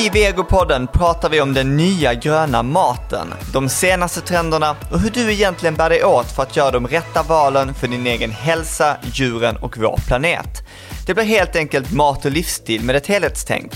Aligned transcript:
I 0.00 0.08
Vegopodden 0.08 0.86
pratar 0.86 1.28
vi 1.28 1.40
om 1.40 1.54
den 1.54 1.76
nya 1.76 2.14
gröna 2.14 2.62
maten, 2.62 3.34
de 3.52 3.68
senaste 3.68 4.20
trenderna 4.20 4.76
och 4.92 5.00
hur 5.00 5.10
du 5.10 5.32
egentligen 5.32 5.74
bär 5.74 5.90
dig 5.90 6.04
åt 6.04 6.32
för 6.32 6.42
att 6.42 6.56
göra 6.56 6.70
de 6.70 6.86
rätta 6.86 7.22
valen 7.22 7.74
för 7.74 7.88
din 7.88 8.06
egen 8.06 8.30
hälsa, 8.30 8.96
djuren 9.12 9.56
och 9.56 9.78
vår 9.78 9.98
planet. 10.06 10.62
Det 11.06 11.14
blir 11.14 11.24
helt 11.24 11.56
enkelt 11.56 11.92
mat 11.92 12.24
och 12.24 12.30
livsstil 12.30 12.84
med 12.84 12.96
ett 12.96 13.06
helhetstänk. 13.06 13.72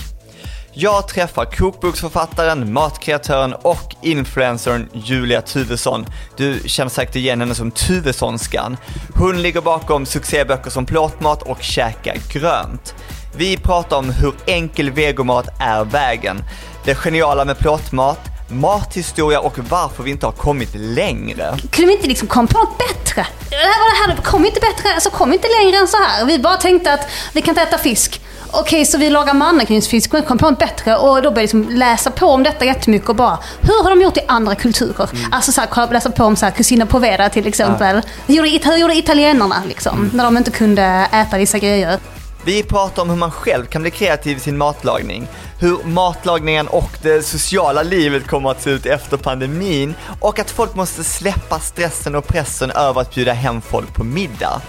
Jag 0.73 1.07
träffar 1.07 1.45
kokboksförfattaren, 1.45 2.73
matkreatören 2.73 3.53
och 3.53 3.95
influencern 4.01 4.89
Julia 4.93 5.41
Tuvesson. 5.41 6.05
Du 6.37 6.59
känner 6.65 6.89
säkert 6.89 7.15
igen 7.15 7.39
henne 7.39 7.55
som 7.55 7.71
Tuvessonskan. 7.71 8.77
Hon 9.15 9.41
ligger 9.41 9.61
bakom 9.61 10.05
succéböcker 10.05 10.69
som 10.69 10.85
Plåtmat 10.85 11.41
och 11.41 11.61
Käka 11.61 12.13
grönt. 12.31 12.95
Vi 13.37 13.57
pratar 13.57 13.97
om 13.97 14.09
hur 14.09 14.33
enkel 14.45 14.91
vegomat 14.91 15.47
är 15.59 15.83
vägen, 15.83 16.43
det 16.83 16.95
geniala 16.95 17.45
med 17.45 17.57
plåtmat, 17.57 18.19
mathistoria 18.49 19.39
och 19.39 19.59
varför 19.69 20.03
vi 20.03 20.11
inte 20.11 20.25
har 20.25 20.33
kommit 20.33 20.69
längre. 20.75 21.57
Kunde 21.71 21.87
vi 21.87 21.93
inte 21.93 22.07
liksom 22.07 22.27
komma 22.27 22.47
på 22.47 22.57
något 22.57 22.77
bättre? 22.77 23.27
Det 23.49 23.55
här 23.55 23.65
var 23.65 24.07
det 24.07 24.13
här, 24.13 24.21
kom 24.21 24.45
inte 24.45 24.59
bättre, 24.59 24.93
alltså 24.93 25.09
kom 25.09 25.33
inte 25.33 25.47
längre 25.61 25.77
än 25.77 25.87
så 25.87 25.97
här. 25.97 26.25
Vi 26.25 26.39
bara 26.39 26.57
tänkte 26.57 26.93
att 26.93 27.07
vi 27.33 27.41
kan 27.41 27.49
inte 27.49 27.61
äta 27.61 27.77
fisk. 27.77 28.21
Okej, 28.51 28.85
så 28.85 28.97
vi 28.97 29.09
lagar 29.09 29.33
mannakrynsfisk 29.33 30.13
och 30.13 30.27
kom 30.27 30.37
på 30.37 30.49
något 30.49 30.59
bättre 30.59 30.97
och 30.97 31.21
då 31.21 31.31
började 31.31 31.39
jag 31.39 31.41
liksom 31.41 31.69
läsa 31.69 32.11
på 32.11 32.27
om 32.27 32.43
detta 32.43 32.65
jättemycket 32.65 33.09
och 33.09 33.15
bara, 33.15 33.39
hur 33.61 33.83
har 33.83 33.89
de 33.89 34.01
gjort 34.01 34.17
i 34.17 34.21
andra 34.27 34.55
kulturer? 34.55 35.09
Mm. 35.13 35.33
Alltså 35.33 35.51
så 35.51 35.61
här, 35.61 35.93
läsa 35.93 36.09
på 36.09 36.23
om 36.23 36.35
så 36.35 36.45
här, 36.45 36.53
Cucina 36.53 36.85
Povera 36.85 37.29
till 37.29 37.47
exempel. 37.47 37.95
Ja. 37.95 38.11
Hur, 38.27 38.35
gjorde, 38.35 38.69
hur 38.69 38.77
gjorde 38.77 38.95
italienarna 38.95 39.63
liksom, 39.67 39.97
mm. 39.97 40.11
när 40.13 40.23
de 40.23 40.37
inte 40.37 40.51
kunde 40.51 41.07
äta 41.11 41.37
vissa 41.37 41.59
grejer? 41.59 41.99
Vi 42.45 42.63
pratar 42.63 43.01
om 43.01 43.09
hur 43.09 43.17
man 43.17 43.31
själv 43.31 43.65
kan 43.65 43.81
bli 43.81 43.91
kreativ 43.91 44.37
i 44.37 44.39
sin 44.39 44.57
matlagning, 44.57 45.27
hur 45.59 45.83
matlagningen 45.83 46.67
och 46.67 46.89
det 47.01 47.25
sociala 47.25 47.83
livet 47.83 48.27
kommer 48.27 48.51
att 48.51 48.61
se 48.61 48.69
ut 48.69 48.85
efter 48.85 49.17
pandemin 49.17 49.95
och 50.19 50.39
att 50.39 50.51
folk 50.51 50.75
måste 50.75 51.03
släppa 51.03 51.59
stressen 51.59 52.15
och 52.15 52.27
pressen 52.27 52.71
över 52.71 53.01
att 53.01 53.15
bjuda 53.15 53.33
hem 53.33 53.61
folk 53.61 53.93
på 53.93 54.03
middag. 54.03 54.61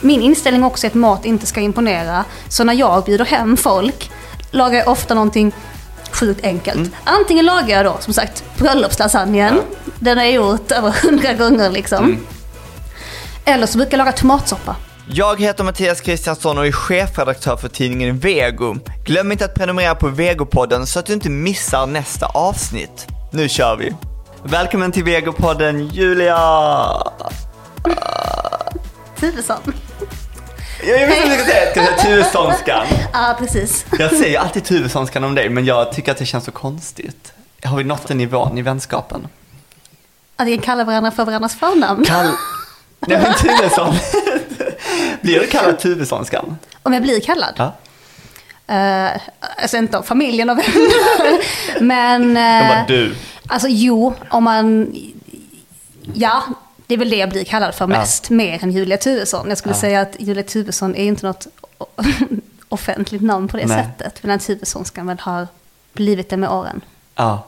Min 0.00 0.22
inställning 0.22 0.64
också 0.64 0.86
är 0.86 0.90
att 0.90 0.94
mat 0.94 1.24
inte 1.24 1.46
ska 1.46 1.60
imponera, 1.60 2.24
så 2.48 2.64
när 2.64 2.74
jag 2.74 3.04
bjuder 3.04 3.24
hem 3.24 3.56
folk 3.56 4.10
lagar 4.50 4.78
jag 4.78 4.88
ofta 4.88 5.14
någonting 5.14 5.52
sjukt 6.12 6.44
enkelt. 6.44 6.76
Mm. 6.76 6.90
Antingen 7.04 7.46
lagar 7.46 7.76
jag 7.76 7.84
då 7.84 7.96
som 8.00 8.14
sagt 8.14 8.44
bröllopslasagnen, 8.58 9.54
ja. 9.56 9.90
den 9.98 10.18
har 10.18 10.24
jag 10.24 10.34
gjort 10.34 10.72
över 10.72 10.90
hundra 10.90 11.32
gånger 11.32 11.70
liksom. 11.70 12.04
Mm. 12.04 12.26
Eller 13.44 13.66
så 13.66 13.78
brukar 13.78 13.98
jag 13.98 13.98
laga 13.98 14.12
tomatsoppa. 14.12 14.76
Jag 15.10 15.40
heter 15.40 15.64
Mattias 15.64 16.00
Kristiansson 16.00 16.58
och 16.58 16.66
är 16.66 16.72
chefredaktör 16.72 17.56
för 17.56 17.68
tidningen 17.68 18.18
Vego. 18.18 18.76
Glöm 19.04 19.32
inte 19.32 19.44
att 19.44 19.54
prenumerera 19.54 19.94
på 19.94 20.08
Vegopodden 20.08 20.86
så 20.86 20.98
att 20.98 21.06
du 21.06 21.12
inte 21.12 21.30
missar 21.30 21.86
nästa 21.86 22.26
avsnitt. 22.26 23.06
Nu 23.32 23.48
kör 23.48 23.76
vi! 23.76 23.94
Välkommen 24.42 24.92
till 24.92 25.04
Vegopodden 25.04 25.86
Julia! 25.88 26.38
Tuvesson. 29.20 29.56
Jag 30.86 31.06
vet 31.06 31.24
inte 31.24 31.28
hur 31.28 31.36
jag 31.36 31.40
ska 31.40 31.50
säga, 31.50 31.64
jag 31.74 32.00
säga 32.00 32.14
Tuvessonskan? 32.14 32.86
Ja, 33.12 33.36
precis. 33.38 33.86
Jag 33.98 34.10
säger 34.10 34.38
alltid 34.38 34.64
Tuvessonskan 34.64 35.24
om 35.24 35.34
dig, 35.34 35.48
men 35.48 35.64
jag 35.64 35.92
tycker 35.92 36.12
att 36.12 36.18
det 36.18 36.26
känns 36.26 36.44
så 36.44 36.52
konstigt. 36.52 37.32
Har 37.64 37.76
vi 37.76 37.84
nått 37.84 38.08
den 38.08 38.18
nivån 38.18 38.58
i 38.58 38.62
vänskapen? 38.62 39.28
Att 40.36 40.46
vi 40.46 40.56
kan 40.56 40.62
kalla 40.62 40.84
varandra 40.84 41.10
för 41.10 41.24
varandras 41.24 41.54
förnamn? 41.56 42.04
Kall... 42.04 42.30
Nej 43.00 43.18
men 43.22 43.34
Tuvesson. 43.34 43.94
blir 45.28 45.40
du 45.40 45.46
kallad 45.46 45.78
Tuvessonskan? 45.78 46.58
Om 46.82 46.92
jag 46.92 47.02
blir 47.02 47.20
kallad? 47.20 47.54
Ja. 47.56 47.72
Uh, 48.70 49.20
alltså 49.56 49.76
inte 49.76 49.98
av 49.98 50.02
familjen 50.02 50.50
och 50.50 50.58
vänner. 50.58 51.82
men... 51.82 52.22
Uh, 52.22 52.34
De 52.34 52.68
bara 52.68 52.84
du. 52.88 53.14
Alltså 53.46 53.68
jo, 53.68 54.14
om 54.30 54.44
man... 54.44 54.94
Ja, 56.14 56.42
det 56.86 56.94
är 56.94 56.98
väl 56.98 57.10
det 57.10 57.16
jag 57.16 57.30
blir 57.30 57.44
kallad 57.44 57.74
för 57.74 57.86
mest, 57.86 58.26
ja. 58.30 58.36
mer 58.36 58.62
än 58.62 58.72
Julia 58.72 58.96
Tuvesson. 58.96 59.48
Jag 59.48 59.58
skulle 59.58 59.74
ja. 59.74 59.80
säga 59.80 60.00
att 60.00 60.16
Julia 60.18 60.42
Tuvesson 60.42 60.94
är 60.94 61.04
inte 61.04 61.26
något 61.26 61.46
offentligt 62.68 63.22
namn 63.22 63.48
på 63.48 63.56
det 63.56 63.66
Nej. 63.66 63.84
sättet. 63.84 64.22
Men 64.22 64.38
Tuvessonskan 64.38 65.06
väl 65.06 65.18
har 65.20 65.46
blivit 65.92 66.28
det 66.28 66.36
med 66.36 66.50
åren. 66.50 66.80
Ja. 67.14 67.46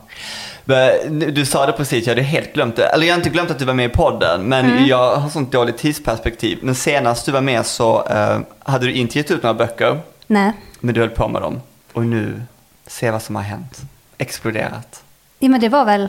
Du 1.33 1.47
sa 1.47 1.67
det 1.67 1.73
precis, 1.73 2.07
jag 2.07 2.11
hade 2.11 2.23
helt 2.23 2.53
glömt 2.53 2.77
det. 2.77 2.87
Eller 2.87 3.07
jag 3.07 3.15
har 3.15 3.19
inte 3.19 3.31
glömt 3.31 3.51
att 3.51 3.59
du 3.59 3.65
var 3.65 3.75
med 3.75 3.87
i 3.87 3.89
podden, 3.89 4.49
men 4.49 4.65
mm. 4.65 4.87
jag 4.87 5.17
har 5.17 5.31
sånt 5.31 5.53
dåligt 5.53 5.79
tidsperspektiv. 5.79 6.59
Men 6.63 6.75
senast 6.75 7.27
du 7.27 7.33
var 7.33 7.41
med 7.41 7.67
så 7.67 8.09
uh, 8.09 8.41
hade 8.59 8.87
du 8.87 8.93
inte 8.93 9.19
gett 9.19 9.31
ut 9.31 9.43
några 9.43 9.55
böcker. 9.55 10.01
Nej. 10.27 10.53
Men 10.81 10.95
du 10.95 11.01
höll 11.01 11.11
på 11.11 11.29
med 11.29 11.43
dem. 11.43 11.61
Och 11.93 12.07
nu, 12.07 12.43
se 12.87 13.11
vad 13.11 13.23
som 13.23 13.37
har 13.37 13.43
hänt. 13.43 13.81
Exploderat. 14.19 15.03
Ja 15.39 15.49
men 15.49 15.61
det 15.61 15.69
var 15.69 15.85
väl, 15.85 16.09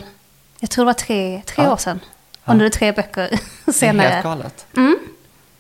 jag 0.60 0.70
tror 0.70 0.86
det 0.86 0.88
var 0.88 0.94
tre, 0.94 1.42
tre 1.46 1.64
ja. 1.64 1.74
år 1.74 1.78
sedan. 1.78 2.00
Och 2.46 2.56
nu 2.56 2.66
är 2.66 2.70
det 2.70 2.76
tre 2.76 2.92
böcker 2.92 3.40
senare. 3.72 4.08
Det 4.08 4.12
är 4.12 4.12
helt 4.12 4.24
galet. 4.24 4.66
Mm. 4.78 4.98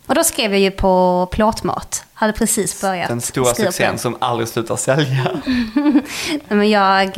Och 0.06 0.16
då 0.16 0.23
skrev 0.23 0.51
jag 0.51 0.59
ju 0.59 0.72
på 0.72 1.28
plåtmat. 1.31 2.03
Hade 2.13 2.34
precis 2.34 2.81
börjat 2.81 3.07
Den 3.07 3.22
stora 3.22 3.53
succén 3.53 3.97
som 3.97 4.17
aldrig 4.19 4.47
slutar 4.47 4.75
sälja. 4.75 5.41
men 6.47 6.69
jag... 6.69 7.17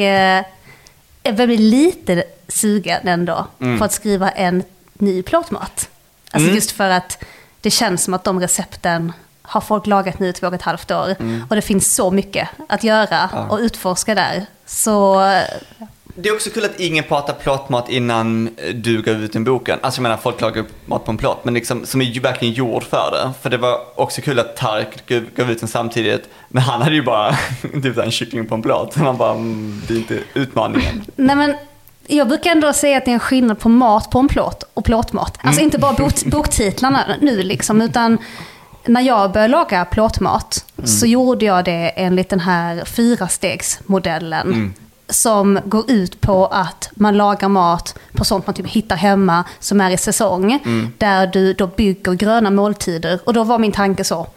Jag 1.24 1.36
börjar 1.36 1.48
bli 1.48 1.58
lite 1.58 2.24
sugen 2.48 3.08
ändå 3.08 3.48
mm. 3.60 3.80
på 3.80 3.86
att 3.86 3.92
skriva 3.92 4.30
en 4.30 4.64
ny 4.94 5.24
plåtmat. 5.24 5.90
Alltså 6.32 6.46
mm. 6.46 6.56
just 6.56 6.72
för 6.72 6.90
att 6.90 7.24
det 7.62 7.70
känns 7.70 8.04
som 8.04 8.14
att 8.14 8.24
de 8.24 8.40
recepten 8.40 9.14
har 9.42 9.62
folk 9.62 9.88
lagat 9.88 10.20
nu 10.20 10.28
i 10.28 10.34
två 10.34 10.48
och 10.48 10.54
ett 10.54 10.62
halvt 10.62 10.92
år. 10.92 11.16
Mm. 11.20 11.44
Och 11.50 11.56
det 11.56 11.62
finns 11.62 11.96
så 11.96 12.12
mycket 12.12 12.50
att 12.70 12.84
göra 12.84 13.30
ja. 13.34 13.48
och 13.48 13.60
utforska 13.60 14.16
där. 14.16 14.46
Så... 14.66 15.22
Det 16.16 16.30
är 16.30 16.34
också 16.34 16.50
kul 16.50 16.66
att 16.66 16.80
ingen 16.80 17.04
pratar 17.04 17.34
plåtmat 17.34 17.90
innan 17.90 18.50
du 18.74 19.02
gav 19.02 19.16
ut 19.16 19.36
en 19.36 19.44
boken. 19.44 19.80
Alltså 19.82 20.00
jag 20.00 20.04
menar, 20.04 20.18
folk 20.18 20.42
lagar 20.42 20.66
mat 20.86 21.06
på 21.06 21.12
en 21.12 21.18
plåt, 21.18 21.46
men 21.46 21.54
liksom, 21.54 21.86
som 21.86 22.02
är 22.02 22.20
verkligen 22.20 22.54
gjord 22.54 22.84
för 22.84 23.12
det. 23.12 23.32
För 23.42 23.50
det 23.50 23.58
var 23.58 23.80
också 23.96 24.22
kul 24.22 24.40
att 24.40 24.56
Tark 24.56 25.06
gav 25.36 25.52
ut 25.52 25.60
den 25.60 25.70
samtidigt, 25.70 26.30
men 26.48 26.64
han 26.64 26.82
hade 26.82 26.96
ju 26.96 27.04
bara 27.04 27.36
typ 27.84 27.98
en 27.98 28.12
kyckling 28.12 28.46
på 28.46 28.56
en 28.56 28.62
plåt. 28.62 28.98
Man 28.98 29.18
bara, 29.18 29.32
mm, 29.32 29.82
det 29.88 29.94
är 29.94 29.98
inte 29.98 30.20
utmaningen. 30.34 31.06
Nej 31.16 31.36
men, 31.36 31.56
jag 32.08 32.28
brukar 32.28 32.52
ändå 32.52 32.74
säga 32.74 32.98
att 32.98 33.06
det 33.06 33.12
är 33.12 33.14
en 33.14 33.20
skillnad 33.20 33.60
på 33.60 33.70
mat 33.70 34.10
på 34.10 34.20
en 34.20 34.28
plåt 34.28 34.64
och 34.74 34.86
plåtmat. 34.86 35.38
Alltså 35.42 35.60
mm. 35.60 35.64
inte 35.64 35.78
bara 35.80 35.94
bok, 35.94 36.14
boktitlarna 36.26 37.06
nu 37.22 37.44
liksom, 37.44 37.82
utan 37.82 38.18
när 38.86 39.02
jag 39.02 39.32
började 39.32 39.52
laga 39.52 39.86
plåtmat 39.86 40.66
mm. 40.78 40.88
så 40.88 41.06
gjorde 41.06 41.46
jag 41.46 41.66
det 41.66 41.90
enligt 41.96 42.30
den 42.30 42.40
här 42.40 42.86
fyrastegsmodellen. 42.86 44.48
Mm 44.48 44.74
som 45.10 45.60
går 45.66 45.92
ut 45.92 46.22
på 46.22 46.46
att 46.46 46.90
man 46.96 47.18
lagar 47.18 47.50
mat 47.50 48.00
på 48.12 48.26
sånt 48.26 48.48
man 48.48 48.54
typ 48.54 48.68
hittar 48.68 48.96
hemma 48.96 49.44
som 49.60 49.82
är 49.82 49.92
i 49.92 49.98
säsong. 49.98 50.60
Mm. 50.66 50.94
Där 50.98 51.28
du 51.28 51.54
då 51.54 51.68
bygger 51.68 52.14
gröna 52.14 52.52
måltider. 52.52 53.20
Och 53.24 53.34
då 53.34 53.44
var 53.44 53.60
min 53.60 53.72
tanke 53.72 54.04
så. 54.04 54.28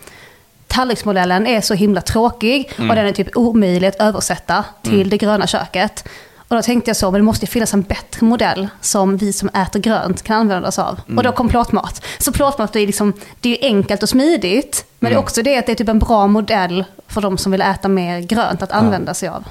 Tallriksmodellen 0.66 1.46
är 1.46 1.60
så 1.60 1.74
himla 1.74 2.00
tråkig 2.00 2.72
mm. 2.76 2.90
och 2.90 2.96
den 2.96 3.06
är 3.06 3.12
typ 3.12 3.36
omöjlig 3.36 3.88
att 3.88 4.00
översätta 4.00 4.64
till 4.82 4.94
mm. 4.94 5.08
det 5.08 5.16
gröna 5.18 5.46
köket. 5.46 6.08
Och 6.48 6.56
då 6.56 6.62
tänkte 6.62 6.88
jag 6.88 6.96
så, 6.96 7.10
men 7.10 7.20
det 7.20 7.24
måste 7.24 7.46
finnas 7.46 7.74
en 7.74 7.82
bättre 7.82 8.26
modell 8.26 8.68
som 8.80 9.16
vi 9.16 9.32
som 9.32 9.48
äter 9.48 9.80
grönt 9.80 10.22
kan 10.22 10.36
använda 10.36 10.68
oss 10.68 10.78
av. 10.78 11.00
Mm. 11.06 11.18
Och 11.18 11.24
då 11.24 11.32
kom 11.32 11.48
plåtmat. 11.48 12.04
Så 12.18 12.32
plåtmat 12.32 12.76
är, 12.76 12.86
liksom, 12.86 13.12
det 13.40 13.58
är 13.58 13.68
enkelt 13.68 14.02
och 14.02 14.08
smidigt, 14.08 14.84
men 14.98 15.06
mm. 15.06 15.10
det 15.10 15.14
är 15.14 15.18
mm. 15.18 15.24
också 15.24 15.42
det 15.42 15.58
att 15.58 15.66
det 15.66 15.72
är 15.72 15.76
typ 15.76 15.88
en 15.88 15.98
bra 15.98 16.26
modell 16.26 16.84
för 17.08 17.20
de 17.20 17.38
som 17.38 17.52
vill 17.52 17.60
äta 17.60 17.88
mer 17.88 18.20
grönt 18.20 18.62
att 18.62 18.72
använda 18.72 19.10
ja. 19.10 19.14
sig 19.14 19.28
av. 19.28 19.44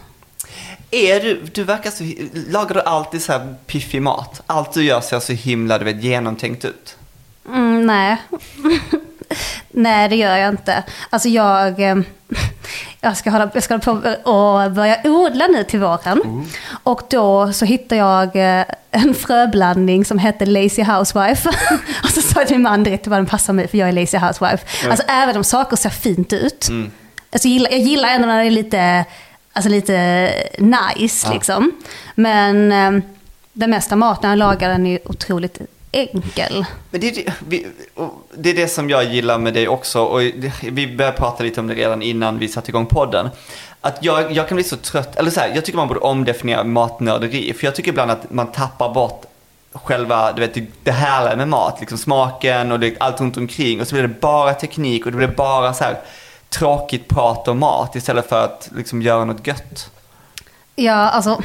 Är 0.92 1.20
du, 1.20 1.42
du 1.54 1.64
verkar 1.64 1.92
så, 1.92 2.04
lagar 2.52 2.74
du 2.76 2.82
alltid 2.82 3.22
så 3.22 3.32
här 3.32 3.56
piffig 3.66 4.02
mat? 4.02 4.42
Allt 4.48 4.74
du 4.74 4.84
gör 4.84 5.02
ser 5.02 5.20
så 5.20 5.34
himla, 5.34 5.78
du 5.78 5.86
vet, 5.86 6.04
genomtänkt 6.04 6.66
ut. 6.66 6.98
Mm, 7.48 7.86
nej. 7.86 8.18
nej, 9.72 10.10
det 10.10 10.16
gör 10.16 10.38
jag 10.38 10.50
inte. 10.50 10.84
Alltså 11.10 11.30
jag, 11.30 11.80
eh, 11.80 11.96
jag 13.02 13.18
ska 13.18 13.30
hålla, 13.30 13.50
jag 13.54 13.64
ska 13.64 13.74
hålla 13.74 13.84
på 13.84 14.32
och 14.32 14.72
börja 14.72 14.98
odla 15.04 15.48
nu 15.48 15.64
till 15.64 15.80
våren. 15.80 16.22
Mm. 16.26 16.46
Och 16.84 17.02
då 17.10 17.54
så 17.54 17.66
hittar 17.66 17.96
jag 17.96 18.36
eh, 18.36 18.66
en 18.92 19.14
fröblandning 19.14 20.06
som 20.06 20.20
heter 20.20 20.46
Lazy 20.46 20.84
Housewife. 20.84 21.50
och 22.04 22.10
så 22.10 22.22
sa 22.22 22.40
jag 22.40 22.48
till 22.48 22.58
min 22.58 22.64
man 22.64 22.84
direkt 22.84 23.08
vad 23.08 23.20
den 23.20 23.26
passar 23.26 23.54
mig 23.54 23.68
för 23.68 23.78
jag 23.78 23.90
är 23.90 23.94
Lazy 23.94 24.18
Housewife. 24.18 24.66
Mm. 24.80 24.92
Alltså 24.92 25.06
även 25.08 25.38
om 25.38 25.44
saker 25.44 25.76
ser 25.76 25.90
fint 25.90 26.34
ut. 26.34 26.68
Mm. 26.70 26.92
Alltså, 27.32 27.48
jag, 27.48 27.54
gillar, 27.54 27.72
jag 27.72 27.80
gillar 27.80 28.10
ändå 28.10 28.28
när 28.28 28.40
det 28.40 28.50
är 28.50 28.52
lite 28.52 29.06
alltså 29.56 29.70
lite 29.70 30.28
nice 30.58 31.28
ja. 31.28 31.34
liksom. 31.34 31.72
Men 32.16 32.72
eh, 32.72 33.04
den 33.54 33.70
mesta 33.70 33.96
maten 33.96 34.30
jag 34.30 34.40
lagar 34.40 34.70
den 34.70 34.86
är 34.86 35.00
otroligt 35.06 35.62
enkel. 35.92 36.66
Men 36.92 37.02
det, 37.02 37.08
är 37.08 37.16
det, 37.16 37.34
vi, 37.48 37.68
det 38.38 38.50
är 38.50 38.54
det 38.54 38.68
som 38.68 38.90
jag 38.90 39.04
gillar 39.04 39.38
med 39.38 39.54
dig 39.54 39.68
också 39.68 40.04
och 40.04 40.22
vi 40.62 40.96
började 40.96 41.18
prata 41.18 41.44
lite 41.44 41.60
om 41.60 41.68
det 41.68 41.74
redan 41.74 42.02
innan 42.02 42.40
vi 42.40 42.48
satte 42.48 42.72
igång 42.72 42.86
podden. 42.86 43.30
Att 43.82 43.98
jag, 44.02 44.32
jag 44.32 44.48
kan 44.48 44.56
bli 44.56 44.64
så 44.64 44.78
trött, 44.78 45.16
eller 45.16 45.32
så 45.32 45.40
här, 45.40 45.52
jag 45.56 45.66
tycker 45.66 45.78
man 45.78 45.88
borde 45.88 46.00
omdefiniera 46.00 46.64
matnörderi. 46.64 47.54
För 47.54 47.66
jag 47.66 47.76
tycker 47.76 47.90
ibland 47.90 48.12
att 48.12 48.32
man 48.32 48.52
tappar 48.52 48.94
bort 48.94 49.26
själva, 49.74 50.32
du 50.32 50.42
vet, 50.42 50.58
det 50.84 50.92
härliga 50.92 51.36
med 51.36 51.48
mat. 51.48 51.78
Liksom 51.80 51.98
smaken 51.98 52.72
och 52.72 52.80
det, 52.80 52.96
allt 53.00 53.22
runt 53.22 53.38
omkring. 53.38 53.82
Och 53.82 53.88
så 53.88 53.96
blir 53.96 54.04
det 54.04 54.22
bara 54.22 54.54
teknik 54.54 55.06
och 55.06 55.12
det 55.12 55.18
blir 55.18 55.28
bara 55.28 55.74
så 55.74 55.84
här 55.84 55.98
tråkigt 56.50 57.08
prat 57.08 57.48
om 57.48 57.60
mat 57.60 57.96
istället 57.96 58.30
för 58.30 58.46
att 58.46 58.70
liksom 58.76 59.02
göra 59.02 59.26
något 59.26 59.48
gött. 59.48 59.92
Ja, 60.76 60.94
alltså, 60.94 61.42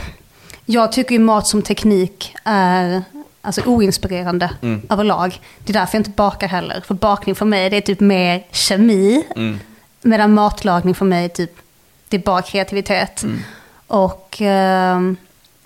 jag 0.67 0.93
tycker 0.93 1.13
ju 1.13 1.19
mat 1.19 1.47
som 1.47 1.63
teknik 1.63 2.35
är 2.45 3.03
alltså, 3.43 3.63
oinspirerande 3.67 4.51
Mm. 4.63 4.83
överlag. 4.91 5.41
Det 5.59 5.73
är 5.73 5.75
därför 5.75 5.97
jag 5.97 6.01
inte 6.01 6.11
bakar 6.11 6.49
heller. 6.49 6.83
För 6.87 6.95
bakning 6.95 7.35
för 7.35 7.47
mig 7.47 7.71
det 7.71 7.77
är 7.77 7.81
typ 7.81 8.01
mer 8.01 8.47
kemi. 8.53 9.25
Mm. 9.37 9.61
Medan 10.03 10.35
matlagning 10.35 10.95
för 10.95 11.05
mig 11.05 11.25
är 11.25 11.29
typ, 11.29 11.53
det 12.09 12.17
är 12.17 12.21
bara 12.21 12.43
kreativitet. 12.43 13.23
Mm. 13.23 13.41
Och 13.87 14.37
ehm, 14.41 15.17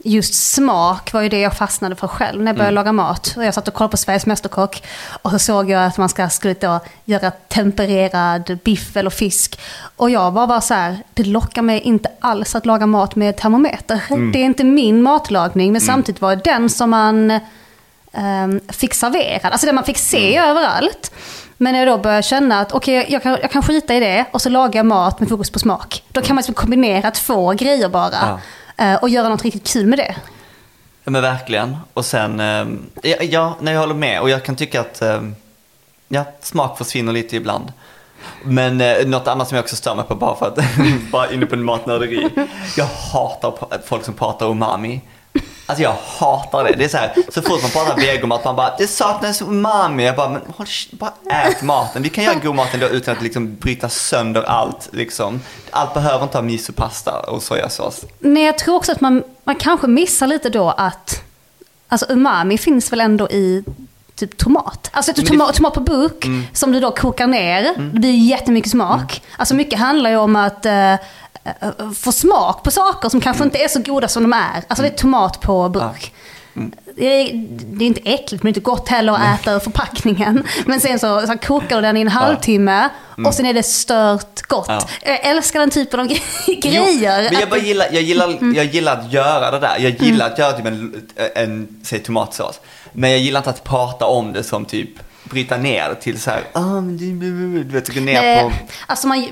just 0.06 0.35
smak 0.55 1.12
var 1.12 1.21
ju 1.23 1.29
det 1.29 1.41
jag 1.41 1.55
fastnade 1.56 1.97
för 1.97 2.09
själv 2.09 2.43
när 2.43 2.47
jag 2.47 2.56
började 2.56 2.69
Mm. 2.73 2.75
laga 2.75 2.93
mat. 2.93 3.35
Och 3.37 3.45
jag 3.45 3.55
satt 3.55 3.69
och 3.69 3.75
kollade 3.75 3.91
på 3.91 3.97
Sveriges 3.97 4.27
Mästerkock 4.27 4.83
och 5.23 5.31
så 5.31 5.39
såg 5.39 5.71
jag 5.71 5.85
att 5.87 5.99
man 5.99 6.09
ska, 6.09 6.29
skulle 6.29 6.55
då 6.55 6.81
göra 7.05 7.31
tempererad 7.31 8.59
biff 8.65 8.97
eller 8.97 9.11
fisk. 9.11 9.61
Och 9.97 10.11
jag 10.11 10.31
var 10.31 10.47
bara 10.47 10.61
så 10.61 10.75
här, 10.75 10.99
det 11.15 11.25
lockar 11.25 11.62
mig 11.62 11.81
inte 11.81 12.09
alls 12.21 12.55
att 12.55 12.67
laga 12.67 12.87
mat 12.87 13.17
med 13.17 13.37
termometer. 13.37 14.01
Mm. 14.11 14.33
Det 14.33 14.39
är 14.39 14.45
inte 14.45 14.65
min 14.65 15.03
matlagning, 15.03 15.73
men 15.73 15.81
samtidigt 15.81 16.21
var 16.21 16.37
det 16.37 16.43
den 16.45 16.71
som 16.71 16.91
man 16.91 17.31
um, 18.12 18.61
fick 18.69 18.95
serverad. 18.95 19.53
Alltså 19.53 19.67
den 19.67 19.75
man 19.75 19.85
fick 19.85 19.99
se 19.99 20.37
Mm. 20.37 20.50
överallt. 20.50 21.11
Men 21.57 21.73
när 21.73 21.81
jag 21.87 21.89
då 21.89 22.03
började 22.03 22.23
känna 22.23 22.61
att 22.61 22.73
okej, 22.73 23.07
jag, 23.09 23.23
kan, 23.23 23.39
jag 23.43 23.50
kan 23.50 23.62
skita 23.62 23.95
i 23.95 24.00
det 24.00 24.25
och 24.33 24.43
så 24.43 24.49
lagar 24.49 24.79
jag 24.79 24.87
mat 24.87 25.21
med 25.21 25.29
fokus 25.29 25.50
på 25.50 25.59
smak. 25.59 26.03
Då 26.12 26.21
kan 26.21 26.35
man 26.35 26.41
liksom 26.41 26.55
kombinera 26.55 27.11
två 27.11 27.53
grejer 27.53 27.89
bara. 27.89 28.12
eh, 28.31 28.37
Eh, 28.76 28.94
och 28.94 29.09
göra 29.09 29.29
något 29.29 29.43
riktigt 29.43 29.69
kul 29.69 29.87
med 29.87 29.99
det. 29.99 30.17
Ja 31.05 31.11
men 31.11 31.23
verkligen. 31.23 31.76
Och 31.94 32.05
sen, 32.05 32.41
eh, 32.41 32.67
ja, 33.11 33.17
ja, 33.21 33.56
nej, 33.61 33.75
jag 33.75 33.81
håller 33.81 33.94
med. 33.94 34.21
Och 34.21 34.31
jag 34.31 34.44
kan 34.44 34.56
tycka 34.56 34.81
att 34.81 35.03
eh, 35.03 35.23
ja, 36.09 36.25
smak 36.41 36.79
försvinner 36.79 37.12
lite 37.12 37.37
ibland. 37.37 37.73
Men 38.44 38.81
eh, 38.81 39.06
något 39.06 39.29
annat 39.29 39.49
som 39.49 39.56
jag 39.56 39.62
också 39.62 39.76
stör 39.76 39.94
mig 39.94 40.05
på 40.05 40.15
bara 40.15 40.37
för 40.37 40.47
att, 40.47 40.59
bara 41.12 41.32
inne 41.32 41.47
på 41.47 41.55
en 41.55 41.65
matnörderi. 41.65 42.31
Jag 42.76 42.87
hatar 42.87 43.55
folk 43.87 44.05
som 44.05 44.15
pratar 44.15 44.50
umami. 44.50 45.00
Alltså 45.66 45.82
jag 45.82 45.96
hatar 46.19 46.64
det. 46.64 46.75
Det 46.78 46.84
är 46.84 46.88
så 46.88 46.96
här, 46.96 47.14
så 47.34 47.43
fort 47.43 47.62
man 47.62 47.70
pratar 47.70 47.96
vegomat, 47.96 48.44
man 48.44 48.56
bara 48.56 48.75
det 48.78 48.87
saknas 48.87 49.43
umami. 49.43 50.05
Jag 50.05 50.16
bara, 50.16 50.28
men 50.28 50.43
håll, 50.56 50.66
bara 50.90 51.12
ät 51.31 51.62
maten. 51.62 52.02
Vi 52.02 52.08
kan 52.08 52.25
göra 52.25 52.34
god 52.34 52.55
mat 52.55 52.75
ändå 52.75 52.88
utan 52.88 53.16
att 53.16 53.22
liksom 53.22 53.56
bryta 53.56 53.88
sönder 53.88 54.43
allt. 54.43 54.88
Liksom. 54.93 55.40
Allt 55.70 55.94
behöver 55.94 56.22
inte 56.22 56.38
ha 56.38 56.43
misopasta 56.43 57.20
och 57.20 57.43
sojasås. 57.43 58.05
Nej, 58.19 58.44
jag 58.44 58.58
tror 58.58 58.76
också 58.76 58.93
att 58.93 59.00
man, 59.00 59.22
man 59.44 59.56
kanske 59.56 59.87
missar 59.87 60.26
lite 60.26 60.50
då 60.50 60.70
att 60.70 61.22
alltså 61.88 62.06
umami 62.08 62.58
finns 62.58 62.93
väl 62.93 63.00
ändå 63.00 63.28
i 63.28 63.64
typ 64.14 64.37
tomat. 64.37 64.90
Alltså 64.93 65.12
typ 65.12 65.28
Men 65.28 65.38
tomat, 65.38 65.55
tomat 65.55 65.75
på 65.75 65.81
burk 65.81 66.26
som 66.52 66.72
du 66.72 66.81
då 66.81 66.90
kokar 66.90 67.26
ner. 67.26 67.62
Det 67.93 67.99
blir 67.99 68.28
jättemycket 68.28 68.70
smak. 68.70 69.22
Alltså 69.37 69.55
mycket 69.55 69.78
handlar 69.78 70.11
ju 70.11 70.16
om 70.16 70.37
att 70.37 70.66
eh, 70.66 70.94
få 71.96 72.12
smak 72.12 72.62
på 72.62 72.70
saker 72.70 73.08
som 73.08 73.20
kanske 73.20 73.44
inte 73.44 73.58
är 73.58 73.69
så 73.69 73.82
goda 73.82 74.08
som 74.08 74.23
de 74.23 74.32
är. 74.32 74.64
Alltså 74.69 74.82
det 74.82 74.88
är 74.88 74.96
tomat 74.96 75.41
på 75.41 75.69
burk. 75.69 76.12
Det, 76.96 77.06
är, 77.06 77.32
det 77.67 77.85
är 77.85 77.87
inte 77.87 78.00
äckligt 78.05 78.43
men 78.43 78.52
det 78.52 78.56
är 78.56 78.61
inte 78.61 78.61
gott 78.61 78.88
heller 78.88 79.12
att 79.12 79.41
äta 79.41 79.52
ur 79.52 79.58
förpackningen. 79.58 80.46
Men 80.67 80.81
sen 80.81 80.99
så, 80.99 81.26
så 81.26 81.38
kokar 81.38 81.76
du 81.76 81.82
den 81.82 81.96
i 81.96 82.00
en 82.00 82.08
halvtimme 82.08 82.88
och 83.26 83.35
sen 83.35 83.46
är 83.46 83.55
det 83.55 83.62
stört 83.62 84.43
gott. 84.43 84.67
Ja. 84.69 84.88
Jag 85.02 85.25
älskar 85.26 85.61
den 85.61 85.70
typen 85.70 86.00
av 86.00 86.06
gre- 86.06 86.61
grejer. 86.61 87.23
Jo, 87.23 87.29
men 87.31 87.41
jag, 87.41 87.50
bara 87.50 87.61
gillar, 87.61 87.87
jag, 87.93 88.02
gillar, 88.02 88.55
jag 88.55 88.64
gillar 88.64 89.00
att 89.00 89.12
göra 89.12 89.50
det 89.50 89.58
där. 89.58 89.79
Jag 89.79 90.02
gillar 90.02 90.26
att 90.31 90.38
göra 90.38 90.52
typ 90.52 90.67
en, 90.67 91.08
en 91.35 91.81
säg 91.85 91.99
tomatsås. 91.99 92.61
Men 92.93 93.11
jag 93.11 93.20
gillar 93.20 93.40
inte 93.40 93.50
att 93.50 93.64
prata 93.64 94.06
om 94.06 94.32
det 94.32 94.43
som 94.43 94.64
typ 94.64 94.90
bryta 95.25 95.56
ner 95.56 95.94
till 95.94 96.20
så 96.20 96.31
här, 96.31 96.43
ah, 96.52 96.61
men 96.61 96.97
du, 96.97 97.64
du 97.64 97.75
vet, 97.75 97.94
gå 97.94 98.00
ner 98.00 98.43
på... 98.43 98.52
Alltså 98.87 99.06
man, 99.06 99.26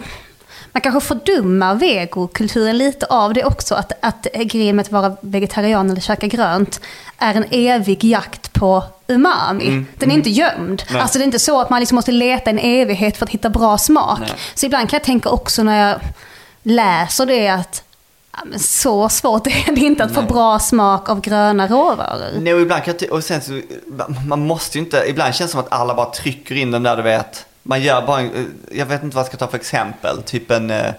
man 0.72 0.80
kanske 0.80 1.00
fördummar 1.00 1.74
vegokulturen 1.74 2.78
lite 2.78 3.06
av 3.06 3.34
det 3.34 3.44
också. 3.44 3.74
Att, 3.74 3.92
att 4.00 4.26
grejen 4.34 4.76
med 4.76 4.82
att 4.82 4.92
vara 4.92 5.16
vegetarian 5.20 5.90
eller 5.90 6.00
käka 6.00 6.26
grönt 6.26 6.80
är 7.18 7.34
en 7.34 7.44
evig 7.50 8.04
jakt 8.04 8.52
på 8.52 8.84
umami. 9.06 9.84
Den 9.98 10.10
är 10.10 10.14
inte 10.14 10.30
gömd. 10.30 10.58
Mm, 10.58 10.76
Nej. 10.92 11.02
Alltså 11.02 11.18
det 11.18 11.22
är 11.22 11.26
inte 11.26 11.38
så 11.38 11.60
att 11.60 11.70
man 11.70 11.80
liksom 11.80 11.96
måste 11.96 12.12
leta 12.12 12.50
en 12.50 12.58
evighet 12.58 13.16
för 13.16 13.26
att 13.26 13.30
hitta 13.30 13.50
bra 13.50 13.78
smak. 13.78 14.18
Nej. 14.20 14.30
Så 14.54 14.66
ibland 14.66 14.90
kan 14.90 14.96
jag 14.96 15.04
tänka 15.04 15.28
också 15.28 15.62
när 15.62 15.88
jag 15.88 16.00
läser 16.62 17.26
det 17.26 17.48
att 17.48 17.82
ja, 18.32 18.58
så 18.58 19.08
svårt 19.08 19.46
är 19.68 19.72
det 19.74 19.80
inte 19.80 20.04
att 20.04 20.14
få 20.14 20.20
Nej. 20.20 20.30
bra 20.30 20.58
smak 20.58 21.08
av 21.08 21.20
gröna 21.20 21.66
råvaror. 21.66 22.40
Nej, 22.40 22.54
och 22.54 22.60
ibland 22.60 22.84
kan 22.84 22.94
jag 23.00 23.12
och 23.12 23.24
sen 23.24 23.40
så, 23.40 23.60
man 24.26 24.46
måste 24.46 24.78
ju 24.78 24.84
inte, 24.84 25.04
ibland 25.08 25.34
känns 25.34 25.50
det 25.50 25.52
som 25.52 25.60
att 25.60 25.72
alla 25.72 25.94
bara 25.94 26.10
trycker 26.10 26.54
in 26.54 26.70
den 26.70 26.82
där 26.82 26.96
du 26.96 27.02
vet, 27.02 27.46
man 27.62 27.82
gör 27.82 28.06
bara, 28.06 28.20
en, 28.20 28.34
eh, 28.34 28.78
jag 28.78 28.86
vet 28.86 29.02
inte 29.02 29.16
vad 29.16 29.20
jag 29.24 29.26
ska 29.28 29.36
ta 29.36 29.48
för 29.48 29.58
exempel, 29.58 30.22
typ 30.22 30.50
en 30.50 30.70
eh, 30.70 30.92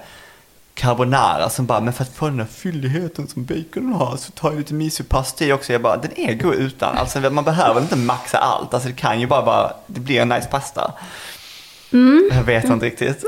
carbonara 0.73 1.49
som 1.49 1.65
bara, 1.65 1.79
men 1.79 1.93
för 1.93 2.03
att 2.03 2.13
få 2.15 2.25
den 2.25 2.37
där 2.37 2.45
fylligheten 2.45 3.27
som 3.27 3.45
bacon 3.45 3.93
har 3.93 4.17
så 4.17 4.31
tar 4.31 4.49
jag 4.49 4.57
lite 4.57 4.73
misopasta 4.73 5.45
i 5.45 5.51
också. 5.53 5.73
Jag 5.73 5.81
bara, 5.81 5.97
den 5.97 6.19
är 6.19 6.33
god 6.33 6.53
utan. 6.53 6.97
Alltså 6.97 7.19
man 7.19 7.43
behöver 7.43 7.81
inte 7.81 7.95
maxa 7.95 8.37
allt. 8.37 8.73
Alltså 8.73 8.89
det 8.89 8.95
kan 8.95 9.19
ju 9.19 9.27
bara 9.27 9.41
vara, 9.41 9.73
det 9.87 9.99
blir 9.99 10.21
en 10.21 10.29
nice 10.29 10.47
pasta. 10.47 10.93
Jag 12.31 12.43
vet 12.43 12.63
inte 12.63 12.85
riktigt. 12.85 13.23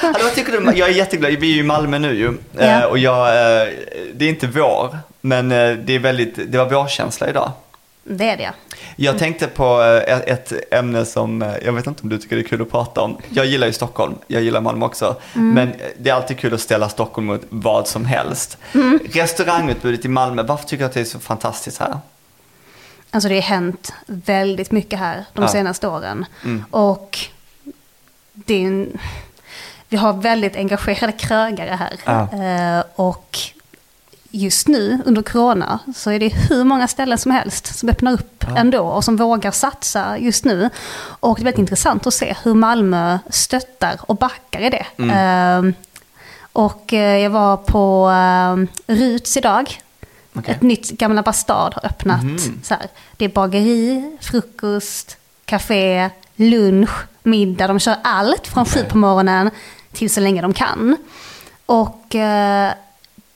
Hallå, 0.00 0.18
vad 0.22 0.34
tycker 0.34 0.52
du? 0.52 0.78
Jag 0.78 0.88
är 0.88 0.92
jätteglad, 0.92 1.32
vi 1.32 1.50
är 1.50 1.54
ju 1.54 1.60
i 1.60 1.62
Malmö 1.62 1.98
nu 1.98 2.14
ju. 2.14 2.38
Eh, 2.58 2.82
Och 2.82 2.98
jag, 2.98 3.28
eh, 3.28 3.68
det 4.14 4.24
är 4.24 4.28
inte 4.28 4.46
vår, 4.46 4.98
men 5.20 5.48
det 5.48 5.90
är 5.92 5.98
väldigt, 5.98 6.52
det 6.52 6.58
var 6.58 6.70
vårkänsla 6.70 7.28
idag. 7.28 7.52
Det 8.04 8.30
är 8.30 8.36
det. 8.36 8.52
Jag 8.96 9.18
tänkte 9.18 9.46
på 9.46 9.82
eh, 9.82 10.18
ett 10.18 10.52
ämne 10.70 11.04
som, 11.04 11.42
eh, 11.42 11.54
jag 11.64 11.72
vet 11.72 11.86
inte 11.86 12.02
om 12.02 12.08
du 12.08 12.18
tycker 12.18 12.36
det 12.36 12.42
är 12.42 12.48
kul 12.48 12.62
att 12.62 12.70
prata 12.70 13.00
om. 13.00 13.18
Jag 13.30 13.46
gillar 13.46 13.66
ju 13.66 13.72
Stockholm, 13.72 14.14
jag 14.26 14.42
gillar 14.42 14.60
Malmö 14.60 14.86
också. 14.86 15.16
Men 15.32 15.68
eh, 15.68 15.74
det 15.98 16.10
är 16.10 16.14
alltid 16.14 16.38
kul 16.38 16.54
att 16.54 16.60
ställa 16.60 16.88
Stockholm 16.88 17.26
mot 17.26 17.40
vad 17.48 17.88
som 17.88 18.04
helst. 18.04 18.58
Restaurangutbudet 19.12 20.04
i 20.04 20.08
Malmö, 20.08 20.42
varför 20.42 20.64
tycker 20.66 20.84
du 20.84 20.86
att 20.86 20.94
det 20.94 21.00
är 21.00 21.04
så 21.04 21.18
fantastiskt 21.20 21.78
här? 21.80 21.98
Alltså 23.10 23.28
det 23.28 23.34
har 23.34 23.42
hänt 23.42 23.92
väldigt 24.06 24.70
mycket 24.72 24.98
här 24.98 25.24
de 25.32 25.42
Ja. 25.42 25.48
senaste 25.48 25.88
åren. 25.88 26.26
Mm. 26.44 26.64
Och 26.70 27.18
det 28.32 28.54
är 28.54 28.66
en, 28.66 28.98
vi 29.88 29.96
har 29.96 30.12
väldigt 30.12 30.56
engagerade 30.56 31.12
krögare 31.12 31.70
här. 31.80 31.96
Ja. 32.04 32.82
Och 32.94 33.38
just 34.34 34.68
nu 34.68 34.98
under 35.04 35.22
corona 35.22 35.78
så 35.96 36.10
är 36.10 36.18
det 36.20 36.28
hur 36.28 36.64
många 36.64 36.88
ställen 36.88 37.18
som 37.18 37.30
helst 37.32 37.78
som 37.78 37.88
öppnar 37.88 38.12
upp 38.12 38.44
Ja. 38.48 38.56
ändå 38.56 38.80
och 38.86 39.04
som 39.04 39.16
vågar 39.16 39.50
satsa 39.50 40.18
just 40.18 40.44
nu. 40.44 40.70
Och 41.20 41.36
det 41.36 41.42
är 41.42 41.44
väldigt 41.44 41.58
intressant 41.58 42.06
att 42.06 42.14
se 42.14 42.36
hur 42.42 42.54
Malmö 42.54 43.18
stöttar 43.30 43.96
och 44.00 44.16
backar 44.16 44.60
i 44.60 44.70
det. 44.70 44.86
Mm. 44.98 45.66
Eh, 45.68 45.74
och 46.52 46.92
eh, 46.92 47.18
jag 47.18 47.30
var 47.30 47.56
på 47.56 48.10
eh, 48.10 48.94
Ruts 48.94 49.36
idag. 49.36 49.80
Okej. 50.34 50.54
Ett 50.54 50.62
nytt 50.62 50.90
Gamla 50.90 51.22
Bastard 51.22 51.74
har 51.74 51.86
öppnat. 51.86 52.22
Mhm. 52.22 52.60
Så 52.62 52.74
här. 52.74 52.86
Det 53.16 53.24
är 53.24 53.28
bageri, 53.28 54.16
frukost, 54.20 55.16
café, 55.44 56.10
lunch, 56.36 56.90
middag. 57.22 57.66
De 57.66 57.78
kör 57.78 57.96
allt 58.04 58.46
från 58.46 58.64
sju 58.64 58.80
Okej. 58.80 58.90
på 58.90 58.98
morgonen 58.98 59.50
till 59.92 60.10
så 60.14 60.20
länge 60.20 60.42
de 60.42 60.52
kan. 60.52 60.96
Och 61.66 62.14
eh, 62.14 62.72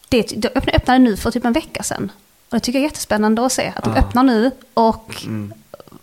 det 0.09 0.23
de 0.37 0.49
öppnade, 0.49 0.99
nu 0.99 1.17
för 1.17 1.31
typ 1.31 1.45
en 1.45 1.53
vecka 1.53 1.83
sedan. 1.83 2.13
Och 2.51 2.57
det 2.57 2.61
tycker 2.61 2.79
jag 2.79 2.85
är 2.85 2.89
jättespännande 2.89 3.47
att 3.47 3.53
se. 3.53 3.73
Att 3.77 3.85
de 3.85 3.93
Ah. 3.93 3.97
öppnar 3.99 4.23
nu 4.23 4.51
och 4.75 5.23
Mm. 5.27 5.53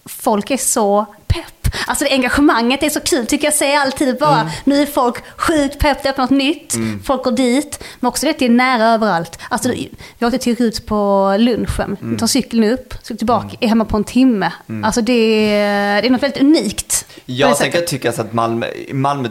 folk 0.05 0.51
är 0.51 0.57
så 0.57 1.05
pepp. 1.27 1.45
Alltså 1.87 2.03
det 2.05 2.11
engagemanget 2.11 2.83
är 2.83 2.89
så 2.89 2.99
kul 2.99 3.25
tycker 3.25 3.45
jag 3.47 3.53
säger 3.53 3.79
alltid 3.79 4.17
bara. 4.19 4.39
Mm. 4.41 4.53
Nu 4.63 4.81
är 4.81 4.85
folk 4.85 5.15
sjukt 5.37 5.79
pepp, 5.79 6.03
det 6.03 6.09
öppnar 6.09 6.23
något 6.23 6.31
nytt. 6.31 6.73
Folk 7.05 7.23
går 7.23 7.31
dit. 7.31 7.83
Men 7.99 8.07
också 8.07 8.25
det 8.25 8.29
att 8.29 8.39
det 8.39 8.45
är 8.45 8.49
nära 8.49 8.85
överallt. 8.93 9.39
Alltså 9.49 9.69
Mm. 9.69 9.85
vi 10.19 10.25
åkte 10.25 10.37
till 10.37 10.55
Rut 10.55 10.85
på 10.85 11.35
lunchen. 11.39 11.97
Vi 12.01 12.17
tar 12.17 12.27
cykeln 12.27 12.63
upp, 12.63 12.93
cyklar 13.01 13.17
tillbaka, 13.17 13.47
Mm. 13.47 13.57
är 13.59 13.67
hemma 13.67 13.85
på 13.85 13.97
en 13.97 14.03
timme. 14.03 14.51
Alltså 14.83 15.01
det 15.01 15.13
är, 15.13 16.01
det 16.01 16.07
är 16.07 16.11
något 16.11 16.23
väldigt 16.23 16.41
unikt. 16.41 17.05
Jag 17.25 17.57
tänker 17.57 17.81
tycka 17.81 18.09
att 18.09 18.33
Malmö, 18.33 18.67
Malmö, 18.91 19.29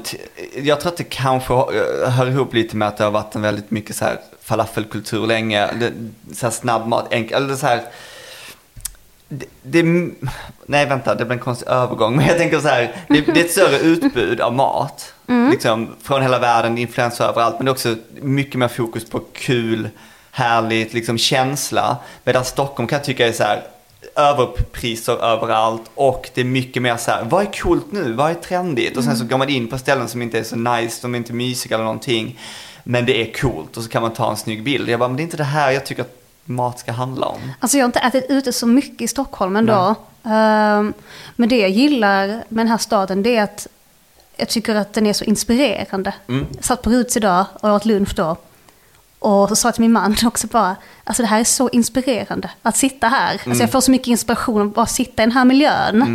jag 0.62 0.80
tror 0.80 0.92
att 0.92 0.98
det 0.98 1.04
kanske 1.04 1.52
hör 2.10 2.28
ihop 2.30 2.54
lite 2.54 2.76
med 2.76 2.88
att 2.88 2.96
det 2.96 3.04
har 3.04 3.10
varit 3.10 3.34
en 3.34 3.42
väldigt 3.42 3.70
mycket 3.70 3.96
så 3.96 4.04
här 4.04 4.18
falafelkultur 4.44 5.26
länge. 5.26 5.66
Det, 5.66 5.92
så 6.34 6.46
här 6.46 6.50
snabb 6.50 6.88
mat, 6.88 7.12
enkel, 7.12 7.44
eller 7.44 7.56
så 7.56 7.66
här. 7.66 7.82
Det, 9.28 9.46
det, 9.62 9.82
nej 10.66 10.86
vänta, 10.86 11.14
det 11.14 11.24
blir 11.24 11.36
en 11.36 11.42
konstig 11.42 11.68
övergång. 11.68 12.16
Men 12.16 12.26
jag 12.26 12.38
tänker 12.38 12.60
så 12.60 12.68
här, 12.68 12.96
det, 13.08 13.20
det 13.20 13.40
är 13.40 13.44
ett 13.44 13.50
större 13.50 13.78
utbud 13.78 14.40
av 14.40 14.54
mat. 14.54 15.14
Liksom, 15.50 15.88
från 16.02 16.22
hela 16.22 16.38
världen, 16.38 16.78
influenser 16.78 17.24
överallt. 17.24 17.54
Men 17.58 17.64
det 17.64 17.70
är 17.70 17.72
också 17.72 17.96
mycket 18.20 18.54
mer 18.54 18.68
fokus 18.68 19.10
på 19.10 19.20
kul, 19.32 19.88
härligt, 20.30 20.92
liksom 20.94 21.18
känsla. 21.18 21.96
Medan 22.24 22.44
Stockholm 22.44 22.86
kan 22.86 22.96
jag 22.96 23.04
tycka 23.04 23.28
är 23.28 23.32
så 23.32 23.42
här, 23.42 23.62
överpriser 24.16 25.24
överallt 25.24 25.90
och 25.94 26.30
det 26.34 26.40
är 26.40 26.44
mycket 26.44 26.82
mer 26.82 26.96
så 26.96 27.10
här, 27.10 27.24
vad 27.24 27.42
är 27.42 27.52
coolt 27.52 27.92
nu, 27.92 28.12
vad 28.12 28.30
är 28.30 28.34
trendigt? 28.34 28.96
Och 28.96 29.04
sen 29.04 29.16
så 29.16 29.24
går 29.24 29.38
man 29.38 29.48
in 29.48 29.68
på 29.68 29.78
ställen 29.78 30.08
som 30.08 30.22
inte 30.22 30.38
är 30.38 30.42
så 30.42 30.56
nice, 30.56 31.00
som 31.00 31.14
inte 31.14 31.32
är 31.32 31.34
mysiga 31.34 31.74
eller 31.74 31.84
någonting. 31.84 32.38
Men 32.84 33.06
det 33.06 33.28
är 33.28 33.32
coolt 33.32 33.76
och 33.76 33.82
så 33.82 33.88
kan 33.88 34.02
man 34.02 34.12
ta 34.12 34.30
en 34.30 34.36
snygg 34.36 34.62
bild. 34.64 34.88
Jag 34.88 35.00
bara, 35.00 35.08
men 35.08 35.16
det 35.16 35.22
är 35.22 35.24
inte 35.24 35.36
det 35.36 35.44
här 35.44 35.70
jag 35.70 35.86
tycker 35.86 36.02
att 36.02 36.20
mat 36.44 36.78
ska 36.78 36.92
handla 36.92 37.26
om. 37.26 37.40
Alltså 37.60 37.78
jag 37.78 37.84
har 37.84 37.88
inte 37.88 37.98
ätit 37.98 38.26
ute 38.28 38.52
så 38.52 38.66
mycket 38.66 39.00
i 39.00 39.08
Stockholm 39.08 39.56
ändå. 39.56 39.94
Ehm, 40.24 40.92
men 41.36 41.48
det 41.48 41.58
jag 41.58 41.70
gillar 41.70 42.26
med 42.26 42.44
den 42.48 42.68
här 42.68 42.78
staden 42.78 43.22
det 43.22 43.36
är 43.36 43.42
att 43.42 43.66
jag 44.36 44.48
tycker 44.48 44.74
att 44.74 44.92
den 44.92 45.06
är 45.06 45.12
så 45.12 45.24
inspirerande. 45.24 46.14
Mm. 46.28 46.46
Jag 46.54 46.64
satt 46.64 46.82
på 46.82 46.90
Ruts 46.90 47.16
idag 47.16 47.46
och 47.60 47.70
åt 47.70 47.84
lunch 47.84 48.14
då. 48.16 48.36
Och 49.18 49.48
så 49.48 49.56
sa 49.56 49.68
jag 49.68 49.74
till 49.74 49.82
min 49.82 49.92
man 49.92 50.16
också 50.24 50.46
bara, 50.46 50.76
alltså 51.04 51.22
det 51.22 51.26
här 51.26 51.40
är 51.40 51.44
så 51.44 51.68
inspirerande 51.68 52.50
att 52.62 52.76
sitta 52.76 53.08
här. 53.08 53.40
Alltså 53.46 53.62
jag 53.62 53.72
får 53.72 53.80
så 53.80 53.90
mycket 53.90 54.06
inspiration 54.06 54.60
av 54.60 54.68
att 54.68 54.74
bara 54.74 54.86
sitta 54.86 55.22
i 55.22 55.26
den 55.26 55.32
här 55.32 55.44
miljön. 55.44 56.02
Eh, 56.02 56.08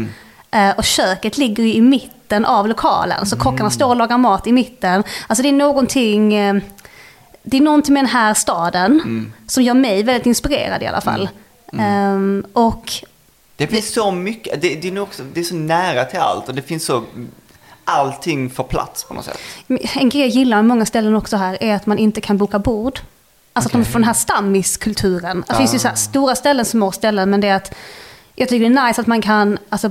och 0.77 0.83
köket 0.83 1.37
ligger 1.37 1.63
ju 1.63 1.73
i 1.73 1.81
mitten 1.81 2.45
av 2.45 2.67
lokalen, 2.67 3.25
så 3.25 3.37
kockarna 3.37 3.69
står 3.69 3.89
och 3.89 3.95
lagar 3.95 4.17
mat 4.17 4.47
i 4.47 4.51
mitten. 4.51 5.03
Alltså 5.27 5.43
det 5.43 5.49
är 5.49 5.53
någonting, 5.53 6.33
eh, 6.33 6.55
det 7.43 7.57
är 7.57 7.61
någonting 7.61 7.93
med 7.93 8.03
den 8.03 8.09
här 8.09 8.33
staden 8.33 9.33
som 9.47 9.63
gör 9.63 9.73
mig 9.73 10.03
väldigt 10.03 10.25
inspirerad 10.25 10.83
i 10.83 10.87
alla 10.87 11.01
fall. 11.01 11.29
Ehm, 11.79 12.45
och 12.53 12.93
Det 13.55 13.67
finns 13.67 13.93
så 13.93 14.11
mycket, 14.11 14.61
det, 14.61 14.75
det, 14.75 14.87
är 14.87 14.99
också, 14.99 15.23
det 15.33 15.39
är 15.39 15.43
så 15.43 15.55
nära 15.55 16.05
till 16.05 16.19
allt 16.19 16.47
och 16.49 16.55
det 16.55 16.61
finns 16.61 16.85
så, 16.85 17.03
allting 17.85 18.49
får 18.49 18.63
plats 18.63 19.03
på 19.03 19.13
något 19.13 19.25
sätt. 19.25 19.39
En 19.95 20.09
grej 20.09 20.21
jag 20.21 20.29
gillar 20.29 20.57
med 20.57 20.65
många 20.65 20.85
ställen 20.85 21.15
också 21.15 21.37
här 21.37 21.63
är 21.63 21.75
att 21.75 21.85
man 21.85 21.97
inte 21.97 22.21
kan 22.21 22.37
boka 22.37 22.59
bord. 22.59 22.99
Alltså 23.53 23.67
att 23.67 23.73
de 23.73 23.85
får 23.85 23.99
den 23.99 24.03
här 24.03 24.13
stammiskulturen. 24.13 25.43
Det 25.47 25.55
finns 25.55 25.75
ju 25.75 25.79
så 25.79 25.87
här 25.87 25.95
stora 25.95 26.35
ställen, 26.35 26.65
små 26.65 26.91
ställen, 26.91 27.29
men 27.29 27.41
det 27.41 27.47
är 27.47 27.55
att 27.55 27.75
jag 28.39 28.49
tycker 28.49 28.69
det 28.69 28.75
är 28.79 28.87
nice 28.87 29.01
att 29.01 29.07
man 29.07 29.21
kan 29.21 29.57
alltså, 29.69 29.89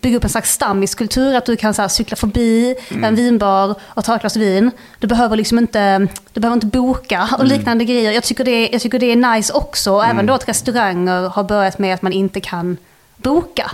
bygga 0.00 0.16
upp 0.16 0.24
en 0.24 0.30
slags 0.30 0.52
stammiskultur. 0.52 1.34
Att 1.34 1.46
du 1.46 1.56
kan 1.56 1.74
så 1.74 1.82
här, 1.82 1.88
cykla 1.88 2.16
förbi 2.16 2.74
en 3.02 3.14
vinbar 3.14 3.74
och 3.84 4.04
ta 4.04 4.14
ett 4.14 4.20
glas 4.20 4.36
vin. 4.36 4.70
Du 4.98 5.06
behöver 5.06 5.36
liksom 5.36 5.58
inte, 5.58 6.08
du 6.32 6.40
behöver 6.40 6.54
inte 6.54 6.66
boka 6.66 7.28
och 7.38 7.44
liknande 7.44 7.84
grejer. 7.84 8.12
Jag 8.12 8.22
tycker, 8.24 8.44
det, 8.44 8.68
jag 8.72 8.80
tycker 8.80 8.98
det 8.98 9.12
är 9.12 9.16
nice 9.16 9.52
också. 9.52 10.00
Även 10.00 10.26
då 10.26 10.34
att 10.34 10.48
restauranger 10.48 11.28
har 11.28 11.44
börjat 11.44 11.78
med 11.78 11.94
att 11.94 12.02
man 12.02 12.12
inte 12.12 12.40
kan 12.40 12.76
boka. 13.16 13.70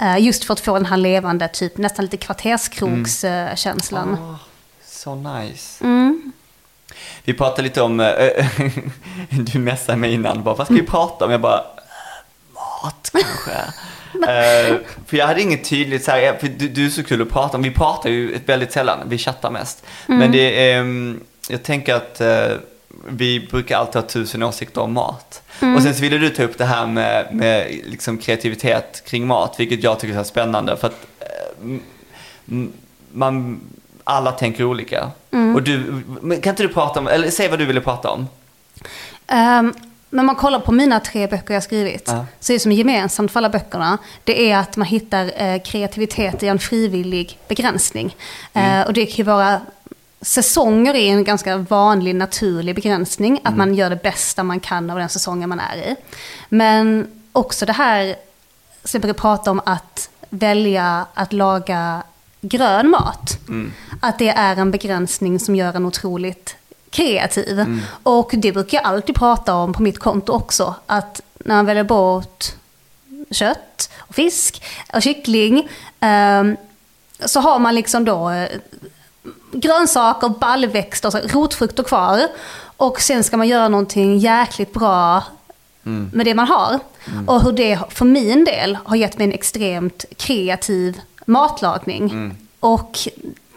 Eh, 0.00 0.18
just 0.18 0.44
för 0.44 0.52
att 0.52 0.60
få 0.60 0.74
den 0.74 0.86
här 0.86 0.96
levande, 0.96 1.48
typ 1.48 1.78
nästan 1.78 2.04
lite 2.04 2.16
kvarterskrogskänslan. 2.16 4.16
Åh, 4.20 4.34
så 4.86 5.14
nice. 5.14 5.84
Mm. 5.84 6.32
Vi 7.24 7.34
pratade 7.34 7.62
lite 7.62 7.82
om, 7.82 8.00
eh, 8.00 8.06
du 9.30 9.58
messade 9.58 9.98
mig 9.98 10.14
innan, 10.14 10.42
bara, 10.42 10.54
vad 10.54 10.66
ska 10.66 10.74
vi 10.74 10.82
prata 10.82 11.24
om? 11.24 11.30
Jag 11.30 11.40
bara, 11.40 11.58
"Eh, 11.58 11.77
mat 12.82 13.10
kanske. 13.12 13.52
Eh, 14.32 14.76
för 15.06 15.16
jag 15.16 15.26
hade 15.26 15.40
inget 15.42 15.64
tydligt 15.64 16.04
så 16.04 16.10
här, 16.10 16.36
för 16.40 16.48
du, 16.48 16.68
du 16.68 16.86
är 16.86 16.90
så 16.90 17.02
kul 17.04 17.22
att 17.22 17.30
prata 17.30 17.56
om, 17.56 17.62
vi 17.62 17.70
pratar 17.70 18.10
ju 18.10 18.38
väldigt 18.46 18.72
sällan, 18.72 18.98
vi 19.06 19.18
chattar 19.18 19.50
mest. 19.50 19.84
Men 20.06 20.32
det 20.32 20.70
är, 20.70 20.80
ehm, 20.80 21.20
jag 21.48 21.62
tänker 21.62 21.94
att 21.94 22.20
eh, 22.20 22.46
vi 23.08 23.48
brukar 23.50 23.78
alltid 23.78 23.94
ha 24.02 24.08
tusen 24.08 24.42
åsikter 24.42 24.80
om 24.80 24.92
mat. 24.92 25.42
Och 25.76 25.82
sen 25.82 25.94
så 25.94 26.00
ville 26.02 26.18
du 26.18 26.30
ta 26.30 26.42
upp 26.42 26.58
det 26.58 26.64
här 26.64 26.86
med, 26.86 27.34
med 27.34 27.80
liksom 27.84 28.18
kreativitet 28.18 29.02
kring 29.06 29.26
mat, 29.26 29.54
vilket 29.60 29.82
jag 29.82 29.98
tycker 30.00 30.18
är 30.18 30.24
spännande. 30.24 30.76
För 30.76 30.86
att 30.86 31.06
eh, 31.20 31.26
m- 32.48 32.72
man, 33.12 33.60
alla 34.04 34.32
tänker 34.32 34.64
olika. 34.64 35.10
Och 35.54 35.62
du, 35.62 36.02
kan 36.42 36.50
inte 36.50 36.62
du 36.62 36.68
prata 36.68 37.00
om, 37.00 37.08
eller 37.08 37.30
säg 37.30 37.48
vad 37.48 37.58
du 37.58 37.64
ville 37.64 37.80
prata 37.80 38.10
om? 38.10 38.28
Um, 39.32 39.74
men 40.10 40.26
man 40.26 40.36
kollar 40.36 40.60
på 40.60 40.72
mina 40.72 41.00
tre 41.00 41.26
böcker 41.26 41.54
jag 41.54 41.62
skrivit, 41.62 42.04
Ja. 42.06 42.26
så 42.40 42.52
är 42.52 42.56
det 42.56 42.60
som 42.60 42.72
gemensamt 42.72 43.32
för 43.32 43.40
alla 43.40 43.48
böckerna, 43.50 43.98
det 44.24 44.50
är 44.50 44.58
att 44.58 44.76
man 44.76 44.86
hittar 44.86 45.42
eh, 45.42 45.62
kreativitet 45.62 46.42
i 46.42 46.48
en 46.48 46.58
frivillig 46.58 47.38
begränsning. 47.48 48.16
Eh, 48.52 48.80
och 48.80 48.92
det 48.92 49.06
kan 49.06 49.16
ju 49.16 49.22
vara 49.22 49.60
Säsonger 50.20 50.94
är 50.94 51.12
en 51.12 51.24
ganska 51.24 51.56
vanlig 51.56 52.14
naturlig 52.14 52.74
begränsning, 52.74 53.40
att 53.44 53.56
man 53.56 53.74
gör 53.74 53.90
det 53.90 54.02
bästa 54.02 54.42
man 54.42 54.60
kan 54.60 54.90
av 54.90 54.98
den 54.98 55.08
säsongen 55.08 55.48
man 55.48 55.60
är 55.60 55.76
i. 55.76 55.96
Men 56.48 57.06
också 57.32 57.66
det 57.66 57.72
här, 57.72 58.16
som 58.84 59.00
jag 59.04 59.16
prata 59.16 59.50
om, 59.50 59.60
att 59.66 60.10
välja 60.30 61.06
att 61.14 61.32
laga 61.32 62.02
grön 62.40 62.90
mat. 62.90 63.38
Att 64.00 64.18
det 64.18 64.28
är 64.28 64.56
en 64.56 64.70
begränsning 64.70 65.38
som 65.38 65.56
gör 65.56 65.76
en 65.76 65.86
otroligt 65.86 66.56
kreativ. 66.90 67.80
Och 68.02 68.30
det 68.32 68.52
brukar 68.52 68.78
jag 68.78 68.86
alltid 68.86 69.14
prata 69.14 69.54
om 69.54 69.72
på 69.72 69.82
mitt 69.82 69.98
konto 69.98 70.32
också. 70.32 70.74
Att 70.86 71.20
när 71.38 71.54
man 71.54 71.66
väljer 71.66 71.84
bort 71.84 72.44
kött 73.30 73.90
och 73.98 74.14
fisk 74.14 74.62
och 74.94 75.02
kyckling 75.02 75.68
ehm, 76.00 76.56
så 77.24 77.40
har 77.40 77.58
man 77.58 77.74
liksom 77.74 78.04
då 78.04 78.30
eh, 78.30 78.48
grönsaker, 79.52 80.28
baljväxter, 80.28 81.10
så 81.10 81.18
rotfrukter 81.18 81.82
kvar. 81.82 82.28
Och 82.76 83.00
sen 83.00 83.24
ska 83.24 83.36
man 83.36 83.48
göra 83.48 83.68
någonting 83.68 84.18
jäkligt 84.18 84.72
bra 84.72 85.22
med 86.12 86.26
det 86.26 86.34
man 86.34 86.46
har. 86.48 86.78
Och 87.26 87.42
hur 87.42 87.52
det 87.52 87.78
för 87.88 88.04
min 88.04 88.44
del 88.44 88.78
har 88.84 88.96
gett 88.96 89.18
mig 89.18 89.26
en 89.26 89.32
extremt 89.32 90.04
kreativ 90.16 91.00
matlagning. 91.26 92.36
Och 92.60 92.98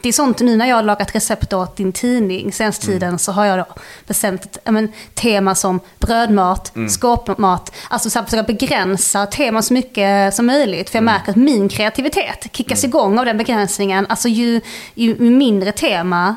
det 0.03 0.09
är 0.09 0.13
sånt 0.13 0.39
nu 0.39 0.55
när 0.55 0.65
jag 0.65 0.75
har 0.75 0.83
lagat 0.83 1.15
recept 1.15 1.53
åt 1.53 1.75
din 1.75 1.91
tidning 1.91 2.53
senaste 2.53 2.85
tiden 2.85 3.19
så 3.19 3.31
har 3.31 3.45
jag 3.45 3.59
då 3.59 3.65
bestämt 4.07 4.57
men, 4.63 4.91
tema 5.13 5.55
som 5.55 5.79
brödmat, 5.99 6.73
skåpmat. 6.89 7.75
Alltså 7.89 8.09
så 8.09 8.19
här, 8.19 8.25
försöka 8.25 8.43
begränsa 8.43 9.25
teman 9.25 9.63
så 9.63 9.73
mycket 9.73 10.33
som 10.33 10.45
möjligt. 10.45 10.89
För 10.89 10.97
jag 10.97 11.03
märker 11.03 11.29
att 11.29 11.35
min 11.35 11.69
kreativitet 11.69 12.47
kickas 12.51 12.83
igång 12.83 13.19
av 13.19 13.25
den 13.25 13.37
begränsningen. 13.37 14.05
Alltså 14.09 14.27
ju, 14.27 14.61
ju 14.93 15.19
mindre 15.19 15.71
tema, 15.71 16.35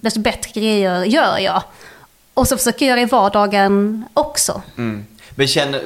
desto 0.00 0.20
bättre 0.20 0.60
grejer 0.60 1.04
gör 1.04 1.38
jag. 1.38 1.62
Och 2.34 2.48
så 2.48 2.56
försöker 2.56 2.86
jag 2.86 2.90
göra 2.90 3.00
i 3.00 3.10
vardagen 3.10 4.04
också. 4.14 4.62
Mm. 4.76 5.06
Men 5.34 5.46
känner, 5.46 5.80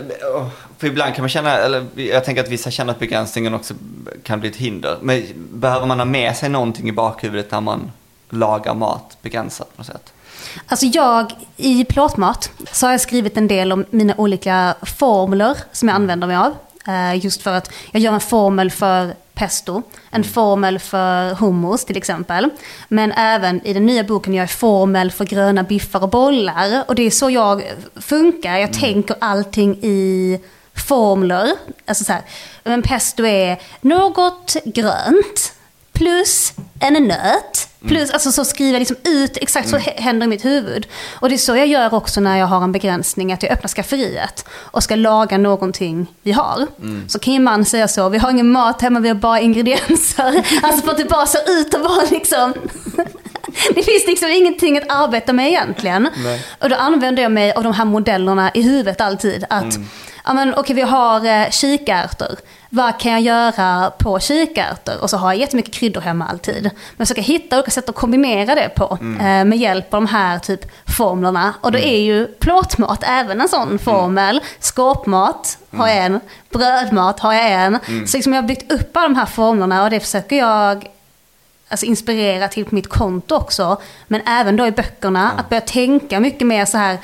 för 0.79 0.87
ibland 0.87 1.15
kan 1.15 1.23
man 1.23 1.29
känna, 1.29 1.57
eller 1.57 1.87
jag 1.95 2.25
tänker 2.25 2.43
att 2.43 2.49
vissa 2.49 2.71
känner 2.71 2.93
att 2.93 2.99
begränsningen 2.99 3.55
också 3.55 3.75
kan 4.23 4.41
bli 4.41 4.49
ett 4.49 4.57
hinder. 4.57 4.99
Men 5.03 5.23
behöver 5.35 5.87
man 5.87 5.99
ha 5.99 6.05
med 6.05 6.37
sig 6.37 6.49
någonting 6.49 6.89
i 6.89 6.93
bakhuvudet 6.93 7.51
när 7.51 7.61
man 7.61 7.91
lagar 8.31 8.75
mat 8.75 9.19
begränsat 9.23 9.77
på 9.77 9.81
något 9.81 9.87
sätt? 9.87 10.13
Alltså 10.67 10.87
jag, 10.87 11.33
i 11.57 11.85
plåtmat, 11.85 12.51
så 12.73 12.87
har 12.87 12.93
jag 12.93 13.01
skrivit 13.01 13.37
en 13.37 13.49
del 13.49 13.73
om 13.73 13.85
mina 13.91 14.15
olika 14.17 14.75
formler 14.83 15.59
som 15.73 15.89
jag 15.89 15.95
använder 15.97 16.27
mig 16.27 16.37
av. 16.37 16.55
Eh, 16.87 17.25
Just 17.25 17.43
för 17.43 17.53
att 17.53 17.73
jag 17.91 18.03
gör 18.03 18.13
en 18.13 18.21
formel 18.21 18.71
för 18.71 19.15
pesto, 19.35 19.83
en 20.11 20.25
formel 20.25 20.79
för 20.79 21.35
hummus 21.35 21.85
till 21.85 21.97
exempel. 21.97 22.51
Men 22.89 23.13
även 23.13 23.67
i 23.67 23.73
den 23.73 23.87
nya 23.87 24.05
boken 24.05 24.35
gör 24.35 24.43
jag 24.43 24.51
formel 24.51 25.11
för 25.11 25.25
gröna 25.25 25.63
biffar 25.63 26.03
och 26.03 26.09
bollar. 26.09 26.85
Och 26.89 26.95
det 26.95 27.03
är 27.03 27.11
så 27.11 27.31
jag 27.31 27.63
funkar, 27.97 28.57
jag 28.57 28.73
tänker 28.73 29.17
allting 29.21 29.79
i 29.83 30.41
formler. 30.79 31.53
Alltså 31.87 32.05
så 32.05 32.13
här, 32.13 32.23
men 32.65 32.83
pesto 32.83 33.25
är 33.27 33.59
något 33.81 34.57
grönt 34.65 35.53
plus 35.93 36.53
en 36.81 36.93
nöt. 37.09 37.65
Plus, 37.89 38.11
alltså 38.11 38.33
så 38.33 38.45
skriver 38.45 38.73
jag 38.73 38.79
liksom 38.79 38.97
ut, 39.05 39.37
exakt 39.37 39.69
så 39.69 39.77
hä- 39.77 40.01
händer 40.01 40.27
i 40.27 40.29
mitt 40.29 40.45
huvud. 40.45 40.87
Och 41.21 41.29
det 41.29 41.35
är 41.35 41.39
så 41.39 41.57
jag 41.57 41.67
gör 41.67 41.95
också 41.95 42.21
när 42.21 42.39
jag 42.39 42.47
har 42.47 42.65
en 42.65 42.73
begränsning, 42.73 43.33
att 43.33 43.43
jag 43.43 43.53
öppnar 43.53 43.69
skafferiet 43.69 44.45
och 44.53 44.83
ska 44.83 44.95
laga 44.95 45.39
någonting 45.39 46.07
vi 46.23 46.33
har. 46.33 46.67
Så 47.09 47.19
kan 47.19 47.33
ju 47.35 47.41
man 47.41 47.65
säga 47.65 47.89
så, 47.89 48.09
vi 48.09 48.19
har 48.19 48.31
ingen 48.31 48.51
mat 48.53 48.83
hemma, 48.83 49.01
vi 49.01 49.09
har 49.09 49.15
bara 49.15 49.41
ingredienser. 49.41 50.47
Alltså 50.63 50.83
för 50.83 50.91
att 50.93 50.99
det 50.99 51.05
bara 51.05 51.27
ser 51.27 51.51
ut 51.61 51.75
att 51.75 51.81
vara 51.81 52.05
liksom... 52.11 52.53
Det 53.75 53.83
finns 53.83 54.07
liksom 54.07 54.29
ingenting 54.29 54.79
att 54.79 54.85
arbeta 54.89 55.33
med 55.33 55.49
egentligen. 55.49 56.09
Nej. 56.17 56.47
Och 56.61 56.69
då 56.69 56.77
använder 56.77 57.23
jag 57.23 57.33
mig 57.33 57.53
av 57.53 57.63
de 57.63 57.73
här 57.75 57.85
modellerna 57.85 58.51
i 58.55 58.63
huvudet 58.63 59.01
alltid. 59.01 59.45
Att, 59.51 59.75
ja 60.25 60.33
men 60.35 60.55
okej 60.55 60.77
vi 60.77 60.83
har 60.83 61.25
eh, 61.27 61.51
kikärtor. 61.51 62.37
Vad 62.71 63.01
kan 63.01 63.13
jag 63.13 63.21
göra 63.21 63.91
på 63.91 64.21
kikärtor? 64.21 65.03
Och 65.03 65.11
så 65.11 65.17
har 65.17 65.33
jag 65.33 65.41
jättemycket 65.41 65.75
kryddor 65.75 66.01
hemma 66.01 66.27
alltid. 66.27 66.63
Men 66.63 66.73
jag 66.97 67.09
försöker 67.09 67.23
hitta 67.23 67.57
olika 67.57 67.71
sätt 67.71 67.89
att 67.89 67.95
kombinera 67.95 68.55
det 68.55 68.69
på. 68.77 68.99
Eh, 69.03 69.45
med 69.45 69.59
hjälp 69.59 69.95
av 69.95 70.01
de 70.01 70.07
här 70.07 70.39
typ 70.39 70.61
formlerna. 70.97 71.55
Och 71.61 71.73
då 71.73 71.79
är 71.79 72.01
ju 72.01 72.27
plåtmat 72.27 73.03
även 73.07 73.41
en 73.41 73.49
sån 73.49 73.79
formel. 73.79 74.41
Skåpmat 74.61 75.59
har 75.71 75.89
jag 75.89 75.97
en. 75.97 76.21
Brödmat 76.51 77.21
har 77.21 77.35
jag 77.35 77.53
en. 77.53 77.79
Så 78.07 78.17
liksom 78.17 78.33
jag 78.33 78.43
har 78.43 78.49
byggt 78.49 78.73
upp 78.73 78.97
alla 78.97 79.09
de 79.09 79.15
här 79.15 79.27
formlerna 79.27 79.85
och 79.85 79.91
det 79.91 80.01
försöker 80.01 80.37
jag 80.37 80.89
alltså 81.69 81.87
inspirera 81.87 82.49
till 82.49 82.65
på 82.65 82.75
mitt 82.75 82.89
konto 82.89 83.35
också. 83.35 83.81
Men 84.07 84.21
även 84.27 84.57
då 84.57 84.67
i 84.67 84.71
böckerna, 84.71 85.31
att 85.37 85.49
börja 85.49 85.61
tänka 85.61 86.21
mycket 86.21 86.47
mer 86.47 86.65
så 86.65 86.79
här. 86.79 86.99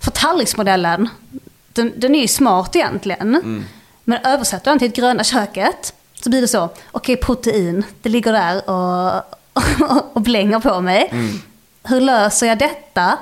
För 0.00 0.10
tallriksmodellen, 0.10 1.08
den, 1.82 1.92
den 1.96 2.14
är 2.14 2.20
ju 2.20 2.28
smart 2.28 2.76
egentligen. 2.76 3.64
Men 4.04 4.18
översätter 4.24 4.70
den 4.70 4.78
till 4.78 4.88
ett 4.88 4.96
gröna 4.96 5.24
köket 5.24 5.94
så 6.22 6.30
blir 6.30 6.40
det 6.40 6.48
så, 6.48 6.68
okej 6.92 7.16
protein, 7.16 7.84
det 8.02 8.08
ligger 8.08 8.32
där 8.32 8.70
och, 8.70 9.22
och 10.16 10.20
blänger 10.20 10.60
på 10.60 10.80
mig. 10.80 11.12
Hur 11.84 12.00
löser 12.00 12.46
jag 12.46 12.58
detta? 12.58 13.18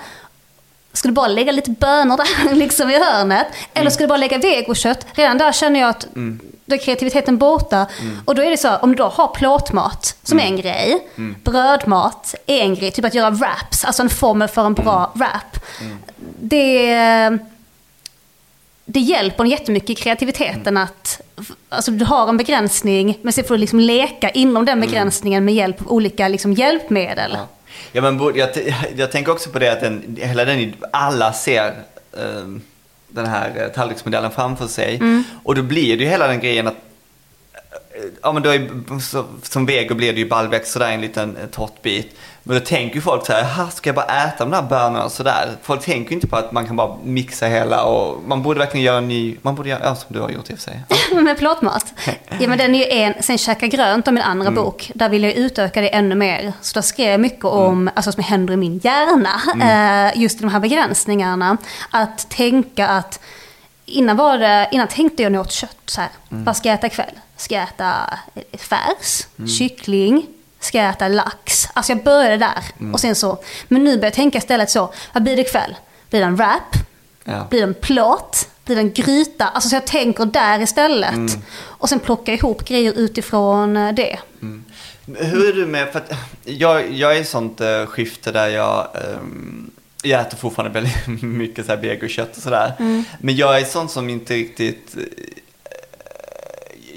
Ska 0.93 1.09
du 1.09 1.15
bara 1.15 1.29
lägga 1.29 1.53
lite 1.53 1.71
bönor 1.71 2.17
där 2.17 2.55
liksom 2.55 2.91
i 2.91 2.99
hörnet? 2.99 3.47
Eller 3.75 3.91
ska 3.91 4.05
du 4.05 4.09
bara 4.09 4.19
lägga 4.19 4.39
vegokött? 4.39 5.07
Redan 5.13 5.39
där 5.39 5.53
känner 5.53 5.81
jag 5.81 5.89
att 5.89 6.07
då 6.67 6.75
är 6.75 6.79
kreativiteten 6.79 7.39
borta. 7.39 7.87
Och 8.25 8.35
då 8.35 8.43
är 8.43 8.51
det 8.51 8.57
så, 8.57 8.77
om 8.77 8.91
du 8.91 8.97
då 8.97 9.05
har 9.09 9.29
plåtmat 9.29 10.17
som 10.23 10.41
är 10.41 10.45
en 10.45 10.57
grej, 10.57 11.09
brödmat 11.45 12.35
är 12.47 12.61
en 12.61 12.75
grej, 12.75 12.91
typ 12.91 13.05
att 13.05 13.15
göra 13.15 13.31
wraps, 13.31 13.85
alltså 13.85 14.03
en 14.03 14.11
formel 14.11 14.49
för 14.49 14.67
en 14.67 14.75
bra 14.75 15.13
wrap. 15.15 15.59
Det, 16.41 17.39
det 18.87 19.01
hjälper 19.01 19.45
en 19.45 19.51
jättemycket 19.51 19.91
i 19.91 19.95
kreativiteten 19.95 20.77
att 20.77 21.21
alltså, 21.69 21.91
du 21.91 22.05
har 22.05 22.29
en 22.29 22.37
begränsning, 22.37 23.19
men 23.23 23.33
så 23.33 23.43
får 23.43 23.55
du 23.55 23.59
liksom 23.59 23.81
leka 23.81 24.31
inom 24.31 24.65
den 24.65 24.81
begränsningen 24.81 25.45
med 25.45 25.55
hjälp 25.55 25.81
av 25.81 25.93
olika 25.93 26.29
liksom, 26.29 26.53
hjälpmedel. 26.53 27.31
Ja. 27.35 27.49
Ja, 27.93 28.03
men 28.03 28.33
jag, 28.35 28.49
jag 28.97 29.13
tänker 29.13 29.33
också 29.33 29.51
på 29.51 29.59
det 29.59 29.73
att 29.73 29.81
den, 29.81 30.17
hela 30.21 30.45
den, 30.45 30.75
alla 30.93 31.33
ser 31.33 31.67
eh, 32.13 32.47
den 33.09 33.27
här 33.27 33.63
eh, 33.63 33.69
tallriksmodellen 33.69 34.31
framför 34.31 34.67
sig. 34.67 35.01
Och 35.43 35.55
då 35.55 35.63
blir 35.63 35.97
det 35.97 36.05
ju 36.05 36.11
hela 36.11 36.27
den 36.27 36.41
grejen 36.41 36.67
att 36.67 36.75
eh, 36.75 38.03
Ja 38.23 38.33
men 38.33 38.43
då 38.43 38.51
är, 38.51 39.01
så, 39.01 39.25
som 39.43 39.67
vego 39.67 39.95
blir 39.95 40.13
det 40.13 40.19
ju 40.19 40.29
baljväxt 40.29 40.73
sådär 40.73 40.91
en 40.91 41.01
liten 41.01 41.37
eh, 41.37 41.47
tårtbit. 41.47 42.17
Men 42.49 42.59
då 42.59 42.65
tänker 42.65 42.95
ju 42.95 43.01
folk 43.01 43.27
så 43.27 43.33
här, 43.33 43.41
"Jaha, 43.41 43.71
ska 43.71 43.89
jag 43.89 43.95
bara 43.97 44.07
äta 44.07 44.45
de 44.45 44.51
där 44.51 44.63
bönorna 44.63 45.09
sådär? 45.11 45.49
Folk 45.63 45.85
tänker 45.85 46.11
ju 46.11 46.15
inte 46.15 46.27
på 46.27 46.37
att 46.37 46.53
man 46.53 46.67
kan 46.67 46.77
bara 46.77 46.97
mixa 47.05 47.47
hela 47.47 47.85
och 47.85 48.23
man 48.27 48.43
borde 48.43 48.59
verkligen 48.59 48.85
göra 48.87 48.99
en 48.99 49.09
ny, 49.09 49.37
man 49.43 49.55
borde 49.55 49.69
göra, 49.69 49.81
ja 49.85 49.95
som 49.95 50.07
du 50.15 50.21
har 50.21 50.31
gjort 50.31 50.51
i 50.51 50.55
och 50.55 50.59
för 50.59 50.63
sig. 50.65 50.83
med 51.23 51.39
plåtmat. 51.39 51.93
Ja 52.41 52.49
men 52.49 52.59
den 52.59 52.75
är 52.75 52.79
ju 52.79 52.85
en, 53.03 53.15
sen 53.23 53.39
Käka 53.39 53.67
grönt 53.67 54.09
om 54.09 54.15
min 54.15 54.23
andra 54.23 54.47
Mm. 54.49 54.55
bok, 54.63 54.91
där 54.95 55.09
vill 55.09 55.23
jag 55.25 55.33
utöka 55.33 55.81
det 55.81 55.89
ännu 55.89 56.15
mer. 56.15 56.53
Så 56.61 56.75
där 56.75 56.83
skrev 56.83 57.11
jag 57.11 57.21
mycket 57.21 57.45
om, 57.45 57.73
Mm. 57.81 57.95
alltså 57.97 58.13
som 58.13 58.23
händer 58.23 58.55
i 58.55 58.57
min 58.57 58.79
hjärna, 58.79 59.31
eh, 60.13 60.21
just 60.23 60.41
de 60.41 60.49
här 60.51 60.61
begränsningarna. 60.61 61.57
Att 61.91 62.29
tänka 62.31 62.89
att, 62.89 63.21
innan 63.85 64.17
var 64.17 64.39
det, 64.39 64.69
innan 64.73 64.89
tänkte 64.89 65.23
jag 65.23 65.35
åt 65.37 65.53
kött 65.53 65.77
så 65.87 66.01
här, 66.01 66.11
Mm. 66.31 66.45
vad 66.45 66.57
ska 66.57 66.69
jag 66.69 66.75
äta 66.79 66.87
ikväll? 66.87 67.15
Ska 67.37 67.55
jag 67.55 67.65
äta 67.65 67.93
eh, 68.35 68.59
färs, 68.59 69.27
kyckling, 69.59 70.27
ska 70.61 70.79
jag 70.79 70.91
äta 70.91 71.09
lax? 71.09 71.69
Alltså 71.73 71.93
jag 71.93 72.05
började 72.05 72.37
där. 72.37 72.65
Mm. 72.81 72.95
Och 72.95 73.01
sen 73.01 73.15
så, 73.15 73.39
men 73.69 73.85
nu 73.85 73.97
börjar 73.97 74.07
jag 74.07 74.15
tänka 74.15 74.39
istället 74.39 74.71
så, 74.71 74.93
vad 75.13 75.23
blir 75.23 75.37
det 75.37 75.43
ikväll? 75.43 75.77
Blir 76.11 76.21
det 76.21 76.27
en 76.27 76.37
wrap? 76.37 76.77
Ja. 77.25 77.47
Blir 77.51 77.61
det 77.61 77.67
en 77.67 77.75
plåt? 77.75 78.49
Blir 78.65 78.77
det 78.77 78.83
en 78.83 78.93
gryta? 78.93 79.49
Alltså 79.49 79.69
så 79.69 79.77
jag 79.77 79.87
tänker 79.87 80.25
där 80.25 80.61
istället. 80.61 81.39
Och 81.59 81.89
sen 81.89 82.01
plockar 82.01 82.33
jag 82.33 82.39
ihop 82.39 82.65
grejer 82.65 82.93
utifrån 82.93 83.77
eh, 83.77 83.95
det. 83.95 84.19
Hur 85.07 85.49
är 85.49 85.53
du 85.53 85.67
med, 85.67 85.93
för 85.93 85.99
att 85.99 86.13
jag, 86.45 86.93
jag 86.93 87.17
är 87.17 87.21
i 87.21 87.25
sånt 87.25 87.61
uh, 87.61 87.87
skifte 87.87 88.33
där 88.33 88.49
jag, 88.49 88.89
ehm, 88.95 89.71
jag 90.03 90.21
äter 90.21 90.37
fortfarande 90.37 90.81
väldigt 90.81 91.23
mycket 91.23 91.67
så 91.67 91.73
här 91.73 91.79
vegokött 91.79 92.37
och 92.37 92.43
sådär. 92.43 92.73
Men 93.19 93.37
jag 93.37 93.61
är 93.61 93.65
sån 93.65 93.89
som 93.89 94.11
inte 94.11 94.35
riktigt, 94.35 94.97
eh, 94.97 95.03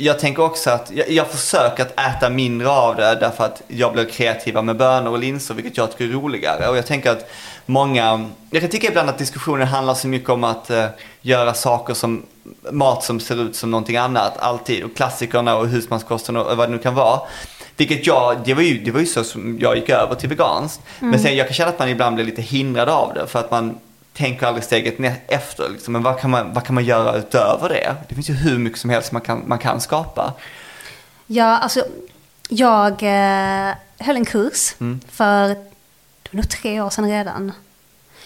jag 0.01 0.19
tänker 0.19 0.43
också 0.43 0.69
att 0.69 0.91
jag, 0.91 1.09
jag 1.09 1.27
försöker 1.27 1.83
att 1.83 1.99
äta 1.99 2.29
mindre 2.29 2.69
av 2.69 2.95
det 2.95 3.15
därför 3.15 3.43
att 3.43 3.61
jag 3.67 3.93
blir 3.93 4.05
kreativare 4.05 4.63
med 4.63 4.77
bönor 4.77 5.11
och 5.11 5.19
linser 5.19 5.53
vilket 5.53 5.77
jag 5.77 5.91
tycker 5.91 6.05
är 6.05 6.09
roligare. 6.09 6.67
Och 6.67 6.77
jag 6.77 6.85
tänker 6.85 7.11
att 7.11 7.29
många, 7.65 8.29
jag 8.49 8.61
kan 8.61 8.69
tycka 8.69 8.87
ibland 8.87 9.09
att 9.09 9.17
diskussionen 9.17 9.67
handlar 9.67 9.93
så 9.93 10.07
mycket 10.07 10.29
om 10.29 10.43
att 10.43 10.69
eh, 10.69 10.85
göra 11.21 11.53
saker 11.53 11.93
som 11.93 12.25
mat 12.71 13.03
som 13.03 13.19
ser 13.19 13.41
ut 13.41 13.55
som 13.55 13.71
någonting 13.71 13.97
annat 13.97 14.37
alltid. 14.37 14.83
Och 14.83 14.95
klassikerna 14.95 15.55
och 15.55 15.67
husmanskosten 15.67 16.37
och 16.37 16.57
vad 16.57 16.69
det 16.69 16.71
nu 16.75 16.79
kan 16.79 16.95
vara. 16.95 17.19
Vilket 17.77 18.07
jag, 18.07 18.37
det 18.45 18.53
var 18.53 18.61
ju, 18.61 18.79
det 18.79 18.91
var 18.91 18.99
ju 18.99 19.05
så 19.05 19.23
som 19.23 19.57
jag 19.59 19.75
gick 19.75 19.89
över 19.89 20.15
till 20.15 20.29
veganskt. 20.29 20.81
Men 20.99 21.19
sen 21.19 21.35
jag 21.35 21.47
kan 21.47 21.53
känna 21.53 21.69
att 21.69 21.79
man 21.79 21.89
ibland 21.89 22.15
blir 22.15 22.25
lite 22.25 22.41
hindrad 22.41 22.89
av 22.89 23.13
det 23.13 23.27
för 23.27 23.39
att 23.39 23.51
man 23.51 23.79
tänker 24.19 24.45
aldrig 24.47 24.63
steget 24.63 24.99
efter. 25.27 25.69
Liksom. 25.69 25.93
Men 25.93 26.03
vad 26.03 26.19
kan, 26.19 26.29
man, 26.29 26.53
vad 26.53 26.63
kan 26.63 26.75
man 26.75 26.83
göra 26.85 27.17
utöver 27.17 27.69
det? 27.69 27.95
Det 28.09 28.15
finns 28.15 28.29
ju 28.29 28.33
hur 28.33 28.57
mycket 28.57 28.79
som 28.79 28.89
helst 28.89 29.11
man 29.11 29.21
kan, 29.21 29.43
man 29.47 29.59
kan 29.59 29.81
skapa. 29.81 30.33
Ja, 31.27 31.57
alltså 31.57 31.83
jag 32.49 32.91
eh, 33.03 33.73
höll 33.99 34.15
en 34.15 34.25
kurs 34.25 34.73
för, 35.11 35.47
det 35.47 36.29
var 36.31 36.37
nog 36.37 36.49
tre 36.49 36.81
år 36.81 36.89
sedan 36.89 37.09
redan. 37.09 37.51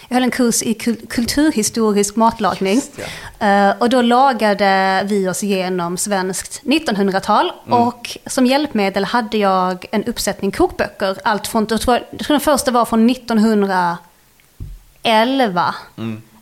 Jag 0.08 0.14
höll 0.14 0.22
en 0.24 0.30
kurs 0.30 0.62
i 0.62 0.74
kul- 0.74 1.06
kulturhistorisk 1.10 2.16
matlagning. 2.16 2.74
Just 2.74 2.98
Eh, 3.38 3.70
och 3.78 3.90
då 3.90 4.02
lagade 4.02 5.02
vi 5.04 5.28
oss 5.28 5.44
igenom 5.44 5.96
svenskt 5.96 6.62
1900-tal. 6.64 7.52
Och 7.68 8.18
som 8.26 8.46
hjälpmedel 8.46 9.04
hade 9.04 9.38
jag 9.38 9.86
en 9.92 10.04
uppsättning 10.04 10.50
kokböcker. 10.50 11.18
Allt 11.24 11.46
från, 11.46 11.66
jag 11.70 11.80
tror, 11.80 11.98
jag 12.10 12.18
tror 12.18 12.34
den 12.34 12.40
första 12.40 12.70
var 12.70 12.84
från 12.84 13.10
1911. 15.04 15.74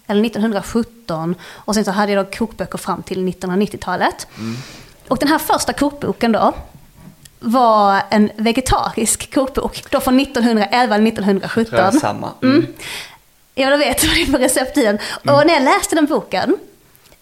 Eller 0.06 0.26
1917. 0.26 1.34
Och 1.50 1.74
sen 1.74 1.84
så 1.84 1.90
hade 1.90 2.12
jag 2.12 2.26
då 2.26 2.30
kokböcker 2.30 2.78
fram 2.78 3.02
till 3.02 3.28
1990-talet. 3.28 4.26
Och 5.08 5.18
den 5.18 5.28
här 5.28 5.38
första 5.38 5.72
kokboken 5.72 6.32
då 6.32 6.52
var 7.40 8.02
en 8.10 8.30
vegetarisk 8.36 9.34
kokbok. 9.34 9.84
Då 9.90 10.00
från 10.00 10.20
1911 10.20 10.94
eller 10.94 11.06
1917. 11.08 11.64
Tror 11.64 11.80
jag 11.80 11.94
samma. 11.94 12.30
Mm. 12.42 12.66
Ja, 13.54 13.70
då 13.70 13.76
vet 13.76 14.04
vad 14.04 14.14
det 14.14 14.22
är 14.22 14.26
för 14.26 14.38
recept 14.38 14.78
i 14.78 14.84
den. 14.84 14.98
Och 15.14 15.46
när 15.46 15.54
jag 15.54 15.62
läste 15.62 15.94
den 15.94 16.06
boken, 16.06 16.56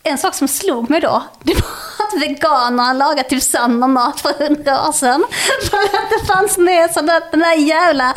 en 0.03 0.19
sak 0.19 0.35
som 0.35 0.49
slog 0.49 0.91
mig 0.91 1.01
då, 1.01 1.23
det 1.43 1.55
var 1.55 2.07
att 2.07 2.23
veganerna 2.23 2.93
lagat 2.93 3.29
typ 3.29 3.43
samma 3.43 3.87
mat 3.87 4.21
för 4.21 4.49
hundra 4.49 4.89
år 4.89 4.93
sedan. 4.93 5.25
För 5.71 5.77
att 5.77 6.11
det 6.11 6.27
fanns 6.27 6.59
med 6.59 6.91
sån 6.91 7.07
där, 7.07 7.23
den 7.31 7.41
där 7.41 7.55
jävla 7.55 8.15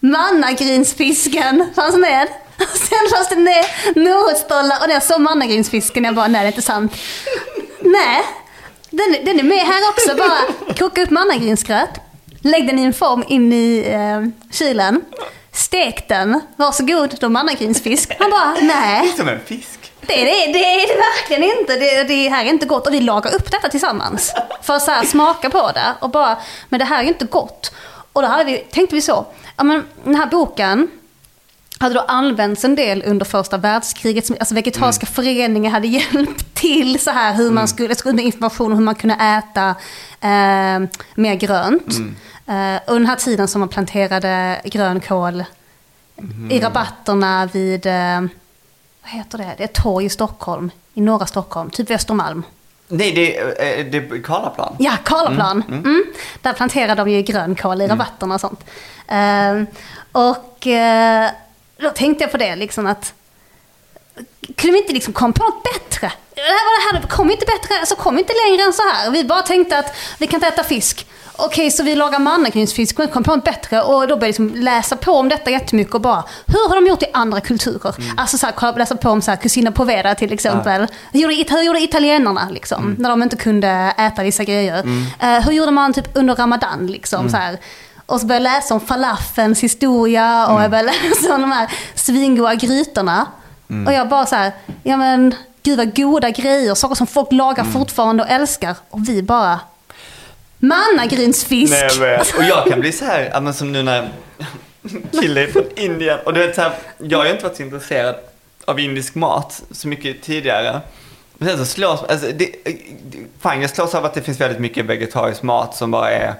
mannagrynsfisken 0.00 1.66
fanns 1.74 1.96
med. 1.96 2.28
Sen 2.74 3.10
fanns 3.14 3.28
det 3.28 3.36
med 3.36 3.64
morotsstollar 3.94 4.78
och 4.80 4.88
när 4.88 4.94
jag 4.94 5.02
såg 5.02 5.20
mannagrynsfisken, 5.20 6.04
jag 6.04 6.14
bara, 6.14 6.28
nej 6.28 6.40
det 6.40 6.46
är 6.46 6.52
inte 6.52 6.62
sant. 6.62 6.92
Nej, 7.80 8.22
den, 8.90 9.24
den 9.24 9.38
är 9.38 9.42
med 9.42 9.58
här 9.58 9.88
också. 9.90 10.16
Bara 10.16 10.74
koka 10.74 11.02
upp 11.02 11.10
mannagrynsgröt, 11.10 11.90
lägg 12.40 12.66
den 12.66 12.78
i 12.78 12.82
en 12.82 12.94
form 12.94 13.24
in 13.28 13.52
i 13.52 13.84
eh, 13.86 14.52
kylen, 14.52 15.02
stek 15.52 16.08
den, 16.08 16.40
varsågod, 16.56 17.16
då 17.20 17.28
mannagrynsfisk. 17.28 18.12
Han 18.18 18.30
bara, 18.30 18.54
nej. 18.60 19.12
Som 19.16 19.28
en 19.28 19.40
fisk. 19.46 19.92
Det 20.00 20.20
är 20.20 20.24
det, 20.24 20.52
det, 20.52 20.64
är 20.64 20.88
det 20.88 20.94
verkligen 20.94 21.58
inte. 21.58 21.76
Det, 21.76 22.04
det 22.04 22.28
här 22.28 22.44
är 22.44 22.48
inte 22.48 22.66
gott. 22.66 22.86
Och 22.86 22.94
vi 22.94 23.00
lagar 23.00 23.34
upp 23.34 23.50
detta 23.50 23.68
tillsammans. 23.68 24.34
För 24.62 24.74
att 24.74 24.82
så 24.82 24.90
här 24.90 25.04
smaka 25.04 25.50
på 25.50 25.70
det. 25.74 25.94
Och 26.00 26.10
bara, 26.10 26.36
men 26.68 26.78
det 26.78 26.84
här 26.84 27.04
är 27.04 27.08
inte 27.08 27.24
gott. 27.24 27.72
Och 28.12 28.22
då 28.22 28.28
hade 28.28 28.44
vi, 28.44 28.58
tänkte 28.58 28.94
vi 28.94 29.02
så, 29.02 29.26
ja 29.56 29.64
men 29.64 29.86
den 30.04 30.14
här 30.14 30.26
boken 30.26 30.88
hade 31.80 31.94
då 31.94 32.00
använts 32.00 32.64
en 32.64 32.74
del 32.74 33.02
under 33.06 33.26
första 33.26 33.56
världskriget. 33.56 34.30
Alltså 34.40 34.54
vegetariska 34.54 35.06
föreningar 35.06 35.70
hade 35.70 35.86
hjälpt 36.14 36.54
till 36.54 37.00
så 37.00 37.10
här 37.10 37.34
hur 37.34 37.50
man 37.50 37.68
skulle, 37.68 37.94
med 38.04 38.24
information 38.24 38.72
om 38.72 38.78
hur 38.78 38.84
man 38.84 38.94
kunde 38.94 39.14
äta 39.14 39.68
eh, 40.20 40.88
mer 41.14 41.34
grönt. 41.34 41.98
Eh, 42.46 42.76
och 42.86 42.94
den 42.94 43.06
här 43.06 43.16
tiden 43.16 43.48
som 43.48 43.60
man 43.60 43.68
planterade 43.68 44.60
grönkål 44.64 45.44
i 46.50 46.60
rabatterna 46.60 47.48
vid, 47.52 47.86
eh, 47.86 48.20
vad 49.02 49.10
heter 49.10 49.38
det, 49.38 49.54
det 49.56 49.62
är 49.62 49.68
ett 49.68 49.82
torg 49.82 50.06
i 50.06 50.08
Stockholm, 50.08 50.70
i 50.94 51.00
norra 51.00 51.26
Stockholm, 51.26 51.70
typ 51.70 51.90
Östermalm. 51.90 52.42
Nej, 52.88 53.12
det 53.12 53.38
är, 53.38 53.46
eh, 53.46 53.86
det 53.90 53.98
är 53.98 54.22
Karlaplan. 54.22 54.76
Ja, 54.78 54.92
Karlaplan. 55.04 55.62
Mm. 55.68 56.04
Där 56.42 56.52
planterar 56.52 56.96
de 56.96 57.10
ju 57.10 57.22
grönkål 57.22 57.82
i 57.82 57.88
rabatterna 57.88 58.34
och 58.34 58.40
sånt. 58.40 58.64
Eh, 59.08 59.62
och 60.12 60.66
eh, 60.66 61.30
då 61.80 61.90
tänkte 61.90 62.24
jag 62.24 62.30
på 62.30 62.36
det, 62.36 62.56
liksom 62.56 62.86
att 62.86 63.12
kunde 64.56 64.72
vi 64.72 64.78
inte 64.78 64.92
liksom 64.92 65.12
komma 65.12 65.32
på 65.32 65.44
något 65.44 65.62
bättre? 65.62 66.12
Det 66.34 66.40
här, 66.40 66.48
var 66.48 66.92
det 66.92 66.98
här, 66.98 67.08
kom 67.08 67.30
inte 67.30 67.46
bättre, 67.46 67.78
alltså 67.80 67.94
kom 67.94 68.18
inte 68.18 68.32
längre 68.46 68.62
än 68.62 68.72
så 68.72 68.82
här. 68.82 69.10
Vi 69.10 69.24
bara 69.24 69.42
tänkte 69.42 69.78
att 69.78 69.96
vi 70.18 70.26
kan 70.26 70.34
inte 70.36 70.46
äta 70.46 70.64
fisk. 70.64 71.06
Okej, 71.36 71.70
så 71.70 71.82
vi 71.82 71.94
lagar 71.94 72.18
mannagrynsfisk, 72.18 72.98
men 72.98 73.08
kom 73.08 73.22
på 73.24 73.36
något 73.36 73.44
bättre. 73.44 73.82
Och 73.82 74.08
då 74.08 74.16
började 74.16 74.24
jag 74.26 74.28
liksom 74.28 74.54
läsa 74.54 74.96
på 74.96 75.12
om 75.12 75.28
detta 75.28 75.50
jättemycket 75.50 75.94
och 75.94 76.00
bara, 76.00 76.24
hur 76.46 76.68
har 76.68 76.76
de 76.76 76.86
gjort 76.86 77.02
i 77.02 77.06
andra 77.12 77.40
kulturer? 77.40 77.94
Alltså 78.16 78.38
så 78.38 78.46
här, 78.46 78.78
läsa 78.78 78.96
på 78.96 79.10
om 79.10 79.22
så 79.22 79.30
här, 79.30 79.38
Cucina 79.38 79.72
Povera 79.72 80.14
till 80.14 80.32
exempel. 80.32 80.86
Hur 81.12 81.20
gjorde, 81.20 81.54
hur 81.54 81.62
gjorde 81.62 81.80
italienarna 81.80 82.48
liksom, 82.50 82.96
när 82.98 83.10
de 83.10 83.22
inte 83.22 83.36
kunde 83.36 83.94
äta 83.98 84.22
vissa 84.22 84.44
grejer? 84.44 84.78
Eh, 85.20 85.40
hur 85.44 85.52
gjorde 85.52 85.70
man 85.70 85.92
typ 85.92 86.08
under 86.14 86.34
Ramadan 86.34 86.86
liksom 86.86 87.28
så 87.30 87.36
här? 87.36 87.58
Och 88.10 88.20
så 88.20 88.26
började 88.26 88.44
jag 88.44 88.52
läsa 88.52 88.74
om 88.74 88.80
falafelns 88.80 89.62
historia 89.62 90.46
och 90.46 90.62
jag 90.62 90.70
började 90.70 90.92
läsa 90.92 91.34
om 91.34 91.40
de 91.40 91.52
här 91.52 91.72
svingoda 91.94 92.54
grytorna. 92.54 93.26
Och 93.86 93.92
jag 93.92 94.08
bara 94.08 94.26
så 94.26 94.36
här, 94.36 94.52
ja 94.82 94.96
men 94.96 95.34
gud 95.62 95.78
vad 95.78 95.96
goda 95.96 96.30
grejer, 96.30 96.74
saker 96.74 96.94
som 96.94 97.06
folk 97.06 97.32
lagar 97.32 97.64
fortfarande 97.64 98.22
och 98.22 98.30
älskar. 98.30 98.76
Och 98.90 99.08
vi 99.08 99.22
bara, 99.22 99.60
mannagrynsfisk. 100.58 101.72
Nej, 101.72 102.10
jag. 102.10 102.20
Och 102.38 102.44
jag 102.44 102.66
kan 102.66 102.80
bli 102.80 102.92
så 102.92 103.04
här, 103.04 103.40
men 103.40 103.54
som 103.54 103.72
nu 103.72 103.82
när 103.82 104.08
kille 105.20 105.46
från 105.46 105.64
Indien. 105.76 106.18
Och 106.24 106.34
du 106.34 106.46
vet 106.46 106.54
så 106.54 106.60
här, 106.60 106.72
jag 106.98 107.18
har 107.18 107.24
ju 107.24 107.30
inte 107.30 107.44
varit 107.44 107.56
så 107.56 107.62
intresserad 107.62 108.14
av 108.64 108.80
indisk 108.80 109.14
mat 109.14 109.62
så 109.70 109.88
mycket 109.88 110.22
tidigare. 110.22 110.80
Men 111.34 111.48
sen 111.48 111.58
så 111.58 111.64
slås, 111.64 112.02
alltså 112.02 112.26
det, 112.34 112.46
fine, 113.42 113.60
jag 113.60 113.70
slås 113.70 113.94
av 113.94 114.04
att 114.04 114.14
det 114.14 114.22
finns 114.22 114.40
väldigt 114.40 114.60
mycket 114.60 114.86
vegetarisk 114.86 115.42
mat 115.42 115.76
som 115.76 115.90
bara 115.90 116.10
är 116.10 116.34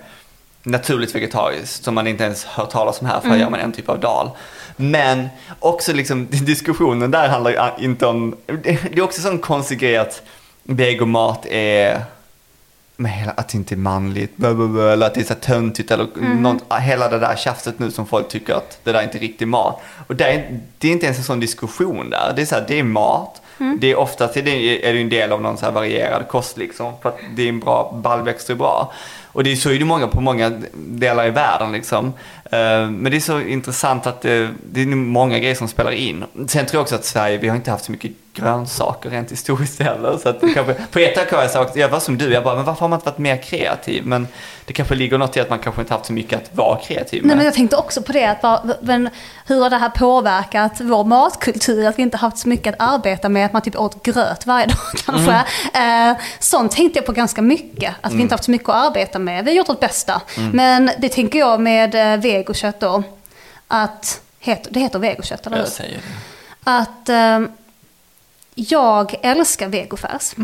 naturligt 0.63 1.15
vegetariskt 1.15 1.85
som 1.85 1.95
man 1.95 2.07
inte 2.07 2.25
ens 2.25 2.45
hör 2.45 2.67
talas 2.67 3.01
om 3.01 3.07
här 3.07 3.21
för 3.21 3.29
här 3.29 3.37
gör 3.37 3.51
man 3.51 3.61
en 3.61 3.73
typ 3.73 3.89
av 3.89 4.01
dal. 4.01 4.31
Men 4.77 5.29
också 5.61 5.93
liksom 5.93 6.27
diskussionen 6.31 7.11
där 7.11 7.29
handlar 7.29 7.51
ju 7.79 7.85
inte 7.85 8.07
om, 8.07 8.37
det 8.63 8.71
är 8.93 9.03
också 9.03 9.23
sån 9.23 9.39
konstig 9.39 9.79
grej 9.79 9.97
att 9.97 10.23
vegomat 10.63 11.47
är 11.47 12.05
men 13.01 13.13
hela, 13.13 13.33
att 13.33 13.49
det 13.49 13.59
inte 13.59 13.75
är 13.75 13.77
manligt, 13.77 14.37
blah, 14.37 14.55
blah, 14.55 14.69
blah, 14.69 14.93
eller 14.93 15.07
att 15.07 15.15
det 15.15 15.21
är 15.21 15.25
så 15.25 15.35
töntigt 15.35 15.91
eller 15.91 16.07
något, 16.37 16.63
hela 16.81 17.09
det 17.09 17.19
där 17.19 17.37
tjafset 17.37 17.79
nu 17.79 17.91
som 17.91 18.07
folk 18.07 18.29
tycker 18.29 18.55
att 18.55 18.81
det 18.85 18.93
där 18.93 18.99
är 18.99 19.05
inte 19.05 19.19
riktig 19.19 19.49
mat. 19.49 19.81
Och 20.07 20.17
det 20.17 20.25
är, 20.25 20.61
det 20.79 20.89
är 20.89 20.93
inte 20.93 21.07
ens 21.07 21.19
en 21.19 21.25
sån 21.25 21.41
diskussion 21.41 22.11
där. 22.11 22.33
Det 22.37 22.43
är 22.43 22.47
så 22.47 22.55
här, 22.55 22.65
det 22.69 22.79
är 22.79 22.83
mat. 22.83 23.43
Det 23.79 23.91
är 23.91 23.97
oftast 23.97 24.37
är 24.37 24.43
det, 24.43 24.89
är 24.89 24.93
det 24.93 25.01
en 25.01 25.09
del 25.09 25.33
av 25.33 25.43
någon 25.43 25.59
så 25.59 25.65
här 25.65 25.73
varierad 25.73 26.29
kost 26.29 26.57
liksom. 26.57 26.93
För 27.03 27.09
att 27.09 27.19
det 27.37 27.43
är 27.43 27.49
en 27.49 27.61
bra, 27.61 28.01
baljväxter 28.03 28.55
är 28.55 28.59
bra. 28.59 28.93
Och 29.33 29.45
det 29.45 29.53
är 29.53 29.57
så 29.57 29.71
är 29.71 29.79
det 29.79 29.85
många 29.85 30.09
på 30.09 30.21
många 30.21 30.53
delar 30.75 31.27
i 31.27 31.31
världen 31.31 31.73
liksom. 31.73 32.07
Eh, 32.45 32.91
Men 32.91 33.05
det 33.05 33.17
är 33.17 33.21
så 33.21 33.41
intressant 33.41 34.07
att 34.07 34.21
det, 34.23 34.51
det 34.73 34.83
är 34.83 34.87
många 34.87 35.39
grejer 35.39 35.55
som 35.55 35.69
spelar 35.69 35.91
in. 35.93 36.25
Sen 36.49 36.67
tror 36.67 36.79
jag 36.79 36.83
också 36.83 36.95
att 36.95 37.05
Sverige, 37.05 37.39
vi 37.39 37.49
har 37.49 37.57
inte 37.57 37.71
haft 37.71 37.85
så 37.85 37.93
mycket 37.93 38.13
grönsaker 38.35 39.11
rent 39.11 39.33
historiskt 39.33 39.81
heller. 39.83 40.19
Så 40.23 40.29
att 40.29 40.41
kanske, 40.41 40.75
på 40.91 40.99
ett 40.99 41.15
tag 41.15 41.37
har 41.37 41.43
jag 41.43 41.51
sagt, 41.51 41.77
jag 41.77 41.89
var 41.89 42.01
som 42.01 42.19
du, 42.19 42.33
jag 42.33 42.45
bara, 42.45 42.57
men 42.57 42.65
varför 42.65 42.81
har 42.81 42.89
man 42.89 42.97
inte 42.97 43.11
varit 43.11 43.19
mer 43.19 43.37
kreativ? 43.37 44.07
Men 44.07 44.29
det 44.65 44.73
kanske 44.73 44.95
ligger 44.95 45.19
något 45.19 45.37
i 45.37 45.41
att 45.41 45.51
man 45.51 45.59
kanske 45.59 45.81
inte 45.81 45.95
haft 45.95 46.07
så 46.07 46.13
mycket 46.13 46.43
att 46.43 46.57
vara 46.57 46.79
kreativ 46.81 47.23
med. 47.23 47.27
Nej, 47.29 47.37
men 47.37 47.45
jag 47.45 47.55
tänkte 47.55 47.77
också 47.77 48.03
på 48.03 48.13
det, 48.13 48.25
att 48.25 48.43
bara, 48.43 48.63
men 48.83 49.09
hur 49.47 49.61
har 49.63 49.71
det 49.71 49.77
här 49.77 49.89
påverkat 49.89 50.81
vår 50.81 51.05
matkultur? 51.05 51.87
Att 51.87 51.99
vi 51.99 52.03
inte 52.03 52.17
haft 52.17 52.39
så 52.39 52.49
mycket 52.49 52.75
att 52.79 52.95
arbeta 52.95 53.29
med, 53.29 53.47
att 53.47 53.53
man 53.53 53.63
typ 53.63 53.77
åt 53.77 54.03
gröt 54.03 54.47
varje 54.47 54.67
dag 54.67 54.77
kanske. 55.07 55.33
Eh, 55.75 56.17
sånt 56.39 56.73
tänkte 56.73 56.99
jag 56.99 57.07
på 57.07 57.13
ganska 57.13 57.43
mycket, 57.43 57.95
att 58.01 58.13
vi 58.13 58.23
inte 58.23 58.35
haft 58.35 58.45
så 58.45 58.51
mycket 58.51 58.69
att 58.69 58.87
arbeta 58.87 59.19
med. 59.25 59.45
Vi 59.45 59.51
har 59.51 59.57
gjort 59.57 59.69
vårt 59.69 59.81
bästa. 59.81 60.21
Men 60.53 60.91
det 60.99 61.09
tänker 61.09 61.39
jag 61.39 61.61
med 61.61 61.95
eh, 61.95 62.21
vegokött 62.21 62.81
då, 62.81 63.03
att, 63.69 64.21
det 64.69 64.81
heter 64.81 64.99
vegokött, 64.99 65.47
eller 65.47 65.57
hur? 65.57 65.65
jag 65.65 65.73
säger 65.73 65.97
det. 65.97 66.03
Att 66.65 67.09
eh, 67.09 67.41
jag 68.55 69.15
älskar 69.23 69.69
vegofärs. 69.69 70.35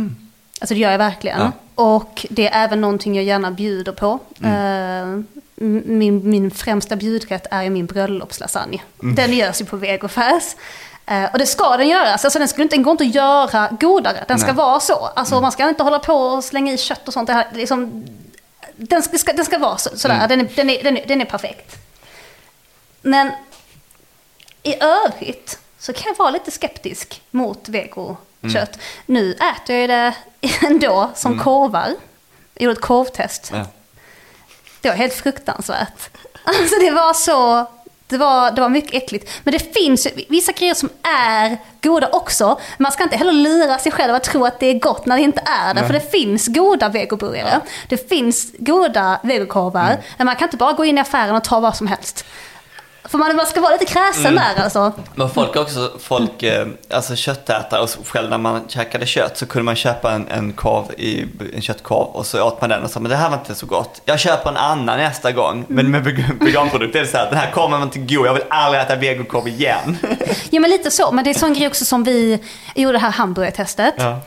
Alltså 0.61 0.75
det 0.75 0.81
gör 0.81 0.91
jag 0.91 0.99
verkligen. 0.99 1.41
Ja. 1.41 1.53
Och 1.75 2.27
det 2.31 2.49
är 2.49 2.65
även 2.65 2.81
någonting 2.81 3.15
jag 3.15 3.25
gärna 3.25 3.51
bjuder 3.51 3.93
på. 3.93 4.19
Eh, 4.43 5.21
min, 5.85 6.31
min 6.31 6.51
främsta 6.51 6.97
bjudrätt 6.97 7.47
är 7.51 7.63
ju 7.63 7.71
min 7.71 7.87
bröllopslasagne. 7.87 8.81
Den 9.01 9.33
görs 9.33 9.61
ju 9.61 9.65
på 9.65 9.77
vegofärs. 9.77 10.57
Eh, 11.07 11.25
och 11.33 11.39
det 11.39 11.47
ska 11.47 11.77
den 11.77 11.89
göras. 11.89 12.25
Alltså 12.25 12.39
den, 12.39 12.49
skulle 12.49 12.63
inte, 12.63 12.77
den 12.77 12.83
går 12.83 12.91
inte 12.91 13.05
att 13.05 13.15
göra 13.15 13.69
godare. 13.81 14.25
Den 14.29 14.39
ska 14.39 14.47
Nej. 14.47 14.57
vara 14.57 14.81
så. 14.81 15.11
Alltså 15.17 15.41
man 15.41 15.53
ska 15.53 15.69
inte 15.69 15.83
hålla 15.83 15.99
på 15.99 16.15
och 16.15 16.45
slänga 16.45 16.73
i 16.73 16.79
kött 16.79 17.09
och 17.09 17.15
sånt. 17.15 17.27
Det 17.27 17.33
här, 17.33 17.47
liksom, 17.55 18.05
den, 18.77 19.03
ska, 19.03 19.33
den 19.33 19.45
ska- 19.45 19.59
vara 19.59 19.79
så, 19.79 19.99
sådär. 19.99 20.29
Den, 20.29 20.41
är, 20.41 20.45
den, 20.57 20.71
är, 20.71 20.83
den, 20.83 20.97
är, 20.97 21.07
den 21.07 21.21
är 21.21 21.25
perfekt. 21.25 21.77
Men 23.03 23.31
i 24.63 24.75
övrigt 24.83 25.59
så 25.79 25.93
kan 25.93 26.03
jag 26.07 26.17
vara 26.17 26.31
lite 26.31 26.51
skeptisk 26.51 27.23
mot 27.31 27.69
vegokött. 27.69 28.79
Nu 29.07 29.33
äter 29.33 29.77
jag 29.77 29.89
det 29.91 30.15
ändå 30.67 31.11
som 31.15 31.39
korvar. 31.45 31.95
Jag 32.55 32.63
gjorde 32.65 32.73
ett 32.73 32.81
korvtest. 32.81 33.51
Ja. 33.53 33.67
Det 34.81 34.89
var 34.89 34.97
helt 34.97 35.15
fruktansvärt. 35.15 36.11
Alltså 36.45 36.79
det 36.81 36.91
var 36.91 37.15
så... 37.15 37.67
Det 38.09 38.17
var, 38.19 38.51
det 38.51 38.61
var 38.61 38.69
mycket 38.69 38.95
äckligt. 38.95 39.31
Men 39.45 39.53
det 39.53 39.75
finns 39.75 40.07
vissa 40.29 40.53
grejer 40.53 40.75
som 40.75 40.89
är 41.03 41.59
goda 41.83 42.09
också. 42.13 42.61
Man 42.79 42.93
ska 42.93 43.03
inte 43.03 43.17
heller 43.17 43.33
lura 43.33 43.79
sig 43.79 43.93
själv 43.93 44.15
att 44.15 44.25
tro 44.25 44.45
att 44.45 44.61
det 44.61 44.67
är 44.67 44.79
gott 44.79 45.07
när 45.07 45.17
det 45.17 45.23
inte 45.23 45.43
är 45.47 45.75
det. 45.75 45.87
För 45.87 45.93
det 45.93 46.11
finns 46.11 46.47
goda 46.49 46.89
vegoburgare. 46.89 47.61
Det 47.89 48.09
finns 48.09 48.53
goda 48.59 49.21
vegokorvar. 49.23 49.97
Men 50.17 50.27
man 50.27 50.37
kan 50.37 50.47
inte 50.47 50.57
bara 50.57 50.73
gå 50.73 50.85
in 50.85 50.99
i 50.99 51.01
affären 51.01 51.37
och 51.37 51.45
ta 51.45 51.61
vad 51.61 51.77
som 51.77 51.87
helst. 51.87 52.25
För 53.09 53.19
man, 53.19 53.37
man 53.37 53.47
ska 53.47 53.61
vara 53.61 53.73
lite 53.73 53.85
kräsen 53.85 54.35
där 54.35 54.63
alltså. 54.63 54.93
Men 55.15 55.31
folk 55.31 55.57
också, 55.57 55.93
folk, 56.01 56.43
eh, 56.43 56.67
alltså 56.91 57.17
köttätare 57.17 57.81
och 57.81 57.91
själv 58.07 58.31
när 58.31 58.39
man 58.39 58.69
käkade 58.69 59.07
kött 59.07 59.39
så 59.39 59.47
kunde 59.47 59.65
man 59.65 59.77
köpa 59.77 60.13
en, 60.13 60.29
en 60.29 60.53
korv 60.53 60.85
i, 60.97 61.27
en 61.55 61.63
köttkorv 61.63 62.07
och 62.09 62.27
så 62.27 62.43
åt 62.43 62.61
man 62.61 62.71
den 62.71 62.83
och 62.85 62.91
sa 62.91 63.01
men 63.01 63.11
det 63.11 63.17
här 63.17 63.31
var 63.31 63.37
inte 63.39 63.55
så 63.55 63.67
gott. 63.67 64.01
Jag 64.05 64.21
köper 64.21 64.51
en 64.51 64.57
annan 64.57 64.99
nästa 64.99 65.33
gång. 65.33 65.65
Men 65.69 65.91
med 65.91 66.05
veg- 66.05 66.45
veganprodukter 66.45 66.99
är 66.99 67.03
det 67.05 67.11
så 67.11 67.17
här, 67.17 67.31
den 67.31 67.39
här 67.39 67.51
korven 67.51 67.71
var 67.79 67.83
inte 67.83 67.99
god, 67.99 68.27
jag 68.27 68.35
vill 68.35 68.43
aldrig 68.51 68.83
äta 68.83 68.97
vegokorv 68.97 69.49
igen. 69.49 69.99
Ja 70.51 70.61
men 70.61 70.71
lite 70.71 70.91
så, 70.91 71.13
men 71.13 71.25
det 71.25 71.31
är 71.31 71.35
en 71.35 71.41
sån 71.41 71.55
grej 71.55 71.67
också 71.67 71.85
som 71.85 72.05
vi 72.05 72.43
gjorde 72.75 72.93
det 72.93 72.99
här 73.03 73.11
hamburgertestet. 73.11 73.95
Ja. 73.97 74.21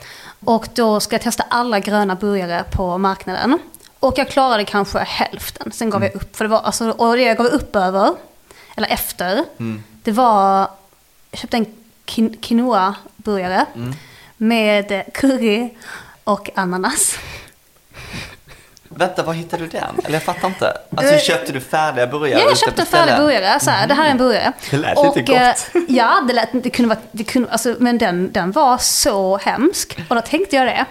Och 0.45 0.67
då 0.73 0.99
ska 0.99 1.13
jag 1.15 1.21
testa 1.21 1.43
alla 1.49 1.79
gröna 1.79 2.15
burgare 2.15 2.63
på 2.71 2.97
marknaden. 2.97 3.59
Och 3.99 4.13
jag 4.17 4.29
klarade 4.29 4.65
kanske 4.65 4.99
hälften, 4.99 5.71
sen 5.71 5.89
gav 5.89 6.03
jag 6.03 6.15
upp. 6.15 6.35
För 6.35 6.45
det 6.45 6.49
var, 6.49 6.59
alltså, 6.59 6.89
och 6.89 7.15
det 7.15 7.21
jag 7.23 7.37
gav 7.37 7.45
upp 7.45 7.75
över, 7.75 8.13
eller 8.75 8.87
efter, 8.87 9.45
det 10.03 10.11
var, 10.11 10.67
jag 11.31 11.39
köpte 11.39 11.57
en 11.57 11.65
quinoa-burgare 12.41 13.65
med 14.37 15.03
curry 15.13 15.69
och 16.23 16.49
ananas. 16.55 17.17
Vänta, 18.91 19.23
var 19.23 19.33
hittade 19.33 19.63
du 19.63 19.69
den? 19.69 19.95
Eller 20.03 20.13
jag 20.15 20.23
fattar 20.23 20.47
inte. 20.47 20.73
Alltså 20.97 21.17
köpte 21.17 21.51
du 21.51 21.59
färdiga 21.61 22.07
burgare? 22.07 22.39
Ja, 22.39 22.45
jag 22.49 22.57
köpte 22.57 22.75
på 22.75 22.81
en 22.81 22.87
färdig 22.87 23.13
ställen? 23.13 23.27
burgare. 23.27 23.59
Så 23.59 23.69
här, 23.69 23.87
Det 23.87 23.93
här 23.93 24.05
är 24.05 24.11
en 24.11 24.17
burgare. 24.17 24.53
Det 24.71 24.77
lät 24.77 24.97
lite 25.15 25.33
eh, 25.33 25.47
gott. 25.47 25.85
Ja, 25.89 26.21
det, 26.27 26.33
lät, 26.33 26.49
det 26.63 26.69
kunde 26.69 26.89
vara, 26.95 26.99
det 27.11 27.23
kunde, 27.23 27.51
alltså, 27.51 27.75
men 27.79 27.97
den, 27.97 28.31
den 28.31 28.51
var 28.51 28.77
så 28.77 29.37
hemsk. 29.37 29.99
Och 30.09 30.15
då 30.15 30.21
tänkte 30.21 30.55
jag 30.55 30.67
det. 30.67 30.85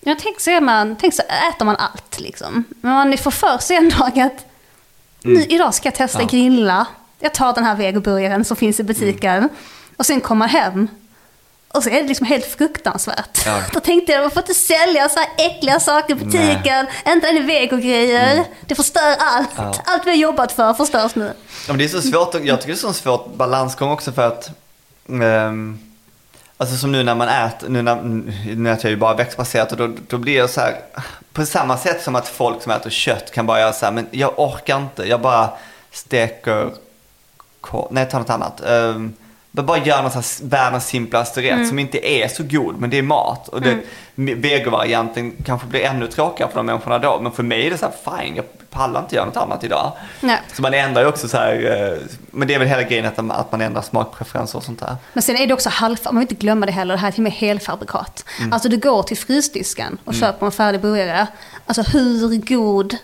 Jag 0.00 0.18
tänkte 0.18 0.42
så, 0.42 0.60
man, 0.60 0.96
tänk 0.96 1.14
så 1.14 1.22
äter 1.22 1.64
man 1.64 1.76
allt 1.76 2.20
liksom. 2.20 2.64
Men 2.80 2.92
man 2.92 3.18
får 3.18 3.30
för 3.30 3.58
sig 3.58 3.76
en 3.76 3.88
dag 3.90 4.20
att 4.20 4.46
nu, 5.22 5.42
idag 5.42 5.74
ska 5.74 5.86
jag 5.86 5.94
testa 5.94 6.18
Mm. 6.18 6.28
Ja. 6.32 6.38
grilla. 6.38 6.86
Jag 7.22 7.34
tar 7.34 7.54
den 7.54 7.64
här 7.64 7.76
vegoburgaren 7.76 8.44
som 8.44 8.56
finns 8.56 8.80
i 8.80 8.82
butiken. 8.82 9.36
Mm. 9.36 9.48
Och 9.96 10.06
sen 10.06 10.20
kommer 10.20 10.48
hem. 10.48 10.88
Och 11.68 11.82
så 11.82 11.90
är 11.90 12.02
det 12.02 12.08
liksom 12.08 12.26
helt 12.26 12.44
fruktansvärt. 12.44 13.46
Ja. 13.46 13.60
Då 13.72 13.80
tänkte 13.80 14.12
jag, 14.12 14.22
man 14.22 14.30
får 14.30 14.42
inte 14.42 14.54
sälja 14.54 15.08
så 15.08 15.18
här 15.18 15.28
äckliga 15.38 15.80
saker 15.80 16.14
i 16.14 16.16
butiken. 16.16 16.86
Inte 17.06 17.28
en 17.28 17.46
vegogrejer. 17.46 18.44
Det 18.60 18.74
förstör 18.74 19.16
allt. 19.18 19.58
Mm. 19.58 19.70
Ja. 19.70 19.82
Allt 19.84 20.06
vi 20.06 20.10
har 20.10 20.16
jobbat 20.16 20.52
för 20.52 20.74
förstörs 20.74 21.14
nu. 21.14 21.32
Ja, 21.66 21.72
men 21.72 21.78
det 21.78 21.84
är 21.84 21.88
så 21.88 22.02
svårt, 22.02 22.34
jag 22.34 22.60
tycker 22.60 22.66
det 22.66 22.72
är 22.72 22.74
så 22.74 22.88
en 22.88 22.94
svår 22.94 23.28
balansgång 23.34 23.90
också 23.90 24.12
för 24.12 24.26
att 24.26 24.50
ehm, 25.08 25.78
Alltså 26.56 26.76
som 26.76 26.92
nu 26.92 27.02
när 27.02 27.14
man 27.14 27.28
äter, 27.28 27.68
nu, 27.68 27.82
när, 27.82 28.02
nu 28.56 28.70
äter 28.70 28.84
jag 28.84 28.90
ju 28.90 28.96
bara 28.96 29.14
växtbaserat 29.14 29.72
och 29.72 29.78
då, 29.78 29.90
då 30.08 30.18
blir 30.18 30.36
jag 30.36 30.50
så 30.50 30.60
här 30.60 30.74
På 31.32 31.46
samma 31.46 31.78
sätt 31.78 32.02
som 32.02 32.16
att 32.16 32.28
folk 32.28 32.62
som 32.62 32.72
äter 32.72 32.90
kött 32.90 33.30
kan 33.30 33.46
bara 33.46 33.60
göra 33.60 33.72
så 33.72 33.84
här, 33.84 33.92
men 33.92 34.06
jag 34.10 34.32
orkar 34.36 34.76
inte, 34.76 35.04
jag 35.04 35.20
bara 35.20 35.50
steker 35.90 36.70
korv, 37.62 37.88
nej 37.90 38.08
ta 38.10 38.18
något 38.18 38.30
annat. 38.30 38.62
Um, 38.66 39.14
bara 39.52 39.78
gör 39.78 40.02
någon 40.02 40.10
så 40.10 40.18
här 40.18 40.48
världens 40.48 40.86
simplaste 40.86 41.42
rätt 41.42 41.68
som 41.68 41.78
inte 41.78 42.08
är 42.08 42.28
så 42.28 42.42
god 42.42 42.80
men 42.80 42.90
det 42.90 42.98
är 42.98 43.02
mat. 43.02 43.48
Och 43.48 43.60
det, 43.60 43.78
vegovarianten 44.14 45.32
kanske 45.44 45.66
blir 45.66 45.80
ännu 45.80 46.06
tråkigare 46.06 46.50
för 46.50 46.56
de 46.56 46.66
människorna 46.66 46.98
då. 46.98 47.20
Men 47.22 47.32
för 47.32 47.42
mig 47.42 47.66
är 47.66 47.70
det 47.70 47.78
så 47.78 47.86
här, 47.86 48.18
fine, 48.18 48.36
jag 48.36 48.44
pallar 48.70 49.00
inte 49.00 49.16
göra 49.16 49.26
något 49.26 49.36
annat 49.36 49.64
idag. 49.64 49.92
Nej. 50.20 50.40
Så 50.52 50.62
man 50.62 50.74
ändrar 50.74 51.02
ju 51.02 51.08
också 51.08 51.28
så 51.28 51.36
här, 51.36 51.54
eh, 51.54 51.98
men 52.30 52.48
det 52.48 52.54
är 52.54 52.58
väl 52.58 52.68
hela 52.68 52.82
grejen 52.82 53.06
att 53.06 53.16
man, 53.16 53.30
att 53.30 53.52
man 53.52 53.60
ändrar 53.60 53.82
smakpreferenser 53.82 54.58
och 54.58 54.64
sånt 54.64 54.80
där. 54.80 54.96
Men 55.12 55.22
sen 55.22 55.36
är 55.36 55.46
det 55.46 55.54
också 55.54 55.68
halv, 55.68 55.96
man 56.04 56.14
vill 56.14 56.22
inte 56.22 56.34
glömma 56.34 56.66
det 56.66 56.72
heller, 56.72 56.94
det 56.94 57.00
här 57.00 57.08
är 57.08 57.12
till 57.12 57.20
och 57.20 57.24
med 57.24 57.32
helfabrikat. 57.32 58.24
Mm. 58.38 58.52
Alltså 58.52 58.68
du 58.68 58.76
går 58.76 59.02
till 59.02 59.18
frysdisken 59.18 59.98
och 60.04 60.14
köper 60.14 60.46
en 60.46 60.52
färdig 60.52 60.80
burgare. 60.80 61.26
Alltså 61.66 61.82
hur 61.82 62.36
god 62.56 62.96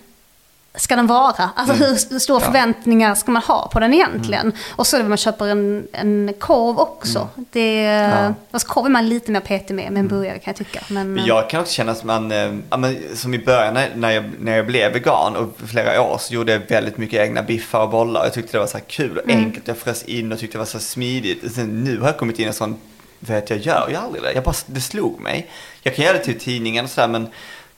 ska 0.78 0.96
den 0.96 1.06
vara? 1.06 1.50
Alltså 1.56 1.74
Mm. 1.74 1.88
hur 2.10 2.18
stora 2.18 2.40
förväntningar 2.40 3.14
ska 3.14 3.30
man 3.32 3.42
ha 3.42 3.68
på 3.72 3.80
den 3.80 3.94
egentligen? 3.94 4.52
Och 4.76 4.86
så 4.86 4.96
är 4.96 4.98
det 4.98 5.02
när 5.04 5.08
man 5.08 5.18
köper 5.18 5.46
en, 5.46 5.86
en 5.92 6.34
korv 6.38 6.78
också. 6.78 7.28
Det, 7.36 7.84
Mm. 7.86 8.10
Ja. 8.24 8.34
alltså 8.50 8.68
korv 8.68 8.86
är 8.86 8.90
man 8.90 9.08
lite 9.08 9.30
mer 9.30 9.40
petig 9.40 9.74
med, 9.74 9.92
med 9.92 10.00
en 10.00 10.08
burgare 10.08 10.38
kan 10.38 10.50
jag 10.50 10.56
tycka. 10.56 10.80
Men, 10.88 11.20
jag 11.26 11.50
kan 11.50 11.60
också 11.60 11.72
känna 11.72 11.94
som 11.94 12.06
man, 12.06 12.30
ja, 12.70 12.76
men 12.76 12.96
som 13.14 13.34
i 13.34 13.38
början 13.38 13.74
när- 13.94 14.10
jag, 14.10 14.24
när 14.40 14.56
jag 14.56 14.66
blev 14.66 14.92
vegan 14.92 15.36
och 15.36 15.56
flera 15.66 16.02
år 16.02 16.18
så 16.18 16.34
gjorde 16.34 16.52
jag 16.52 16.60
väldigt 16.68 16.98
mycket 16.98 17.20
egna 17.20 17.42
biffar 17.42 17.82
och 17.82 17.90
bollar. 17.90 18.24
Jag 18.24 18.32
tyckte 18.32 18.52
det 18.52 18.58
var 18.58 18.66
så 18.66 18.76
här 18.78 18.84
kul 18.84 19.18
och 19.18 19.28
enkelt. 19.30 19.68
Jag 19.68 19.76
frös 19.78 20.02
in 20.02 20.32
och 20.32 20.38
tyckte 20.38 20.54
det 20.54 20.58
var 20.58 20.66
så 20.66 20.78
smidigt. 20.78 21.54
Sen 21.54 21.84
nu 21.84 22.00
har 22.00 22.06
jag 22.06 22.16
kommit 22.18 22.38
in 22.38 22.44
i 22.44 22.48
en 22.48 22.54
sån, 22.54 22.76
vet 23.20 23.50
jag 23.50 23.58
gör 23.58 23.86
ju 23.90 23.96
aldrig 23.96 24.22
det. 24.22 24.32
Jag 24.32 24.44
bara, 24.44 24.54
det 24.66 24.80
slog 24.80 25.20
mig. 25.20 25.50
Jag 25.82 25.94
kan 25.96 26.04
göra 26.04 26.16
det 26.18 26.24
till 26.24 26.38
tidningen 26.40 26.84
och 26.84 26.90
sådär 26.90 27.08
men 27.08 27.26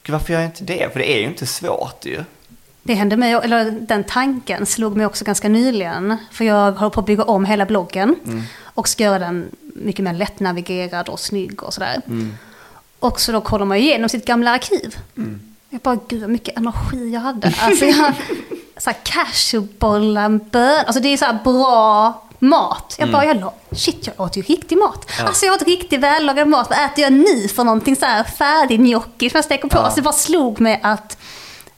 gud, 0.02 0.12
varför 0.12 0.32
gör 0.32 0.40
jag 0.40 0.48
inte 0.48 0.64
det? 0.64 0.92
För 0.92 0.98
det 1.00 1.10
är 1.12 1.18
ju 1.18 1.24
inte 1.26 1.46
svårt 1.46 2.04
ju. 2.04 2.24
Det 2.82 2.94
hände 2.94 3.16
mig, 3.16 3.32
eller 3.32 3.70
den 3.70 4.04
tanken 4.04 4.66
slog 4.66 4.96
mig 4.96 5.06
också 5.06 5.24
ganska 5.24 5.48
nyligen. 5.48 6.16
För 6.32 6.44
jag 6.44 6.72
håller 6.72 6.90
på 6.90 7.00
att 7.00 7.06
bygga 7.06 7.24
om 7.24 7.44
hela 7.44 7.66
bloggen. 7.66 8.16
Och 8.64 8.88
ska 8.88 9.04
göra 9.04 9.18
den 9.18 9.50
mycket 9.74 10.04
mer 10.04 10.12
lättnavigerad 10.12 11.08
och 11.08 11.20
snygg 11.20 11.62
och 11.62 11.74
sådär. 11.74 12.02
Och 12.98 13.20
så 13.20 13.32
då 13.32 13.40
kollar 13.40 13.66
man 13.66 13.76
igenom 13.76 14.08
sitt 14.08 14.24
gamla 14.26 14.50
arkiv. 14.50 14.96
Jag 15.70 15.80
bara, 15.80 15.98
gud 16.08 16.20
vad 16.20 16.30
mycket 16.30 16.56
energi 16.56 17.10
jag 17.12 17.20
hade. 17.20 17.54
Alltså 17.60 17.84
jag, 17.84 18.14
så 18.76 18.90
här 18.90 18.96
cashewbollar, 19.02 20.28
bön, 20.28 20.84
alltså 20.86 21.02
det 21.02 21.08
är 21.08 21.16
så 21.16 21.24
här 21.24 21.38
bra 21.44 22.22
mat. 22.38 22.96
Jag 22.98 23.10
bara, 23.10 23.24
jag 23.24 23.40
la, 23.40 23.52
shit 23.72 24.06
jag 24.06 24.20
åt 24.20 24.36
ju 24.36 24.42
riktig 24.42 24.78
mat. 24.78 25.10
Alltså 25.24 25.46
jag 25.46 25.54
åt 25.54 25.62
riktigt 25.62 26.00
vällagad 26.00 26.48
mat. 26.48 26.70
Vad 26.70 26.84
äter 26.84 27.04
jag 27.04 27.12
nu 27.12 27.48
för 27.48 27.64
någonting 27.64 27.96
så 27.96 28.06
här 28.06 28.24
färdig 28.24 28.80
gnocchi 28.80 29.30
som 29.30 29.36
jag 29.36 29.44
steker 29.44 29.68
på? 29.68 29.78
Ja. 29.78 29.82
Alltså 29.82 29.96
det 29.96 30.02
bara 30.02 30.12
slog 30.12 30.60
mig 30.60 30.80
att 30.82 31.18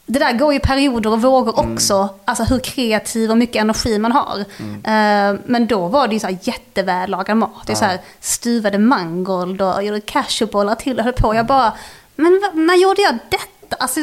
det 0.06 0.18
där 0.18 0.32
går 0.32 0.52
ju 0.52 0.60
perioder 0.60 1.10
och 1.10 1.22
vågor 1.22 1.58
också. 1.58 2.08
Alltså 2.24 2.44
hur 2.44 2.58
kreativ 2.58 3.30
och 3.30 3.38
mycket 3.38 3.60
energi 3.60 3.98
man 3.98 4.12
har. 4.12 4.38
Eh, 4.84 5.38
men 5.46 5.66
då 5.66 5.88
var 5.88 6.08
det 6.08 6.14
ju 6.14 6.20
så 6.20 6.26
här 6.26 6.38
jättevällagad 6.42 7.36
mat. 7.36 7.66
Det 7.66 7.72
är 7.72 7.76
så 7.76 7.84
här 7.84 8.00
stuvade 8.20 8.78
mangold 8.78 9.62
och 9.62 9.68
jag 9.68 9.84
gjorde 9.84 10.00
cashewbollar 10.00 10.74
till 10.74 10.98
och 10.98 11.04
höll 11.04 11.12
på. 11.12 11.34
Jag 11.34 11.46
bara, 11.46 11.72
men 12.16 12.40
när 12.54 12.76
gjorde 12.76 13.02
jag 13.02 13.18
detta? 13.30 13.76
Alltså, 13.78 14.00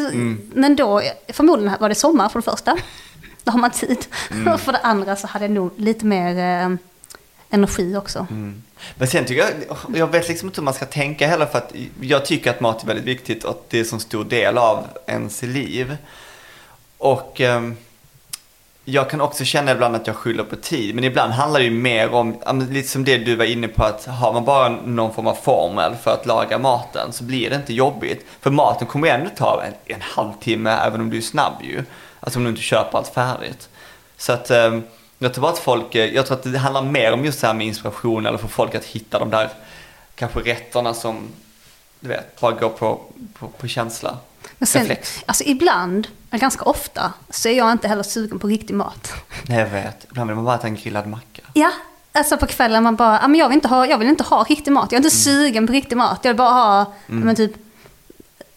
Men 0.54 0.76
då, 0.76 1.02
förmodligen 1.28 1.76
var 1.80 1.90
det 1.90 1.96
sommar 1.96 2.30
för 2.30 2.40
det 2.40 2.52
första. 2.52 2.78
Då 3.44 3.52
har 3.52 3.60
man 3.60 3.72
tid. 3.72 4.06
Och 4.54 4.60
för 4.62 4.72
det 4.72 4.80
andra 4.80 5.16
så 5.16 5.28
hade 5.28 5.46
jag 5.46 5.52
nog 5.52 5.72
lite 5.76 6.06
mer 6.06 6.64
eh, 6.64 6.76
energi 7.50 7.96
också. 7.96 8.28
Mm. 8.30 8.64
Men 8.96 9.08
sen 9.08 9.26
tycker 9.26 9.42
jag, 9.42 9.78
jag 9.98 10.12
vet 10.12 10.30
liksom 10.30 10.48
inte 10.48 10.62
hur 10.62 10.66
man 10.66 10.74
ska 10.74 10.86
tänka 10.86 11.28
heller 11.28 11.46
för 11.46 11.58
att 11.58 11.74
jag 12.02 12.26
tycker 12.26 12.50
att 12.50 12.60
mat 12.60 12.84
är 12.84 12.88
väldigt 12.88 13.06
viktigt 13.06 13.44
och 13.44 13.52
att 13.52 13.70
det 13.70 13.78
är 13.78 13.82
en 13.82 13.88
så 13.88 14.00
stor 14.00 14.24
del 14.24 14.58
av 14.58 14.88
ens 15.08 15.42
liv. 15.42 15.98
Och 16.98 17.42
eh, 17.42 17.62
jag 18.86 19.10
kan 19.10 19.22
också 19.22 19.46
känna 19.46 19.72
ibland 19.72 19.96
att 19.96 20.08
jag 20.08 20.16
skyller 20.16 20.44
på 20.44 20.56
tid. 20.56 20.96
Men 20.96 21.04
ibland 21.04 21.34
handlar 21.34 21.60
det 21.60 21.66
ju 21.66 21.72
mer 21.72 22.14
om, 22.14 22.42
lite 22.70 22.88
som 22.88 23.04
det 23.04 23.18
du 23.18 23.36
var 23.36 23.46
inne 23.46 23.68
på, 23.68 23.84
att 23.84 24.06
har 24.06 24.34
man 24.34 24.46
bara 24.46 24.70
någon 24.70 25.14
form 25.14 25.28
av 25.28 25.36
formel 25.36 25.96
för 25.96 26.12
att 26.12 26.26
laga 26.26 26.58
maten 26.58 27.14
så 27.14 27.24
blir 27.24 27.50
det 27.50 27.56
inte 27.56 27.74
jobbigt. 27.74 28.26
För 28.42 28.52
maten 28.52 28.88
kommer 28.88 29.08
ju 29.08 29.14
ändå 29.14 29.30
ta 29.36 29.64
en, 29.64 29.96
en 29.96 30.02
halvtimme 30.02 30.70
även 30.70 31.02
om 31.02 31.10
du 31.10 31.18
är 31.18 31.22
snabb 31.22 31.54
ju. 31.62 31.84
Alltså 32.20 32.40
om 32.40 32.44
du 32.44 32.50
inte 32.50 32.62
köper 32.62 32.98
allt 32.98 33.14
färdigt. 33.14 33.70
Så 34.18 34.34
att 34.34 34.52
eh, 34.52 34.80
jag 35.20 35.34
tror 35.34 35.50
att 35.50 35.60
folk, 35.60 35.96
eh, 35.96 36.06
jag 36.16 36.26
tror 36.26 36.38
att 36.38 36.44
det 36.44 36.58
handlar 36.58 36.82
mer 36.82 37.12
om 37.14 37.26
just 37.26 37.42
det 37.42 37.48
här 37.48 37.54
med 37.54 37.68
inspiration 37.68 38.26
eller 38.26 38.38
för 38.38 38.48
folk 38.48 38.76
att 38.76 38.86
hitta 38.86 39.20
de 39.20 39.30
där 39.30 39.50
kanske 40.16 40.40
rätterna 40.40 40.94
som, 40.94 41.28
du 42.00 42.10
vet, 42.10 42.40
bara 42.40 42.52
går 42.52 42.70
på, 42.70 43.02
på, 43.40 43.48
på 43.48 43.68
känsla. 43.68 44.18
Men 44.58 44.68
sen, 44.68 44.82
Reflex. 44.82 45.24
alltså 45.26 45.44
ibland, 45.44 46.08
ganska 46.32 46.64
ofta, 46.66 47.14
så 47.30 47.50
är 47.50 47.54
jag 47.58 47.72
inte 47.72 47.88
heller 47.88 48.04
sugen 48.04 48.40
på 48.40 48.48
riktig 48.48 48.74
mat. 48.74 49.14
Nej, 49.48 49.60
jag 49.60 49.70
vet. 49.70 50.06
Ibland 50.10 50.30
vill 50.30 50.36
man 50.36 50.46
bara 50.46 50.56
äta 50.56 50.68
en 50.68 50.76
grillad 50.76 51.08
macka. 51.08 51.42
Ja, 51.54 51.72
alltså 52.12 52.38
på 52.38 52.46
kvällen 52.46 52.84
man 52.84 52.96
bara, 52.96 53.20
"Ah, 53.20 53.28
men 53.28 53.40
jag 53.40 53.48
vill, 53.50 53.56
inte 53.56 53.68
ha, 53.68 53.86
jag 53.86 53.98
vill 53.98 54.08
inte 54.08 54.24
ha 54.24 54.44
riktig 54.44 54.72
mat. 54.72 54.92
Jag 54.92 55.00
är 55.00 55.06
inte 55.06 55.16
sugen 55.18 55.68
på 55.68 55.74
riktig 55.74 55.98
mat. 55.98 56.20
Jag 56.24 56.30
vill 56.32 56.38
bara 56.38 56.50
ha, 56.50 56.94
men 57.08 57.36
typ, 57.36 57.52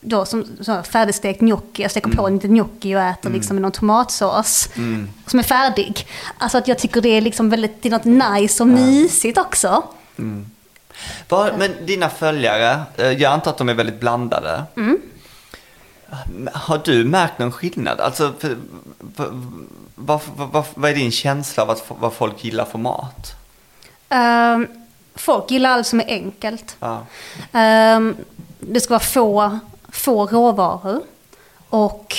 då 0.04 0.24
som 0.24 0.44
så 0.60 0.82
färdigstekt 0.82 1.40
gnocchi. 1.40 1.82
Jag 1.82 1.90
steker 1.90 2.10
på 2.10 2.26
en 2.26 2.34
liten 2.34 2.50
gnocchi 2.54 2.96
och 2.96 3.00
äter 3.00 3.30
liksom 3.30 3.56
med 3.56 3.62
någon 3.62 3.72
tomatsås. 3.72 4.68
Som 5.26 5.38
är 5.38 5.42
färdig. 5.42 6.06
Alltså 6.38 6.58
att 6.58 6.68
jag 6.68 6.78
tycker 6.78 7.00
det 7.00 7.08
är 7.08 7.20
liksom 7.20 7.50
väldigt, 7.50 7.82
det 7.82 7.88
är 7.88 7.90
något 7.92 8.40
nice 8.40 8.62
och 8.62 8.68
mysigt 8.68 9.38
också. 9.38 9.82
Vad- 11.28 11.58
Men 11.58 11.86
dina 11.86 12.10
följare, 12.10 12.82
eh, 12.96 13.10
jag 13.10 13.32
antar 13.32 13.50
att 13.50 13.58
de 13.58 13.68
är 13.68 13.74
väldigt 13.74 14.00
blandade. 14.00 14.62
Mm. 14.76 15.00
Har 16.52 16.80
du 16.84 17.04
märkt 17.04 17.38
någon 17.38 17.52
skillnad? 17.52 18.00
Alltså, 18.00 18.32
vad, 19.94 20.20
vad, 20.36 20.64
vad, 20.74 20.90
är 20.90 20.94
din 20.94 21.10
känsla 21.12 21.62
av 21.62 21.70
att, 21.70 21.84
vad 21.88 22.12
folk 22.12 22.44
gillar 22.44 22.64
för 22.64 22.78
mat? 22.78 23.32
Ehm, 24.08 24.66
folk 25.14 25.50
gillar 25.50 25.70
allt 25.70 25.86
som 25.86 26.00
är 26.00 26.06
enkelt. 26.08 26.76
Ja. 26.80 27.06
Ehm, 27.52 28.16
det 28.60 28.80
ska 28.80 28.90
vara 28.94 29.00
få, 29.00 29.58
få 29.92 30.26
råvaror 30.26 31.02
och 31.68 32.16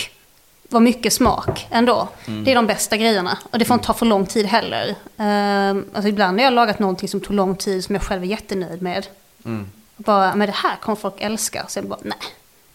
vara 0.69 0.83
mycket 0.83 1.13
smak 1.13 1.67
ändå. 1.71 2.07
Det 2.25 2.51
är 2.51 2.55
de 2.55 2.67
bästa 2.67 2.97
grejerna. 2.97 3.37
Och 3.51 3.59
det 3.59 3.65
får 3.65 3.73
inte 3.73 3.85
ta 3.85 3.93
för 3.93 4.05
lång 4.05 4.25
tid 4.25 4.45
heller. 4.45 4.95
Ehm, 5.17 5.85
alltså 5.93 6.09
ibland 6.09 6.39
har 6.39 6.43
jag 6.43 6.53
lagat 6.53 6.79
någonting 6.79 7.09
som 7.09 7.19
tog 7.21 7.35
lång 7.35 7.55
tid 7.55 7.83
som 7.83 7.95
jag 7.95 8.03
själv 8.03 8.23
är 8.23 8.27
jättenöjd 8.27 8.81
med. 8.81 9.07
Mm. 9.45 9.69
Bara, 9.97 10.35
men 10.35 10.47
det 10.47 10.55
här 10.55 10.75
kommer 10.81 10.95
folk 10.95 11.13
älska. 11.17 11.65
Så 11.67 11.79
jag 11.79 11.85
bara, 11.85 11.99
nej. 12.03 12.17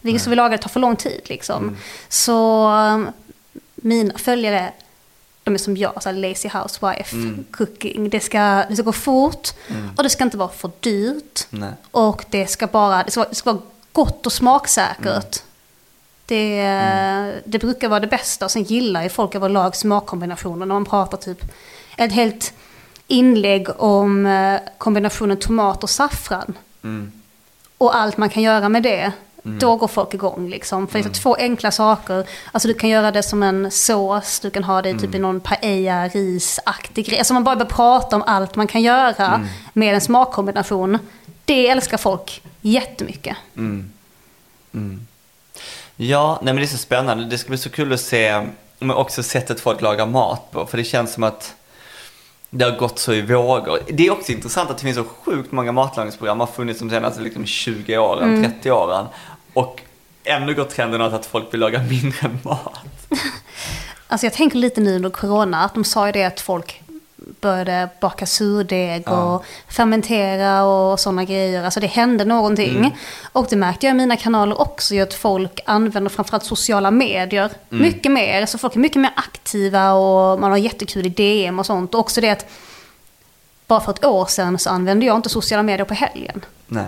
Det 0.01 0.19
som 0.19 0.29
vi 0.29 0.35
lagar 0.35 0.57
tar 0.57 0.69
för 0.69 0.79
lång 0.79 0.95
tid 0.95 1.21
liksom. 1.25 1.77
Så 2.09 2.69
um, 2.69 3.09
mina 3.75 4.17
följare, 4.17 4.73
de 5.43 5.53
är 5.53 5.57
som 5.57 5.77
jag, 5.77 6.03
så 6.03 6.11
lazy 6.11 6.49
housewife, 6.49 7.15
cooking. 7.51 8.09
Det 8.09 8.19
ska, 8.19 8.65
det 8.69 8.75
ska 8.75 8.83
gå 8.83 8.91
fort 8.91 9.49
och 9.97 10.03
det 10.03 10.09
ska 10.09 10.23
inte 10.23 10.37
vara 10.37 10.49
för 10.49 10.71
dyrt. 10.79 11.47
Nej. 11.49 11.71
Och 11.91 12.25
det 12.29 12.47
ska 12.47 12.67
bara, 12.67 13.03
det 13.03 13.11
ska 13.11 13.23
det 13.23 13.35
ska 13.35 13.51
vara 13.51 13.61
gott 13.91 14.25
och 14.25 14.33
smaksäkert. 14.33 15.43
Det, 16.25 16.63
det 17.45 17.59
brukar 17.59 17.89
vara 17.89 17.99
det 17.99 18.07
bästa. 18.07 18.49
Sen 18.49 18.63
gillar 18.63 19.03
ju 19.03 19.09
folk 19.09 19.35
överlag 19.35 19.75
smakkombinationer. 19.75 20.65
När 20.65 20.73
man 20.73 20.85
pratar 20.85 21.17
typ 21.17 21.41
ett 21.97 22.11
helt 22.11 22.53
inlägg 23.07 23.81
om 23.81 24.25
eh, 24.25 24.59
kombinationen 24.77 25.37
tomat 25.37 25.83
och 25.83 25.89
saffran. 25.89 26.57
Mm. 26.83 27.11
Och 27.77 27.95
allt 27.95 28.17
man 28.17 28.29
kan 28.29 28.43
göra 28.43 28.69
med 28.69 28.83
det. 28.83 29.11
Då 29.43 29.75
går 29.75 29.87
folk 29.87 30.13
igång 30.13 30.49
liksom. 30.49 30.87
För 30.87 30.99
det 30.99 31.05
är 31.05 31.13
så 31.13 31.21
två 31.21 31.35
enkla 31.35 31.71
saker. 31.71 32.25
Alltså 32.51 32.67
du 32.67 32.73
kan 32.73 32.89
göra 32.89 33.11
det 33.11 33.23
som 33.23 33.43
en 33.43 33.71
sås, 33.71 34.39
du 34.39 34.49
kan 34.49 34.63
ha 34.63 34.81
det 34.81 34.99
typ 34.99 35.15
i 35.15 35.19
någon 35.19 35.39
paella, 35.39 36.07
risaktig 36.07 37.05
grej. 37.05 37.17
Alltså 37.17 37.33
man 37.33 37.43
bara 37.43 37.55
börjar 37.55 37.69
prata 37.69 38.15
om 38.15 38.23
allt 38.27 38.55
man 38.55 38.67
kan 38.67 38.81
göra 38.81 39.47
med 39.73 39.95
en 39.95 40.01
smakkombination. 40.01 40.97
Det 41.49 41.67
älskar 41.67 41.97
folk 41.97 42.41
jättemycket. 42.61 43.37
Ja, 45.95 46.39
nej 46.41 46.53
men 46.53 46.61
det 46.61 46.65
är 46.65 46.67
så 46.67 46.77
spännande. 46.77 47.25
Det 47.25 47.37
ska 47.37 47.49
bli 47.49 47.57
så 47.57 47.69
kul 47.69 47.93
att 47.93 47.99
se, 47.99 48.47
men 48.79 48.91
också 48.91 49.23
sättet 49.23 49.59
folk 49.59 49.81
lagar 49.81 50.05
mat 50.05 50.51
på. 50.51 50.65
För 50.65 50.77
det 50.77 50.83
känns 50.83 51.13
som 51.13 51.23
att 51.23 51.55
det 52.49 52.65
har 52.65 52.77
gått 52.77 52.99
så 52.99 53.13
i 53.13 53.21
vågor. 53.21 53.79
Det 53.89 54.07
är 54.07 54.11
också 54.11 54.31
intressant 54.31 54.69
att 54.69 54.77
det 54.77 54.83
finns 54.83 54.97
så 54.97 55.03
sjukt 55.03 55.51
många 55.51 55.71
matlagningsprogram. 55.71 56.39
har 56.39 56.47
funnits 56.47 56.79
de 56.79 56.89
senaste 56.89 57.21
liksom 57.21 57.45
20 57.45 57.97
åren, 57.97 58.43
30 58.43 58.71
åren. 58.71 59.05
Och 59.53 59.81
ändå 60.23 60.53
går 60.53 60.63
trenden 60.63 61.01
åt 61.01 61.13
att 61.13 61.25
folk 61.25 61.53
vill 61.53 61.59
laga 61.59 61.83
mindre 61.89 62.29
mat. 62.43 63.05
Alltså 64.07 64.25
jag 64.25 64.33
tänker 64.33 64.57
lite 64.57 64.81
nu 64.81 64.95
under 64.95 65.09
corona, 65.09 65.63
att 65.63 65.73
de 65.73 65.83
sa 65.83 66.05
ju 66.05 66.11
det 66.11 66.23
att 66.23 66.39
folk 66.39 66.81
började 67.41 67.89
baka 67.99 68.25
surdeg 68.25 69.03
Ja. 69.05 69.35
och 69.35 69.45
fermentera 69.67 70.63
och 70.63 70.99
sådana 70.99 71.23
grejer. 71.23 71.63
Alltså 71.63 71.79
det 71.79 71.87
hände 71.87 72.25
någonting. 72.25 72.77
Mm. 72.77 72.91
Och 73.31 73.47
det 73.49 73.55
märkte 73.55 73.85
jag 73.85 73.93
i 73.93 73.97
mina 73.97 74.15
kanaler 74.15 74.61
också, 74.61 74.99
att 75.01 75.13
folk 75.13 75.59
använder 75.65 76.09
framförallt 76.09 76.43
sociala 76.45 76.91
medier 76.91 77.49
Mm. 77.71 77.81
mycket 77.83 78.11
mer. 78.11 78.45
Så 78.45 78.57
folk 78.57 78.75
är 78.75 78.79
mycket 78.79 79.01
mer 79.01 79.11
aktiva 79.15 79.91
och 79.93 80.39
man 80.39 80.51
har 80.51 80.57
jättekul 80.57 81.05
i 81.05 81.09
DM 81.09 81.59
och 81.59 81.65
sånt. 81.65 81.93
Och 81.93 81.99
också 81.99 82.21
det 82.21 82.29
att 82.29 82.45
bara 83.67 83.79
för 83.79 83.91
ett 83.91 84.05
år 84.05 84.25
sedan 84.25 84.59
så 84.59 84.69
använde 84.69 85.05
jag 85.05 85.15
inte 85.15 85.29
sociala 85.29 85.63
medier 85.63 85.85
på 85.85 85.93
helgen. 85.93 86.45
Nej. 86.67 86.85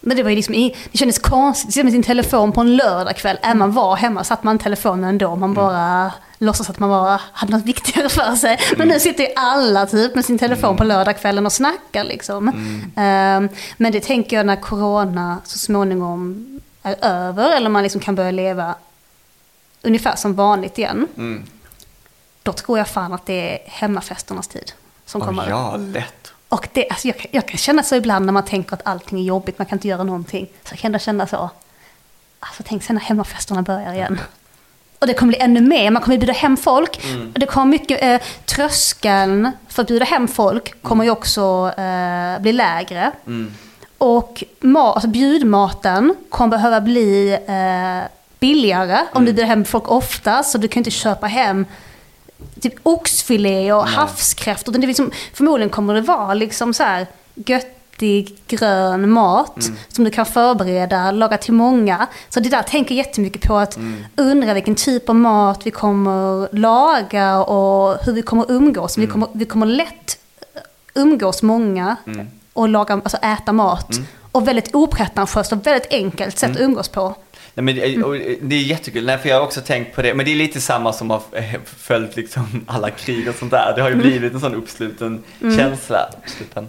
Men 0.00 0.16
det 0.16 0.22
var 0.22 0.30
ju 0.30 0.36
liksom, 0.36 0.54
det 0.92 0.98
kändes 0.98 1.18
konstigt 1.18 1.68
att 1.68 1.74
sitta 1.74 1.84
med 1.84 1.92
sin 1.92 2.02
telefon 2.02 2.52
på 2.52 2.60
en 2.60 2.76
lördagkväll. 2.76 3.38
Även 3.42 3.58
man 3.58 3.72
var 3.72 3.96
hemma 3.96 4.24
satt 4.24 4.42
man 4.44 4.58
telefonen 4.58 5.04
ändå. 5.04 5.36
Man 5.36 5.54
bara 5.54 6.12
låtsas 6.38 6.70
att 6.70 6.78
man 6.78 6.88
bara 6.88 7.20
hade 7.32 7.52
något 7.52 7.64
viktigare 7.64 8.08
för 8.08 8.36
sig. 8.36 8.58
Men 8.76 8.88
nu 8.88 9.00
sitter 9.00 9.24
ju 9.24 9.30
alla 9.36 9.86
typ 9.86 10.14
med 10.14 10.24
sin 10.24 10.38
telefon 10.38 10.76
på 10.76 10.84
lördagskvällen 10.84 11.46
och 11.46 11.52
snackar 11.52 12.04
liksom. 12.04 12.48
Ehm, 12.96 13.48
men 13.76 13.92
det 13.92 14.00
tänker 14.00 14.36
jag 14.36 14.46
när 14.46 14.56
corona 14.56 15.38
så 15.44 15.58
småningom 15.58 16.46
är 16.82 16.96
över. 17.04 17.56
Eller 17.56 17.68
man 17.70 17.82
liksom 17.82 18.00
kan 18.00 18.14
börja 18.14 18.30
leva 18.30 18.74
ungefär 19.82 20.16
som 20.16 20.34
vanligt 20.34 20.78
igen. 20.78 21.06
Mm. 21.16 21.44
Då 22.42 22.52
tror 22.52 22.78
jag 22.78 22.88
fan 22.88 23.12
att 23.12 23.26
det 23.26 23.54
är 23.54 23.70
hemmafesternas 23.70 24.48
tid 24.48 24.72
som 25.06 25.20
Oh, 25.22 25.26
kommer. 25.26 25.48
ja, 25.48 25.76
lätt. 25.76 26.14
Och 26.48 26.68
det, 26.72 26.88
alltså 26.90 27.08
jag, 27.08 27.18
kan- 27.18 27.30
jag 27.30 27.48
kan 27.48 27.58
känna 27.58 27.82
så 27.82 27.94
ibland 27.94 28.26
när 28.26 28.32
man 28.32 28.44
tänker 28.44 28.74
att 28.74 28.86
allting 28.86 29.18
är 29.20 29.24
jobbigt, 29.24 29.58
man 29.58 29.66
kan 29.66 29.76
inte 29.76 29.88
göra 29.88 30.04
någonting. 30.04 30.48
Så 30.64 30.76
kan 30.76 30.92
jag 30.92 31.00
känna 31.00 31.26
så. 31.26 31.50
Alltså 32.40 32.62
tänk 32.66 32.82
sen 32.84 32.96
när 32.96 33.02
hemmafesterna 33.02 33.62
börjar 33.62 33.92
igen. 33.92 34.20
Och 34.98 35.06
det 35.06 35.14
kommer 35.14 35.32
bli 35.32 35.40
ännu 35.40 35.60
mer, 35.60 35.90
man 35.90 36.02
kommer 36.02 36.18
bjuda 36.18 36.32
hem 36.32 36.56
folk. 36.56 37.00
Och 37.34 37.38
det 37.40 37.46
kommer 37.46 37.66
mycket, 37.66 38.02
eh, 38.02 38.20
tröskeln 38.44 39.50
för 39.68 39.82
att 39.82 39.88
bjuda 39.88 40.04
hem 40.04 40.28
folk 40.28 40.82
kommer 40.82 41.04
ju 41.04 41.10
också 41.10 41.72
eh, 41.78 42.40
bli 42.40 42.52
lägre. 42.52 43.12
Mm. 43.26 43.52
Och 43.98 44.44
ma- 44.60 44.92
alltså 44.92 45.08
bjudmaten 45.08 46.14
kommer 46.28 46.50
behöva 46.50 46.80
bli 46.80 47.32
eh, 47.46 48.08
billigare 48.40 48.98
om 49.12 49.24
du 49.24 49.32
bjuder 49.32 49.44
hem 49.48 49.64
folk 49.64 49.88
ofta. 49.90 50.42
Så 50.42 50.58
du 50.58 50.68
kan 50.68 50.80
inte 50.80 50.90
köpa 50.90 51.26
hem 51.26 51.66
typ 52.60 52.74
oxfilé 52.82 53.72
och 53.72 53.86
havskräftor. 53.86 54.72
Utan 54.72 54.80
det 54.80 54.84
är 54.84 54.88
liksom, 54.88 55.10
förmodligen 55.32 55.70
kommer 55.70 55.94
det 55.94 56.00
vara 56.00 56.34
liksom 56.34 56.74
så 56.74 56.82
här 56.82 57.06
göttig 57.34 58.38
grön 58.46 59.10
mat 59.10 59.70
som 59.88 60.04
du 60.04 60.10
kan 60.10 60.26
förbereda, 60.26 61.10
laga 61.10 61.38
till 61.38 61.54
många. 61.54 62.06
Så 62.28 62.40
det 62.40 62.48
där 62.48 62.62
tänker 62.62 62.94
jag 62.94 63.06
jättemycket 63.06 63.42
på 63.42 63.56
att 63.56 63.78
undra 64.16 64.54
vilken 64.54 64.74
typ 64.74 65.08
av 65.08 65.14
mat 65.14 65.66
vi 65.66 65.70
kommer 65.70 66.48
laga 66.54 67.38
och 67.38 68.04
hur 68.04 68.12
vi 68.12 68.22
kommer 68.22 68.50
umgås. 68.50 68.98
Vi, 68.98 69.06
kommer, 69.06 69.28
vi 69.32 69.44
kommer 69.44 69.66
lätt 69.66 70.18
umgås 70.94 71.42
många 71.42 71.96
och 72.52 72.68
laga, 72.68 72.94
alltså 72.94 73.16
äta 73.16 73.52
mat. 73.52 73.88
Och 74.32 74.48
väldigt 74.48 74.74
opretentiöst 74.74 75.52
och 75.52 75.66
väldigt 75.66 75.92
enkelt 75.92 76.38
sätt 76.38 76.50
att 76.50 76.60
umgås 76.60 76.88
på. 76.88 77.14
Nej, 77.56 77.64
men 77.64 77.74
det, 77.74 78.02
och 78.02 78.14
det 78.40 78.56
är 78.56 78.62
jättekul, 78.62 79.06
Nej, 79.06 79.18
för 79.18 79.28
jag 79.28 79.36
har 79.36 79.42
också 79.42 79.60
tänkt 79.60 79.94
på 79.94 80.02
det. 80.02 80.14
Men 80.14 80.26
det 80.26 80.32
är 80.32 80.36
lite 80.36 80.60
samma 80.60 80.92
som 80.92 81.10
har 81.10 81.22
eh, 81.32 81.54
följt 81.64 82.16
liksom 82.16 82.64
alla 82.66 82.90
krig 82.90 83.28
och 83.28 83.34
sånt 83.34 83.50
där. 83.50 83.72
Det 83.76 83.82
har 83.82 83.90
ju 83.90 83.96
blivit 83.96 84.34
en 84.34 84.40
sån 84.40 84.54
uppsluten 84.54 85.24
känsla. 85.40 86.10
Uppsluten. 86.22 86.68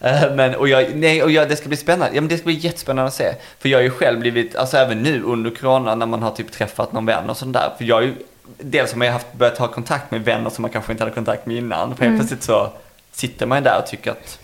Eh, 0.00 0.34
Men, 0.34 0.54
och 0.54 0.68
jag, 0.68 0.96
nej, 0.96 1.22
och 1.22 1.30
jag, 1.30 1.48
det 1.48 1.56
ska 1.56 1.68
bli 1.68 1.76
spännande. 1.76 2.14
Ja, 2.14 2.20
men 2.20 2.28
det 2.28 2.36
ska 2.36 2.44
bli 2.44 2.54
jättespännande 2.54 3.08
att 3.08 3.14
se. 3.14 3.34
För 3.58 3.68
jag 3.68 3.78
har 3.78 3.82
ju 3.82 3.90
själv 3.90 4.20
blivit, 4.20 4.56
alltså 4.56 4.76
även 4.76 5.02
nu 5.02 5.22
under 5.22 5.50
corona 5.50 5.94
när 5.94 6.06
man 6.06 6.22
har 6.22 6.30
typ 6.30 6.52
träffat 6.52 6.92
någon 6.92 7.06
vän 7.06 7.30
och 7.30 7.36
sånt 7.36 7.52
där. 7.52 7.70
För 7.78 7.84
jag 7.84 7.96
har 7.96 8.02
ju, 8.02 8.14
dels 8.58 8.90
har 8.92 8.98
man 8.98 9.06
ju 9.06 9.12
haft, 9.12 9.32
börjat 9.32 9.58
ha 9.58 9.68
kontakt 9.68 10.10
med 10.10 10.24
vänner 10.24 10.50
som 10.50 10.62
man 10.62 10.70
kanske 10.70 10.92
inte 10.92 11.04
hade 11.04 11.14
kontakt 11.14 11.46
med 11.46 11.56
innan. 11.56 11.96
För 11.96 12.04
helt 12.04 12.18
plötsligt 12.18 12.42
så 12.42 12.72
sitter 13.12 13.46
man 13.46 13.58
ju 13.58 13.64
där 13.64 13.78
och 13.78 13.86
tycker 13.86 14.10
att, 14.10 14.38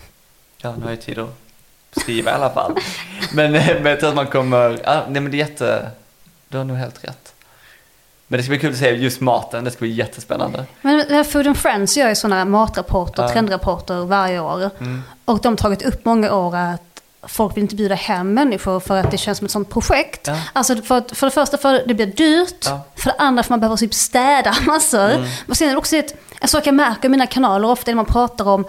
ja 0.63 0.75
nu 0.77 0.85
har 0.85 0.91
jag 0.91 1.01
tid 1.01 1.19
att 1.19 1.42
skriva 2.01 2.31
i 2.31 2.35
alla 2.35 2.51
fall. 2.51 2.75
Men, 3.33 3.55
eh, 3.55 3.67
men 3.75 3.87
jag 3.87 4.01
tror 4.01 4.09
att 4.09 4.17
man 4.17 4.27
kommer, 4.27 4.81
ja, 4.85 5.03
nej 5.09 5.23
men 5.23 5.31
det 5.31 5.37
är 5.37 5.39
jätte, 5.39 5.91
du 6.49 6.57
har 6.59 6.65
nog 6.65 6.77
helt 6.77 7.05
rätt. 7.05 7.35
Men 8.27 8.39
det 8.39 8.43
ska 8.45 8.51
bli 8.51 8.59
kul 8.59 8.73
att 8.73 8.79
se 8.79 8.91
just 8.91 9.21
maten, 9.21 9.65
det 9.65 9.71
ska 9.71 9.79
bli 9.79 9.91
jättespännande. 9.93 10.65
Men 10.83 11.05
men 11.11 11.25
Food 11.25 11.47
and 11.47 11.57
Friends 11.57 11.97
gör 11.97 12.09
ju 12.09 12.15
sådana 12.15 12.45
matrapporter, 12.45 13.23
Ja. 13.23 13.29
trendrapporter 13.29 14.05
varje 14.05 14.41
år. 14.41 14.71
Mm. 14.81 15.03
Och 15.25 15.41
de 15.41 15.49
har 15.49 15.57
tagit 15.57 15.83
upp 15.83 16.05
många 16.05 16.35
år 16.35 16.57
att 16.57 16.83
folk 17.23 17.57
vill 17.57 17.63
inte 17.63 17.75
bjuda 17.77 17.95
hem 17.95 18.35
människor 18.35 18.81
för 18.81 18.97
att 18.97 19.11
det 19.11 19.19
känns 19.19 19.39
som 19.39 19.45
ett 19.45 19.51
sånt 19.51 19.71
projekt. 19.71 20.27
Ja. 20.27 20.37
Alltså 20.53 20.77
för, 20.77 21.15
för 21.15 21.27
det 21.27 21.31
första 21.31 21.59
för 21.59 21.83
det 21.87 21.95
blir 21.95 22.07
dyrt, 22.07 22.65
Ja. 22.67 22.81
för 22.97 23.11
det 23.11 23.17
andra 23.19 23.43
för 23.43 23.51
man 23.53 23.61
behöver 23.61 23.77
typ 23.77 23.95
städa 23.95 24.55
massor. 24.67 25.11
Mm. 25.11 25.29
Och 25.49 25.57
sen 25.57 25.69
är 25.69 25.73
det 25.73 25.79
också 25.79 25.97
ett, 25.97 26.15
en 26.41 26.49
sak 26.49 26.67
jag 26.67 26.75
märker 26.75 27.07
i 27.07 27.09
mina 27.09 27.27
kanaler 27.27 27.69
ofta 27.71 27.91
när 27.91 27.97
man 27.97 28.05
pratar 28.07 28.49
om 28.49 28.65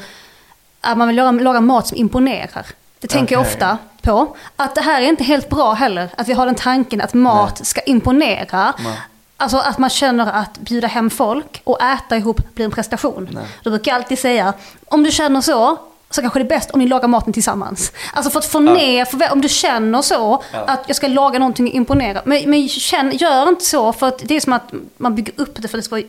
att 0.82 0.98
man 0.98 1.08
vill 1.08 1.18
laga, 1.18 1.32
laga 1.32 1.62
mat 1.62 1.88
som 1.88 1.98
imponerar. 1.98 2.66
Det 3.04 3.08
tänker 3.08 3.36
jag 3.36 3.42
Okej. 3.42 3.54
ofta 3.54 3.78
på. 4.02 4.36
Att 4.56 4.76
det 4.76 4.82
här 4.82 5.02
är 5.02 5.06
inte 5.06 5.24
helt 5.24 5.50
bra 5.50 5.74
heller. 5.74 6.10
Att 6.18 6.28
vi 6.28 6.34
har 6.34 6.46
den 6.46 6.56
tanken 6.56 7.02
att 7.02 7.13
mat 7.13 7.68
ska 7.68 7.82
imponera. 7.82 8.74
Nej. 8.84 8.98
Alltså 9.38 9.58
att 9.58 9.78
man 9.78 9.89
känner 9.89 10.32
att 10.32 10.58
bjuda 10.58 10.88
hem 10.88 11.10
folk 11.10 11.62
och 11.63 11.82
äta 11.82 12.18
ihop 12.18 12.56
blir 12.56 12.66
en 12.66 12.72
prestation. 12.72 13.30
Nej. 13.32 13.44
Då 13.63 13.70
brukar 13.70 13.92
jag 13.92 13.96
alltid 14.02 14.20
säga, 14.20 14.54
om 14.86 15.04
du 15.04 15.12
känner 15.12 15.42
så, 15.42 15.78
så 16.10 16.22
kanske 16.22 16.39
det 16.39 16.44
är 16.46 16.50
bäst 16.50 16.72
om 16.72 16.80
ni 16.80 16.88
lagar 16.88 17.08
maten 17.08 17.34
tillsammans. 17.34 17.92
Alltså 18.13 18.32
för 18.32 18.39
att 18.39 18.46
få 18.46 18.60
ner, 18.60 19.06
för, 19.06 19.32
om 19.32 19.42
du 19.42 19.50
känner 19.50 20.02
så, 20.02 20.44
Ja. 20.54 20.60
att 20.68 20.84
jag 20.88 20.96
ska 20.96 21.08
laga 21.08 21.39
någonting 21.39 21.68
och 21.68 21.74
imponera. 21.74 22.22
Men, 22.26 22.50
men 22.50 22.68
känn, 22.70 23.12
gör 23.12 23.48
inte 23.50 23.66
så, 23.66 23.94
för 23.94 24.08
att 24.08 24.20
det 24.24 24.36
är 24.36 24.39
som 24.39 24.54
att 24.54 24.74
man 24.98 25.16
bygger 25.16 25.34
upp 25.38 25.56
det 25.62 25.68
för 25.68 25.78
att 25.78 25.84
det 25.84 25.86
ska 25.86 25.96
vara 25.96 26.06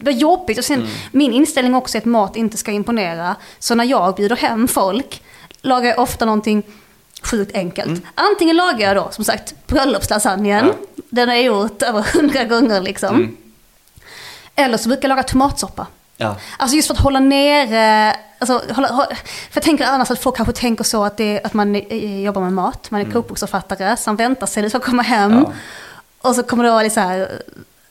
det 0.00 0.04
var 0.04 0.12
jobbigt. 0.12 0.58
Och 0.58 0.64
sen, 0.64 0.78
Mm. 0.80 0.90
Min 1.12 1.32
inställning 1.32 1.74
också 1.74 1.98
är 1.98 2.00
att 2.00 2.04
mat 2.06 2.36
inte 2.36 2.56
ska 2.56 2.70
imponera. 2.70 3.36
Så 3.58 3.74
när 3.74 3.84
jag 3.84 4.14
bjuder 4.14 4.36
hem 4.36 4.68
folk 4.68 5.22
lagar 5.68 5.90
jag 5.90 5.98
ofta 5.98 6.24
någonting 6.24 6.62
sjukt 7.22 7.56
enkelt. 7.56 8.02
Antingen 8.14 8.56
lagar 8.56 8.86
jag 8.86 8.96
då, 8.96 9.08
som 9.10 9.24
sagt, 9.24 9.54
bröllopslasagnen. 9.66 10.64
Mm. 10.64 10.74
Ja. 10.96 11.02
Den 11.10 11.28
har 11.28 11.34
jag 11.34 11.44
gjort 11.44 11.82
över 11.82 12.02
hundra 12.14 12.44
gånger 12.44 12.80
liksom. 12.80 13.14
Mm. 13.16 13.36
Eller 14.54 14.78
så 14.78 14.88
brukar 14.88 15.02
jag 15.02 15.16
laga 15.16 15.22
tomatsoppa. 15.22 15.86
Ja. 16.16 16.36
Alltså 16.56 16.76
just 16.76 16.88
för 16.88 16.94
att 16.94 17.00
hålla 17.00 17.20
nere, 17.20 18.16
alltså, 18.38 18.62
hålla, 18.74 18.88
för 18.88 19.16
jag 19.52 19.62
tänker 19.62 19.84
annars 19.86 20.10
att 20.10 20.22
folk 20.22 20.36
kanske 20.36 20.52
tänker 20.52 20.84
så 20.84 21.04
att, 21.04 21.16
det, 21.16 21.40
att 21.44 21.54
man 21.54 21.74
eh, 21.74 22.20
jobbar 22.22 22.42
med 22.42 22.52
mat, 22.52 22.90
man 22.90 23.00
är 23.00 23.10
kokboksförfattare, 23.10 23.96
så 23.96 24.10
man 24.10 24.16
väntar 24.16 24.46
sig 24.46 24.60
att 24.60 24.64
det 24.64 24.70
ska 24.70 24.80
komma 24.80 25.02
hem. 25.02 25.32
Mm. 25.32 25.44
Ja. 25.44 25.52
Och 26.28 26.34
så 26.34 26.42
kommer 26.42 26.64
det 26.64 26.70
vara 26.70 26.90
så 26.90 27.00
här, 27.00 27.20
eh, 27.20 27.26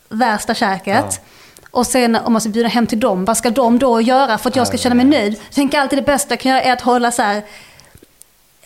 värsta 0.09 0.53
käket. 0.53 1.21
Och 1.71 1.87
sen 1.87 2.15
om 2.15 2.33
man 2.33 2.41
ska 2.41 2.49
bjuda 2.49 2.69
hem 2.69 2.87
till 2.87 2.99
dem, 2.99 3.25
vad 3.25 3.37
ska 3.37 3.49
de 3.49 3.79
då 3.79 4.01
göra 4.01 4.37
för 4.37 4.49
att 4.49 4.55
jag 4.55 4.67
ska 4.67 4.77
Ja, 4.77 4.81
känna 4.81 4.95
mig 4.95 5.05
ja. 5.05 5.19
nöjd? 5.19 5.33
Jag 5.33 5.55
tänker 5.55 5.79
alltid 5.79 5.99
det 5.99 6.03
bästa 6.03 6.31
jag 6.31 6.39
kan 6.39 6.51
göra 6.51 6.61
är 6.61 6.73
att 6.73 6.81
hålla 6.81 7.11
så 7.11 7.21
här, 7.21 7.43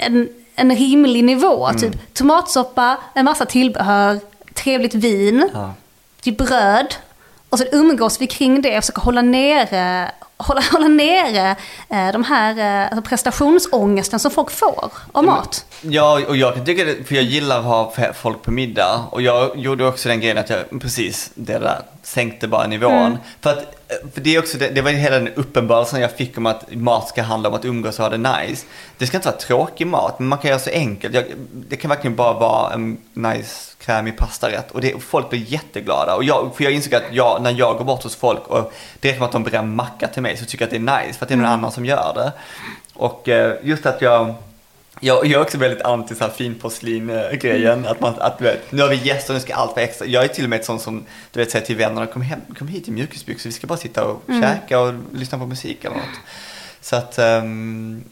en, 0.01 0.29
en 0.55 0.75
rimlig 0.75 1.23
nivå. 1.23 1.67
Mm. 1.67 1.81
Typ 1.81 2.13
tomatsoppa, 2.13 2.97
en 3.13 3.25
massa 3.25 3.45
tillbehör, 3.45 4.19
trevligt 4.53 4.93
vin 4.95 5.49
Ja. 5.53 5.73
till 6.21 6.33
bröd. 6.33 6.95
Och 7.49 7.59
så 7.59 7.65
umgås 7.71 8.21
vi 8.21 8.27
kring 8.27 8.61
det 8.61 8.77
och 8.77 8.83
försöker 8.83 9.01
hålla 9.01 9.21
nere, 9.21 10.11
hålla, 10.41 10.61
hålla 10.71 10.87
nere 10.87 11.55
eh, 11.89 12.11
de 12.11 12.23
här 12.23 12.57
eh, 12.57 12.85
alltså 12.85 13.09
prestationsångesten 13.09 14.19
som 14.19 14.31
folk 14.31 14.51
får 14.51 14.91
av 15.11 15.23
mat. 15.23 15.65
Ja, 15.81 16.21
och 16.27 16.37
jag 16.37 16.55
kan 16.55 16.65
tycka 16.65 16.83
det, 16.83 17.03
för 17.07 17.15
jag 17.15 17.23
gillar 17.23 17.59
att 17.59 17.65
ha 17.65 17.93
folk 18.13 18.41
på 18.41 18.51
middag. 18.51 19.05
Och 19.11 19.21
jag 19.21 19.57
gjorde 19.57 19.87
också 19.87 20.09
den 20.09 20.19
grejen 20.19 20.37
att 20.37 20.49
jag, 20.49 20.81
precis 20.81 21.31
det 21.35 21.59
där, 21.59 21.81
sänkte 22.03 22.47
bara 22.47 22.67
nivån. 22.67 22.93
Mm. 22.93 23.17
För 23.41 23.49
att, 23.49 23.57
eh, 23.57 24.09
för 24.13 24.21
det 24.21 24.35
är 24.35 24.39
också, 24.39 24.57
det, 24.57 24.69
det 24.69 24.81
var 24.81 24.91
hela 24.91 25.19
den 25.19 25.33
uppenbarelsen 25.35 26.01
jag 26.01 26.11
fick 26.11 26.37
om 26.37 26.45
att 26.45 26.75
mat 26.75 27.07
ska 27.07 27.21
handla 27.21 27.49
om 27.49 27.55
att 27.55 27.65
umgås 27.65 27.99
och 27.99 28.05
ha 28.05 28.17
det 28.17 28.17
nice. 28.17 28.65
Det 28.97 29.07
ska 29.07 29.17
inte 29.17 29.29
vara 29.29 29.37
tråkig 29.37 29.87
mat, 29.87 30.19
men 30.19 30.27
man 30.27 30.39
kan 30.39 30.49
göra 30.49 30.59
så 30.59 30.69
enkelt. 30.69 31.15
Jag, 31.15 31.25
det 31.53 31.75
kan 31.75 31.89
verkligen 31.89 32.15
bara 32.15 32.33
vara 32.33 32.73
en 32.73 32.97
nice 33.13 33.70
krämig 33.81 34.17
pastarätt. 34.17 34.71
Och, 34.71 34.81
det, 34.81 34.93
och 34.93 35.03
folk 35.03 35.29
blir 35.29 35.39
jätteglada. 35.39 36.15
Och 36.15 36.23
jag, 36.23 36.55
för 36.55 36.63
jag 36.63 36.73
insåg 36.73 36.95
att 36.95 37.03
jag, 37.11 37.41
när 37.41 37.51
jag 37.51 37.77
går 37.77 37.85
bort 37.85 38.03
hos 38.03 38.15
folk 38.15 38.47
och 38.47 38.73
det 38.99 39.07
räcker 39.07 39.19
med 39.19 39.25
att 39.25 39.31
de 39.31 39.43
brer 39.43 39.59
en 39.59 39.75
macka 39.75 40.07
till 40.07 40.21
mig 40.21 40.37
så 40.37 40.45
tycker 40.45 40.65
jag 40.65 40.67
att 40.67 40.85
det 40.85 40.91
är 40.93 41.03
nice. 41.03 41.19
För 41.19 41.25
att 41.25 41.29
det 41.29 41.35
är 41.35 41.37
någon 41.37 41.45
annan 41.45 41.71
som 41.71 41.85
gör 41.85 42.13
det. 42.15 42.31
Och 42.93 43.29
eh, 43.29 43.55
just 43.63 43.85
att 43.85 44.01
jag 44.01 44.35
jag, 45.03 45.25
jag 45.25 45.31
är 45.31 45.41
också 45.41 45.57
väldigt 45.57 45.81
anti 45.81 46.15
så 46.15 46.23
här 46.23 46.31
finporslin-grejen. 46.31 47.87
Att 47.87 47.99
man, 47.99 48.13
att 48.19 48.41
vet, 48.41 48.71
nu 48.71 48.81
har 48.81 48.89
vi 48.89 48.95
gäster, 48.95 49.33
nu 49.33 49.39
ska 49.39 49.55
allt 49.55 49.75
vara 49.75 49.85
extra. 49.85 50.07
Jag 50.07 50.23
är 50.23 50.27
till 50.27 50.43
och 50.43 50.49
med 50.49 50.59
ett 50.59 50.65
sånt 50.65 50.81
som, 50.81 51.05
du 51.31 51.39
vet, 51.39 51.51
säger 51.51 51.65
till 51.65 51.75
vännerna, 51.75 52.05
kom, 52.05 52.21
hem, 52.21 52.39
kom 52.57 52.67
hit 52.67 52.87
i 52.87 52.91
mjukisbyxor, 52.91 53.49
vi 53.49 53.53
ska 53.53 53.67
bara 53.67 53.77
sitta 53.77 54.05
och 54.05 54.23
käka 54.27 54.79
och 54.79 54.93
lyssna 55.13 55.37
på 55.37 55.45
musik 55.45 55.85
eller 55.85 55.95
något. 55.95 56.19
Så 56.81 56.95
att, 56.95 57.19
ehm, 57.19 58.03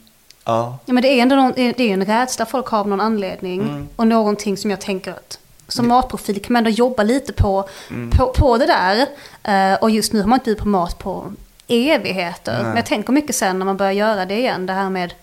ja. 0.45 0.77
Ja, 0.85 0.93
men 0.93 1.03
det 1.03 1.09
är 1.09 1.21
ändå 1.21 1.35
någon, 1.35 1.53
det 1.55 1.79
är 1.79 1.93
en 1.93 2.05
rädsla 2.05 2.45
folk 2.45 2.67
har 2.67 2.79
av 2.79 2.87
någon 2.87 3.01
anledning. 3.01 3.61
Mm. 3.61 3.87
Och 3.95 4.07
någonting 4.07 4.57
som 4.57 4.71
jag 4.71 4.81
tänker 4.81 5.11
att 5.11 5.39
som 5.69 5.87
matprofil 5.87 6.41
kan 6.41 6.53
man 6.53 6.57
ändå 6.59 6.69
jobba 6.69 7.03
lite 7.03 7.33
på, 7.33 7.69
på, 8.17 8.33
på 8.37 8.57
det 8.57 8.65
där. 8.67 9.05
Eh, 9.43 9.77
och 9.79 9.89
just 9.89 10.13
nu 10.13 10.19
har 10.21 10.27
man 10.27 10.35
inte 10.39 10.45
bjudit 10.45 10.63
på 10.63 10.67
mat 10.69 10.97
på 10.99 11.33
evigheter. 11.67 12.53
Nej. 12.53 12.63
Men 12.63 12.75
jag 12.75 12.85
tänker 12.85 13.13
mycket 13.13 13.35
sen 13.35 13.59
när 13.59 13.65
man 13.65 13.77
börjar 13.77 13.91
göra 13.91 14.25
det 14.25 14.37
igen, 14.39 14.65
det 14.65 14.73
här 14.73 14.89
med 14.89 15.13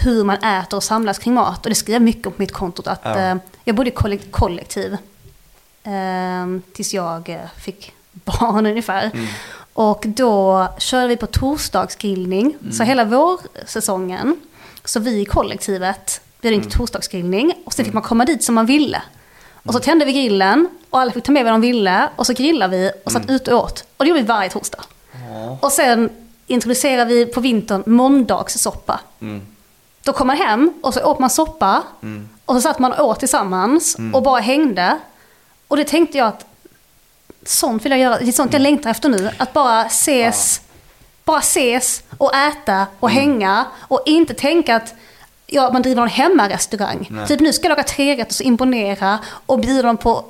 hur 0.00 0.24
man 0.24 0.36
äter 0.36 0.76
och 0.76 0.82
samlas 0.84 1.18
kring 1.18 1.34
mat. 1.34 1.62
Och 1.66 1.68
det 1.68 1.74
skriver 1.74 1.94
jag 1.94 2.02
mycket 2.02 2.26
om 2.26 2.32
på 2.32 2.42
mitt 2.42 2.52
konto. 2.52 2.82
Att, 2.86 3.00
Ja. 3.04 3.18
eh, 3.18 3.36
jag 3.64 3.76
bodde 3.76 3.90
i 3.90 3.92
kollek- 3.92 4.30
kollektiv 4.30 4.96
eh, 5.84 6.46
tills 6.72 6.94
jag 6.94 7.28
eh, 7.28 7.40
fick 7.60 7.92
barn 8.12 8.66
ungefär. 8.66 9.10
Mm. 9.14 9.26
Och 9.72 10.02
då 10.06 10.68
körde 10.78 11.08
vi 11.08 11.16
på 11.16 11.26
torsdagsgrillning. 11.26 12.56
Mm. 12.60 12.72
Så 12.72 12.82
hela 12.82 13.04
vårsäsongen, 13.04 14.36
så 14.84 15.00
vi 15.00 15.20
i 15.20 15.24
kollektivet 15.24 16.20
bjöd 16.40 16.54
in 16.54 16.60
till 16.60 16.68
Mm. 16.70 16.78
torsdagsgrillning. 16.78 17.52
Och 17.66 17.72
sen 17.72 17.84
fick 17.84 17.94
man 17.94 18.02
komma 18.02 18.24
dit 18.24 18.44
som 18.44 18.54
man 18.54 18.66
ville. 18.66 19.02
Och 19.66 19.72
så 19.72 19.80
tände 19.80 20.04
vi 20.04 20.12
grillen 20.12 20.68
och 20.90 21.00
alla 21.00 21.12
fick 21.12 21.24
ta 21.24 21.32
med 21.32 21.44
vad 21.44 21.52
de 21.52 21.60
ville. 21.60 22.08
Och 22.16 22.26
så 22.26 22.32
grillade 22.32 22.76
vi 22.76 22.90
och 23.04 23.12
satt 23.12 23.30
ute 23.30 23.54
och 23.54 23.64
åt. 23.64 23.84
Och 23.96 24.04
det 24.04 24.08
gjorde 24.08 24.20
vi 24.20 24.26
varje 24.26 24.50
torsdag. 24.50 24.80
Ja. 25.12 25.58
Och 25.60 25.72
sen 25.72 26.10
introducerade 26.46 27.14
vi 27.14 27.26
på 27.26 27.40
vintern 27.40 27.82
måndagssoppa. 27.86 29.00
Mm. 29.20 29.46
Då 30.02 30.12
kom 30.12 30.26
man 30.26 30.36
hem 30.36 30.74
och 30.82 30.94
så 30.94 31.04
åt 31.04 31.18
man 31.18 31.30
soppa. 31.30 31.82
Mm. 32.02 32.28
Och 32.44 32.54
så 32.54 32.60
satt 32.60 32.78
man 32.78 32.92
och 32.92 33.08
åt 33.08 33.18
tillsammans 33.18 33.96
och 34.12 34.22
bara 34.22 34.40
hängde. 34.40 34.98
Och 35.68 35.76
det 35.76 35.84
tänkte 35.84 36.18
jag 36.18 36.28
att 36.28 36.46
sånt 37.46 37.84
vill 37.84 37.92
jag 37.92 38.00
göra, 38.00 38.18
det 38.18 38.28
är 38.28 38.32
sånt 38.32 38.52
jag 38.52 38.62
längtar 38.62 38.90
efter 38.90 39.08
nu. 39.08 39.30
Att 39.36 39.52
bara 39.52 39.84
ses, 39.84 40.60
bara 41.24 41.38
ses 41.38 42.02
och 42.18 42.34
äta 42.34 42.86
och 43.00 43.10
hänga. 43.10 43.64
Och 43.80 44.02
inte 44.06 44.34
tänka 44.34 44.76
att 44.76 44.94
ja, 45.54 45.70
man 45.72 45.82
driver 45.82 46.00
någon 46.00 46.08
hemmarestaurang. 46.08 47.08
Nej. 47.10 47.26
Typ 47.26 47.40
nu 47.40 47.52
ska 47.52 47.64
jag 47.64 47.70
laga 47.70 47.82
trerätters 47.82 48.40
och 48.40 48.46
imponera 48.46 49.18
och 49.46 49.60
bjuda 49.60 49.82
dem 49.82 49.96
på 49.96 50.24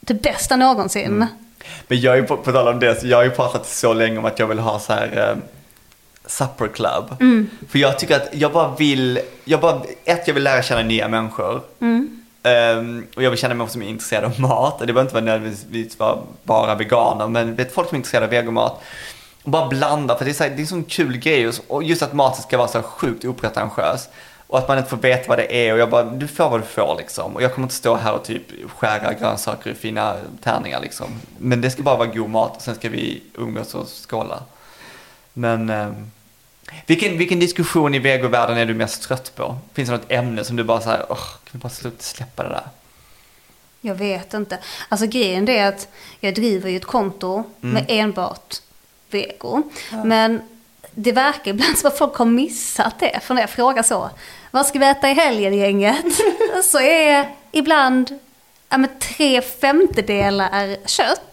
det 0.00 0.14
bästa 0.14 0.56
någonsin. 0.56 1.26
Men 1.88 2.00
jag 2.00 2.18
är 2.18 2.22
på, 2.22 2.36
på 2.36 2.52
tal 2.52 2.68
om 2.68 2.80
det, 2.80 3.02
jag 3.02 3.16
har 3.16 3.24
ju 3.24 3.30
pratat 3.30 3.66
så 3.66 3.92
länge 3.92 4.18
om 4.18 4.24
att 4.24 4.38
jag 4.38 4.46
vill 4.46 4.58
ha 4.58 4.78
så 4.78 4.92
här 4.92 5.30
eh, 5.30 5.36
supper 6.26 6.68
club. 6.68 7.04
För 7.68 7.78
jag 7.78 7.98
tycker 7.98 8.16
att 8.16 8.28
jag 8.32 8.52
bara 8.52 8.74
vill, 8.78 9.20
jag 9.44 9.60
bara, 9.60 9.82
ett 10.04 10.22
jag 10.26 10.34
vill 10.34 10.42
lära 10.42 10.62
känna 10.62 10.82
nya 10.82 11.08
människor. 11.08 11.62
Ehm, 12.42 13.06
och 13.16 13.22
jag 13.22 13.30
vill 13.30 13.38
känna 13.38 13.54
människor 13.54 13.72
som 13.72 13.82
är 13.82 13.88
intresserade 13.88 14.26
av 14.26 14.40
mat. 14.40 14.80
Och 14.80 14.86
det 14.86 14.92
behöver 14.92 15.06
inte 15.08 15.14
vara 15.14 15.24
nödvändigtvis 15.24 15.98
vara 15.98 16.18
bara 16.42 16.74
veganer, 16.74 17.26
men 17.26 17.54
vet, 17.54 17.74
folk 17.74 17.88
som 17.88 17.96
är 17.96 17.98
intresserade 17.98 18.26
av 18.26 18.30
vegomat. 18.30 18.82
Och 19.42 19.50
bara 19.50 19.68
blanda, 19.68 20.18
för 20.18 20.24
det 20.24 20.30
är, 20.30 20.34
så 20.34 20.42
här, 20.42 20.50
det 20.50 20.56
är 20.56 20.60
en 20.60 20.66
sån 20.66 20.84
kul 20.84 21.16
grej. 21.16 21.52
Och 21.68 21.82
just 21.82 22.02
att 22.02 22.12
maten 22.12 22.42
ska 22.42 22.58
vara 22.58 22.68
så 22.68 22.82
sjukt 22.82 23.24
opretentiös. 23.24 24.08
Och 24.48 24.58
att 24.58 24.68
man 24.68 24.78
inte 24.78 24.90
får 24.90 24.96
veta 24.96 25.28
vad 25.28 25.38
det 25.38 25.54
är. 25.68 25.72
Och 25.72 25.78
jag 25.78 25.90
bara, 25.90 26.02
du 26.04 26.28
får 26.28 26.50
vad 26.50 26.60
du 26.60 26.66
får 26.66 26.96
liksom. 26.98 27.36
Och 27.36 27.42
jag 27.42 27.54
kommer 27.54 27.64
inte 27.66 27.74
stå 27.74 27.94
här 27.96 28.12
och 28.14 28.24
typ 28.24 28.42
skära 28.76 29.12
grönsaker 29.14 29.70
i 29.70 29.74
fina 29.74 30.16
tärningar 30.42 30.80
liksom. 30.80 31.06
Men 31.38 31.60
det 31.60 31.70
ska 31.70 31.82
bara 31.82 31.96
vara 31.96 32.08
god 32.08 32.30
mat 32.30 32.56
och 32.56 32.62
sen 32.62 32.74
ska 32.74 32.88
vi 32.88 33.22
umgås 33.34 33.74
och 33.74 33.88
skåla. 34.10 34.42
Men 35.32 35.70
ehm, 35.70 36.10
vilken, 36.86 37.18
vilken 37.18 37.40
diskussion 37.40 37.94
i 37.94 37.98
vegovärlden 37.98 38.58
är 38.58 38.66
du 38.66 38.74
mest 38.74 39.02
trött 39.02 39.32
på? 39.34 39.56
Finns 39.72 39.88
det 39.88 39.96
något 39.96 40.12
ämne 40.12 40.44
som 40.44 40.56
du 40.56 40.64
bara 40.64 40.80
så 40.80 40.90
här, 40.90 41.06
"Åh, 41.08 41.16
kan 41.16 41.50
vi 41.52 41.58
bara 41.58 41.68
sluta 41.68 42.02
släppa 42.02 42.42
det 42.42 42.48
där? 42.48 42.68
Jag 43.80 43.94
vet 43.94 44.34
inte. 44.34 44.58
Alltså 44.88 45.06
grejen 45.06 45.48
är 45.48 45.66
att 45.68 45.88
jag 46.20 46.34
driver 46.34 46.70
ju 46.70 46.76
ett 46.76 46.84
konto 46.84 47.44
med 47.60 47.84
enbart 47.88 48.56
vego. 49.10 49.62
Men 50.04 50.42
det 50.94 51.12
verkar 51.12 51.50
ibland 51.50 51.78
som 51.78 51.88
att 51.88 51.98
folk 51.98 52.14
har 52.16 52.24
missat 52.24 52.98
det. 52.98 53.20
För 53.22 53.34
när 53.34 53.40
jag 53.42 53.50
frågar 53.50 53.82
så, 53.82 54.10
vad 54.50 54.66
ska 54.66 54.78
vi 54.78 54.86
äta 54.86 55.10
i 55.10 55.14
helgen 55.14 55.54
gänget? 55.58 56.04
så 56.64 56.80
är 56.80 57.28
ibland 57.52 58.18
ja, 58.68 58.78
men 58.78 58.90
tre 58.98 59.42
femtedelar 59.42 60.76
kött. 60.86 61.32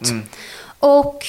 Och 0.79 1.23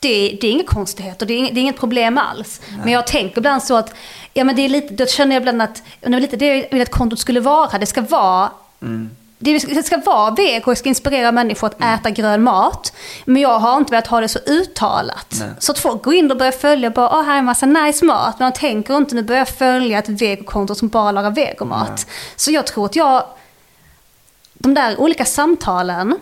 det, 0.00 0.38
det 0.40 0.46
är 0.46 0.50
inga 0.50 0.64
konstigheter, 0.64 1.26
det 1.26 1.34
är 1.34 1.38
inget, 1.38 1.54
det 1.54 1.60
är 1.60 1.62
inget 1.62 1.78
problem 1.78 2.18
alls. 2.18 2.60
Men 2.84 2.92
jag 2.92 3.06
tänker 3.06 3.38
ibland 3.38 3.62
så 3.62 3.76
att, 3.76 3.94
ja 4.34 4.44
men 4.44 4.56
det 4.56 4.62
är 4.62 4.68
lite, 4.68 4.94
då 4.94 5.06
känner 5.06 5.36
jag 5.36 5.40
ibland 5.40 5.62
att, 5.62 5.82
det 6.00 6.06
är 6.06 6.20
lite 6.20 6.36
det 6.36 6.46
jag 6.56 6.66
vill 6.70 6.82
att 6.82 6.90
kontot 6.90 7.18
skulle 7.18 7.40
vara. 7.40 7.78
Det 7.78 7.86
ska 7.86 8.00
vara 8.00 8.50
ska- 8.80 9.08
det 9.44 9.86
ska 9.86 9.96
vara 9.96 10.30
vego 10.30 10.70
och 10.70 10.78
ska 10.78 10.88
inspirera 10.88 11.32
människor 11.32 11.66
att 11.66 12.00
äta 12.00 12.10
grön 12.10 12.42
mat. 12.42 12.92
Men 13.24 13.42
jag 13.42 13.58
har 13.58 13.76
inte 13.76 13.90
velat 13.90 14.06
ha 14.06 14.20
det 14.20 14.28
så 14.28 14.38
uttalat. 14.38 15.36
Nej. 15.40 15.48
Så 15.58 15.72
att 15.72 15.78
folk 15.78 16.02
går 16.02 16.14
in 16.14 16.30
och 16.30 16.36
börjar 16.36 16.52
följa 16.52 16.90
bara, 16.90 17.18
åh 17.18 17.22
här 17.22 17.34
är 17.34 17.38
en 17.38 17.44
massa 17.44 17.66
nice 17.66 18.04
mat. 18.04 18.38
Men 18.38 18.50
de 18.52 18.58
tänker 18.58 18.96
inte, 18.96 19.14
nu 19.14 19.22
börjar 19.22 19.40
jag 19.40 19.48
följa 19.48 19.98
ett 19.98 20.08
vegokonto 20.08 20.74
som 20.74 20.88
bara 20.88 21.12
lagar 21.12 21.30
vegomat. 21.30 22.06
Så 22.36 22.50
jag 22.50 22.66
tror 22.66 22.84
att 22.84 22.96
jag, 22.96 23.24
de 24.54 24.74
där 24.74 25.00
olika 25.00 25.24
samtalen, 25.24 26.18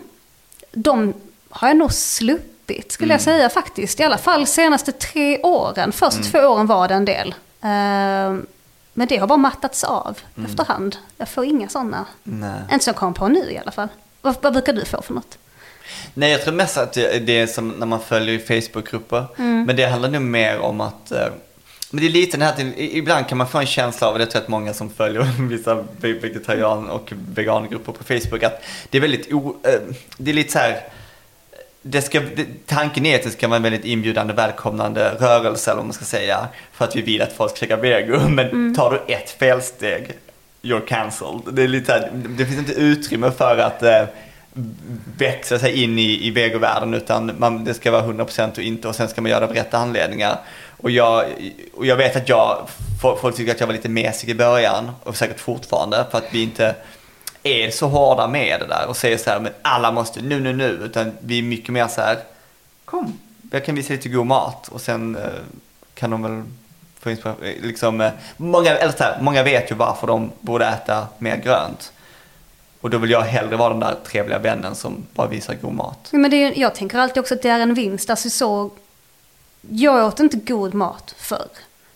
de 0.71 1.13
har 1.49 1.67
jag 1.67 1.77
nog 1.77 1.93
sluppit 1.93 2.53
skulle 2.91 3.13
jag 3.13 3.21
säga 3.21 3.49
faktiskt. 3.49 3.99
I 3.99 4.03
alla 4.03 4.17
fall 4.17 4.47
senaste 4.47 4.91
tre 4.91 5.41
åren. 5.41 5.91
Första 5.91 6.23
två 6.23 6.39
åren 6.39 6.67
var 6.67 6.87
det 6.87 6.93
en 6.93 7.05
del. 7.05 7.35
Ehm, 7.61 8.45
Men 8.93 9.07
det 9.07 9.17
har 9.17 9.27
bara 9.27 9.37
mattats 9.37 9.83
av 9.83 10.17
efterhand. 10.45 10.97
Jag 11.17 11.29
får 11.29 11.45
inga 11.45 11.69
sådana. 11.69 12.05
Nej. 12.23 12.61
Inte 12.71 12.85
som 12.85 12.91
jag 12.91 12.95
kommer 12.99 13.13
på 13.13 13.27
nu 13.27 13.51
i 13.51 13.57
alla 13.57 13.71
fall. 13.71 13.87
Vad, 14.21 14.35
vad 14.41 14.53
brukar 14.53 14.73
du 14.73 14.85
få 14.85 15.01
för 15.01 15.13
något? 15.13 15.37
Nej, 16.13 16.31
jag 16.31 16.41
tror 16.43 16.53
mest 16.53 16.77
att 16.77 16.93
det 16.93 17.29
är 17.29 17.47
som 17.47 17.69
när 17.69 17.85
man 17.85 17.99
följer 17.99 18.35
i 18.35 18.61
Facebookgrupper. 18.61 19.25
Men 19.65 19.75
det 19.75 19.85
handlar 19.85 20.09
nog 20.09 20.21
mer 20.21 20.59
om 20.59 20.81
att 20.81 21.11
eh, 21.11 21.27
men 21.91 22.01
det 22.01 22.07
är 22.07 22.11
lite 22.11 22.37
den 22.37 22.47
här, 22.47 22.61
i- 22.61 22.97
ibland 22.97 23.27
kan 23.27 23.37
man 23.37 23.47
få 23.47 23.57
en 23.57 23.65
känsla 23.65 24.07
av, 24.07 24.13
och 24.13 24.19
det 24.19 24.25
tror 24.25 24.35
jag 24.39 24.43
att 24.43 24.49
många 24.49 24.73
som 24.73 24.89
följer 24.89 25.21
vissa 25.49 25.75
ve- 25.75 26.13
vegetarian 26.13 26.89
och 26.89 27.13
vegangrupper 27.15 27.91
på 27.91 28.03
Facebook, 28.03 28.43
att 28.43 28.63
det 28.89 28.97
är 28.97 29.01
väldigt 29.01 29.33
o, 29.33 29.55
eh, 29.63 29.95
det 30.17 30.31
är 30.31 30.35
lite 30.35 30.51
så 30.51 30.59
här, 30.59 30.83
det 31.85 32.01
ska, 32.01 32.19
det, 32.19 32.45
tanken 32.65 33.05
är 33.05 33.15
att 33.15 33.23
det 33.23 33.29
ska 33.29 33.47
vara 33.47 33.57
en 33.57 33.63
väldigt 33.63 33.85
inbjudande, 33.85 34.33
välkomnande 34.33 35.09
rörelse, 35.19 35.71
eller 35.71 35.77
vad 35.77 35.85
man 35.85 35.93
ska 35.93 36.05
säga, 36.05 36.47
för 36.71 36.85
att 36.85 36.95
vi 36.95 37.01
vill 37.01 37.21
att 37.21 37.33
folk 37.33 37.51
ska 37.51 37.59
käka 37.59 37.75
vego. 37.75 38.19
Men 38.29 38.75
tar 38.75 38.91
du 38.91 39.13
ett 39.13 39.29
felsteg, 39.29 40.11
you're 40.61 40.85
cancelled. 40.85 41.41
Det, 41.51 41.63
är 41.63 41.67
lite 41.67 41.91
här, 41.91 42.11
det 42.13 42.45
finns 42.45 42.59
inte 42.59 42.73
utrymme 42.73 43.31
för 43.31 43.57
att 43.57 43.83
eh, 43.83 44.03
växa 45.17 45.59
sig 45.59 45.83
in 45.83 45.99
i, 45.99 46.27
i 46.27 46.31
vegovärlden, 46.31 46.93
utan 46.93 47.31
man, 47.37 47.65
det 47.65 47.73
ska 47.73 47.91
vara 47.91 48.03
100% 48.03 48.51
och 48.51 48.59
inte, 48.59 48.87
och 48.87 48.95
sen 48.95 49.07
ska 49.07 49.21
man 49.21 49.31
göra 49.31 49.39
det 49.39 49.45
av 49.45 49.53
rätta 49.53 49.77
anledningar. 49.77 50.39
Och 50.77 50.91
jag, 50.91 51.25
och 51.73 51.85
jag 51.85 51.95
vet 51.95 52.15
att 52.15 52.29
jag, 52.29 52.67
folk 53.01 53.21
folk 53.21 53.35
tycker 53.35 53.51
att 53.51 53.59
jag 53.59 53.67
var 53.67 53.73
lite 53.73 53.89
mesig 53.89 54.29
i 54.29 54.35
början, 54.35 54.91
och 55.03 55.15
säkert 55.15 55.39
fortfarande, 55.39 56.05
för 56.11 56.17
att 56.17 56.27
vi 56.31 56.43
inte 56.43 56.75
är 57.43 57.71
så 57.71 57.87
hårda 57.87 58.27
med 58.27 58.59
det 58.59 58.67
där 58.67 58.87
och 58.87 58.97
säger 58.97 59.17
så 59.17 59.29
här, 59.29 59.39
men 59.39 59.53
alla 59.61 59.91
måste 59.91 60.21
nu, 60.21 60.39
nu, 60.39 60.53
nu. 60.53 60.69
Utan 60.69 61.11
vi 61.19 61.39
är 61.39 61.43
mycket 61.43 61.69
mer 61.69 61.87
så 61.87 62.01
här, 62.01 62.17
kom, 62.85 63.19
jag 63.51 63.65
kan 63.65 63.75
visa 63.75 63.93
lite 63.93 64.09
god 64.09 64.25
mat 64.25 64.67
och 64.67 64.81
sen 64.81 65.15
eh, 65.15 65.23
kan 65.93 66.09
de 66.09 66.23
väl 66.23 66.43
få 66.99 67.11
inspiration. 67.11 67.43
Eh, 67.43 67.61
liksom, 67.61 68.01
eh, 68.01 68.11
många, 68.37 68.75
eller 68.77 68.93
så 68.93 69.03
här, 69.03 69.21
många 69.21 69.43
vet 69.43 69.71
ju 69.71 69.75
varför 69.75 70.07
de 70.07 70.31
borde 70.39 70.65
äta 70.65 71.07
mer 71.17 71.37
grönt. 71.37 71.91
Och 72.81 72.89
då 72.89 72.97
vill 72.97 73.11
jag 73.11 73.21
hellre 73.21 73.55
vara 73.55 73.69
den 73.69 73.79
där 73.79 73.95
trevliga 74.05 74.39
vännen 74.39 74.75
som 74.75 75.05
bara 75.13 75.27
visar 75.27 75.55
god 75.55 75.73
mat. 75.73 76.09
Men 76.11 76.31
det 76.31 76.37
är, 76.37 76.59
jag 76.59 76.75
tänker 76.75 76.97
alltid 76.97 77.21
också 77.21 77.33
att 77.33 77.41
det 77.41 77.49
är 77.49 77.59
en 77.59 77.73
vinst. 77.73 78.09
Alltså 78.09 78.29
så, 78.29 78.71
jag 79.61 80.07
åt 80.07 80.19
inte 80.19 80.37
god 80.37 80.73
mat 80.73 81.15
förr. 81.17 81.47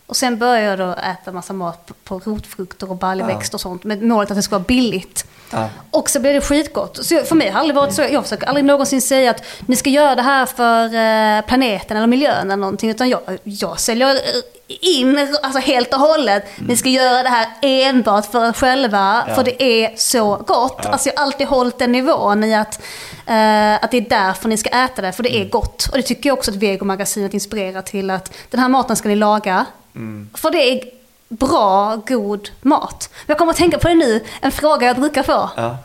Och 0.08 0.16
sen 0.16 0.38
började 0.38 0.64
jag 0.66 0.80
då 0.80 1.02
äta 1.02 1.32
massa 1.32 1.54
mat 1.54 1.86
på, 1.86 1.94
på 2.04 2.32
rotfrukter 2.32 2.90
och 2.90 2.96
baljväxter 2.98 3.56
och 3.56 3.62
sånt. 3.62 3.84
Med 3.84 4.02
målet 4.02 4.32
att 4.32 4.38
det 4.38 4.44
ska 4.44 4.56
vara 4.56 4.66
billigt. 4.68 5.26
Ja. 5.52 5.70
Och 5.92 6.10
så 6.10 6.20
blev 6.20 6.34
det 6.34 6.42
skitgott. 6.42 7.06
Så 7.06 7.24
för 7.24 7.36
mig 7.36 7.48
har 7.48 7.54
det 7.54 7.60
aldrig 7.60 7.76
varit 7.76 7.94
så. 7.94 8.02
Jag 8.02 8.24
försöker 8.24 8.48
aldrig 8.48 8.66
någonsin 8.66 9.02
säga 9.02 9.32
att 9.32 9.44
ni 9.66 9.76
ska 9.76 9.90
göra 9.90 10.16
det 10.16 10.22
här 10.22 10.46
för 10.46 10.84
eh, 10.86 11.46
planeten 11.48 11.98
eller 11.98 12.08
miljön 12.08 12.46
eller 12.48 12.56
någonting. 12.56 12.90
Utan 12.90 13.10
jag, 13.10 13.22
jag 13.44 13.80
säljer 13.80 14.20
in 14.68 15.38
alltså 15.44 15.60
helt 15.60 15.94
och 15.94 16.00
hållet. 16.00 16.46
Ni 16.68 16.78
ska 16.78 16.90
göra 16.90 17.24
det 17.24 17.30
här 17.30 17.48
enbart 17.62 18.32
för 18.32 18.48
er 18.48 18.54
själva. 18.54 19.24
Ja. 19.28 19.36
För 19.36 19.44
det 19.44 19.64
är 19.64 19.94
så 19.98 20.36
gott. 20.36 20.80
Ja. 20.84 20.90
Alltså 20.90 21.10
jag 21.10 21.18
har 21.18 21.24
alltid 21.26 21.48
hållit 21.48 21.80
den 21.80 21.92
nivån 21.92 22.44
i 22.44 22.56
att, 22.56 22.82
eh, 23.26 23.76
att 23.84 23.92
det 23.92 23.98
är 23.98 24.10
därför 24.10 24.50
ni 24.50 24.58
ska 24.58 24.70
äta 24.70 25.02
det. 25.02 25.12
För 25.12 25.24
det 25.24 25.34
är 25.36 25.38
Mm. 25.38 25.50
gott. 25.50 25.88
Och 25.92 25.98
det 25.98 26.04
tycker 26.04 26.30
jag 26.30 26.38
också 26.38 26.52
att 26.52 26.58
Vegomagasinet 26.58 27.34
inspirerar 27.34 27.82
till. 27.82 28.10
Att 28.10 28.34
den 28.50 28.60
här 28.60 28.70
maten 28.70 28.96
ska 28.96 29.10
ni 29.10 29.16
laga. 29.16 29.66
Mm. 29.98 30.30
För 30.34 30.52
det 30.52 30.58
är 30.72 30.82
bra, 31.30 31.96
god 32.08 32.50
mat. 32.62 33.10
Jag 33.26 33.38
kommer 33.38 33.52
att 33.52 33.58
tänka 33.58 33.78
på 33.80 33.88
det 33.88 33.96
nu. 33.96 34.26
En 34.42 34.52
fråga 34.52 34.88
jag 34.88 34.96
brukar 34.96 35.24
få. 35.24 35.50
Ja, 35.56 35.78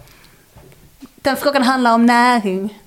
Den 1.01 1.37
frågan 1.37 1.63
handlar 1.63 1.95
om 1.95 2.07
näring. 2.07 2.79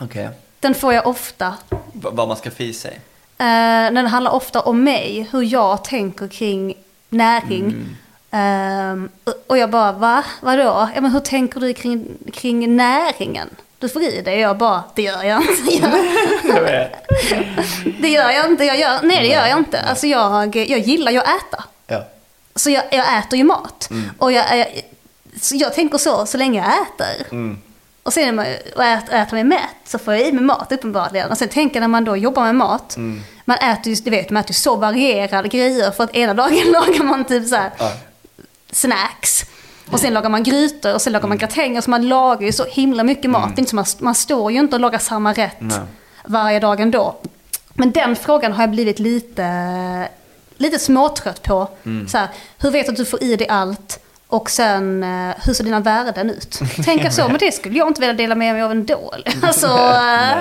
okej. 0.00 0.28
Den 0.60 0.74
får 0.74 0.92
jag 0.94 1.06
ofta. 1.06 1.54
V- 1.70 2.08
Vad 2.12 2.28
man 2.28 2.36
ska 2.36 2.50
få 2.50 2.62
i 2.62 2.72
sig. 2.74 3.00
Eh, 3.38 3.92
den 3.94 4.06
handlar 4.06 4.30
ofta 4.32 4.60
om 4.60 4.84
mig, 4.84 5.28
hur 5.32 5.42
jag 5.42 5.84
tänker 5.84 6.28
kring 6.28 6.74
näring. 7.08 7.96
Ehm, 8.30 9.08
och- 9.24 9.44
och 9.46 9.58
jag 9.58 9.70
bara, 9.70 9.92
va? 9.92 10.24
Vadå? 10.40 10.88
Ja, 10.94 11.00
men 11.00 11.10
hur 11.12 11.20
tänker 11.20 11.60
du 11.60 11.74
kring, 11.74 12.06
kring 12.32 12.76
näringen? 12.76 13.48
Du 13.92 14.22
dig. 14.22 14.38
Jag 14.40 14.56
bara, 14.58 14.84
det 14.94 15.02
gör 15.02 15.22
jag 15.22 15.42
inte. 15.42 15.90
Det 18.00 18.08
gör 18.08 18.30
jag 18.30 18.46
inte. 18.46 18.64
Jag 18.64 18.78
gör, 18.78 18.98
nej, 19.02 19.22
det 19.22 19.26
gör 19.28 19.46
jag 19.46 19.58
inte. 19.58 19.80
Alltså 19.80 20.06
jag, 20.06 20.56
jag 20.56 20.78
gillar 20.78 21.12
ju 21.12 21.18
att 21.18 21.24
äta. 21.24 21.64
Ja. 21.86 22.04
Så 22.54 22.70
jag, 22.70 22.84
jag 22.90 23.18
äter 23.18 23.38
ju 23.38 23.44
mat. 23.44 23.88
Och 24.18 24.32
jag, 24.32 24.58
jag, 24.58 24.66
så 25.40 25.56
jag 25.56 25.74
tänker 25.74 25.98
så, 25.98 26.26
så 26.26 26.38
länge 26.38 26.58
jag 26.58 26.66
äter. 26.86 27.26
Mm. 27.30 27.58
Och 28.02 28.12
sen 28.12 28.36
när 28.36 28.44
man 28.76 28.86
äter, 28.98 29.14
äter 29.14 29.34
mig 29.34 29.44
mätt 29.44 29.74
så 29.84 29.98
får 29.98 30.14
jag 30.14 30.28
i 30.28 30.32
mig 30.32 30.44
mat 30.44 30.72
uppenbarligen. 30.72 31.30
Och 31.30 31.38
sen 31.38 31.48
tänker 31.48 31.76
jag 31.76 31.80
när 31.80 31.88
man 31.88 32.04
då 32.04 32.16
jobbar 32.16 32.42
med 32.42 32.54
mat. 32.54 32.96
Mm. 32.96 33.22
Man 33.44 33.58
äter 33.58 33.92
ju, 33.92 33.94
du 33.94 34.10
vet, 34.10 34.30
man 34.30 34.40
äter 34.40 34.50
ju 34.50 34.54
så 34.54 34.76
varierade 34.76 35.48
grejer. 35.48 35.90
För 35.90 36.04
att 36.04 36.14
ena 36.14 36.34
dagen 36.34 36.64
lagar 36.72 37.04
man 37.04 37.24
typ 37.24 37.48
så 37.48 37.56
här 37.56 37.70
Ja. 37.78 37.92
snacks. 38.72 39.44
Och 39.90 40.00
sen 40.00 40.14
lagar 40.14 40.30
man 40.30 40.42
grytor 40.42 40.94
och 40.94 41.02
sen 41.02 41.12
lagar 41.12 41.28
man 41.28 41.38
gratänger. 41.38 41.80
Så 41.80 41.90
man 41.90 42.08
lagar 42.08 42.46
ju 42.46 42.52
så 42.52 42.64
himla 42.64 43.04
mycket 43.04 43.30
mat. 43.30 43.52
Är 43.54 43.58
inte 43.58 43.74
man, 43.74 43.84
man 43.98 44.14
står 44.14 44.52
ju 44.52 44.58
inte 44.60 44.76
och 44.76 44.80
lagar 44.80 44.98
samma 44.98 45.32
rätt 45.32 45.56
Nej. 45.58 45.78
varje 46.24 46.60
dag 46.60 46.80
ändå. 46.80 47.16
Men 47.74 47.90
den 47.90 48.16
frågan 48.16 48.52
har 48.52 48.62
jag 48.62 48.70
blivit 48.70 48.98
lite, 48.98 50.08
lite 50.56 50.78
småtrött 50.78 51.42
på. 51.42 51.68
Så 52.08 52.18
här, 52.18 52.28
hur 52.58 52.70
vet 52.70 52.86
du 52.86 52.92
att 52.92 52.98
du 52.98 53.04
får 53.04 53.22
i 53.22 53.36
dig 53.36 53.48
allt? 53.48 54.00
Och 54.26 54.50
sen, 54.50 55.02
eh, 55.02 55.34
hur 55.44 55.54
ser 55.54 55.64
dina 55.64 55.80
värden 55.80 56.30
ut? 56.30 56.60
Tänka 56.84 57.10
så, 57.10 57.28
men 57.28 57.38
det 57.38 57.52
skulle 57.52 57.78
jag 57.78 57.88
inte 57.88 58.00
vilja 58.00 58.14
dela 58.14 58.34
med 58.34 58.54
mig 58.54 58.62
av 58.62 58.70
ändå. 58.70 59.14
Alltså, 59.42 59.66
eh, 59.66 60.38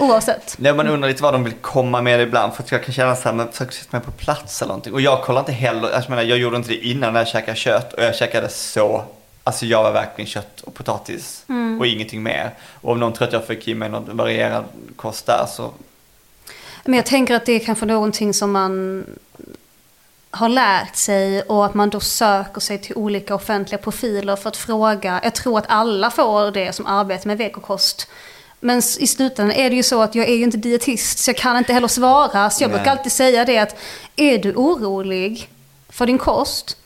oavsett. 0.00 0.54
Nej, 0.58 0.74
man 0.74 0.88
undrar 0.88 1.08
lite 1.08 1.22
vad 1.22 1.34
de 1.34 1.44
vill 1.44 1.54
komma 1.60 2.00
med 2.02 2.20
ibland. 2.20 2.54
För 2.54 2.62
att 2.62 2.72
jag 2.72 2.84
kan 2.84 2.94
känna 2.94 3.16
så 3.16 3.22
här, 3.22 3.32
men 3.32 3.52
försök 3.52 3.72
sätta 3.72 3.96
mig 3.96 4.06
på 4.06 4.12
plats 4.12 4.62
eller 4.62 4.68
någonting. 4.68 4.92
Och 4.92 5.00
jag 5.00 5.22
kollar 5.22 5.40
inte 5.40 5.52
heller, 5.52 5.90
jag 5.90 6.10
menar 6.10 6.22
jag 6.22 6.38
gjorde 6.38 6.56
inte 6.56 6.68
det 6.68 6.86
innan 6.86 7.12
när 7.12 7.20
jag 7.20 7.28
käkade 7.28 7.56
kött. 7.56 7.92
Och 7.92 8.02
jag 8.02 8.14
käkade 8.14 8.48
så, 8.48 9.04
alltså 9.44 9.66
jag 9.66 9.82
var 9.82 9.92
verkligen 9.92 10.28
kött 10.28 10.60
och 10.60 10.74
potatis. 10.74 11.44
Och 11.78 11.86
ingenting 11.86 12.22
mer. 12.22 12.54
Och 12.80 12.92
om 12.92 13.00
någon 13.00 13.12
tror 13.12 13.28
att 13.28 13.32
jag 13.32 13.44
fick 13.44 13.68
i 13.68 13.74
mig 13.74 13.88
någon 13.88 14.16
varierad 14.16 14.64
kost 14.96 15.26
där 15.26 15.46
så, 15.48 15.70
Men 16.84 16.94
jag 16.94 17.06
tänker 17.06 17.34
att 17.34 17.46
det 17.46 17.52
är 17.52 17.58
kanske 17.58 17.86
någonting 17.86 18.34
som 18.34 18.52
man 18.52 19.04
har 20.30 20.48
lärt 20.48 20.96
sig 20.96 21.42
och 21.42 21.66
att 21.66 21.74
man 21.74 21.90
då 21.90 22.00
söker 22.00 22.60
sig 22.60 22.78
till 22.78 22.96
olika 22.96 23.34
offentliga 23.34 23.78
profiler 23.78 24.36
för 24.36 24.48
att 24.48 24.56
fråga. 24.56 25.20
Jag 25.22 25.34
tror 25.34 25.58
att 25.58 25.64
alla 25.68 26.10
får 26.10 26.50
det 26.50 26.72
som 26.72 26.86
arbetar 26.86 27.26
med 27.26 27.38
vegokost. 27.38 28.08
Men 28.60 28.78
i 28.98 29.06
slutändan 29.06 29.56
är 29.56 29.70
det 29.70 29.76
ju 29.76 29.82
så 29.82 30.02
att 30.02 30.14
jag 30.14 30.28
är 30.28 30.34
ju 30.34 30.42
inte 30.42 30.56
dietist 30.56 31.18
så 31.18 31.28
jag 31.28 31.36
kan 31.36 31.56
inte 31.56 31.72
heller 31.72 31.88
svara. 31.88 32.50
Så 32.50 32.64
jag 32.64 32.68
Nej. 32.70 32.78
brukar 32.78 32.90
alltid 32.90 33.12
säga 33.12 33.44
det 33.44 33.58
att 33.58 33.76
är 34.16 34.38
du 34.38 34.54
orolig 34.54 35.48
för 35.88 36.06
din 36.06 36.18
kost 36.18 36.76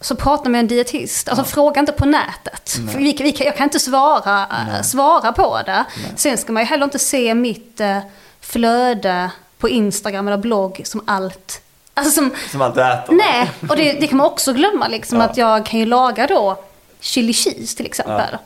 så 0.00 0.14
prata 0.16 0.48
med 0.48 0.58
en 0.58 0.66
dietist. 0.68 1.28
Alltså 1.28 1.44
fråga 1.44 1.80
inte 1.80 1.92
på 1.92 2.06
nätet. 2.06 2.80
För 2.92 2.98
vi, 2.98 3.12
vi, 3.12 3.44
jag 3.44 3.56
kan 3.56 3.64
inte 3.64 3.80
svara, 3.80 4.46
äh, 4.76 4.82
svara 4.82 5.32
på 5.32 5.60
det. 5.66 5.84
Sen 6.16 6.38
ska 6.38 6.52
man 6.52 6.62
ju 6.62 6.66
heller 6.66 6.84
inte 6.84 6.98
se 6.98 7.34
mitt 7.34 7.80
eh, 7.80 7.98
flöde 8.40 9.30
på 9.58 9.68
Instagram 9.68 10.26
eller 10.28 10.36
blogg 10.38 10.80
som 10.84 11.02
allt. 11.06 11.60
Alltså 11.94 12.12
som, 12.12 12.30
som 12.50 12.62
allt 12.62 12.74
du 12.74 12.82
äter. 12.82 13.14
nej, 13.14 13.50
och 13.68 13.76
det, 13.76 13.92
det 13.92 14.06
kan 14.06 14.18
man 14.18 14.26
också 14.26 14.52
glömma 14.52 14.88
liksom 14.88 15.18
Ja. 15.18 15.24
att 15.24 15.36
jag 15.36 15.66
kan 15.66 15.80
ju 15.80 15.86
laga 15.86 16.26
då 16.26 16.56
chili 17.00 17.32
cheese 17.32 17.76
till 17.76 17.86
exempel. 17.86 18.28
Ja. 18.32 18.38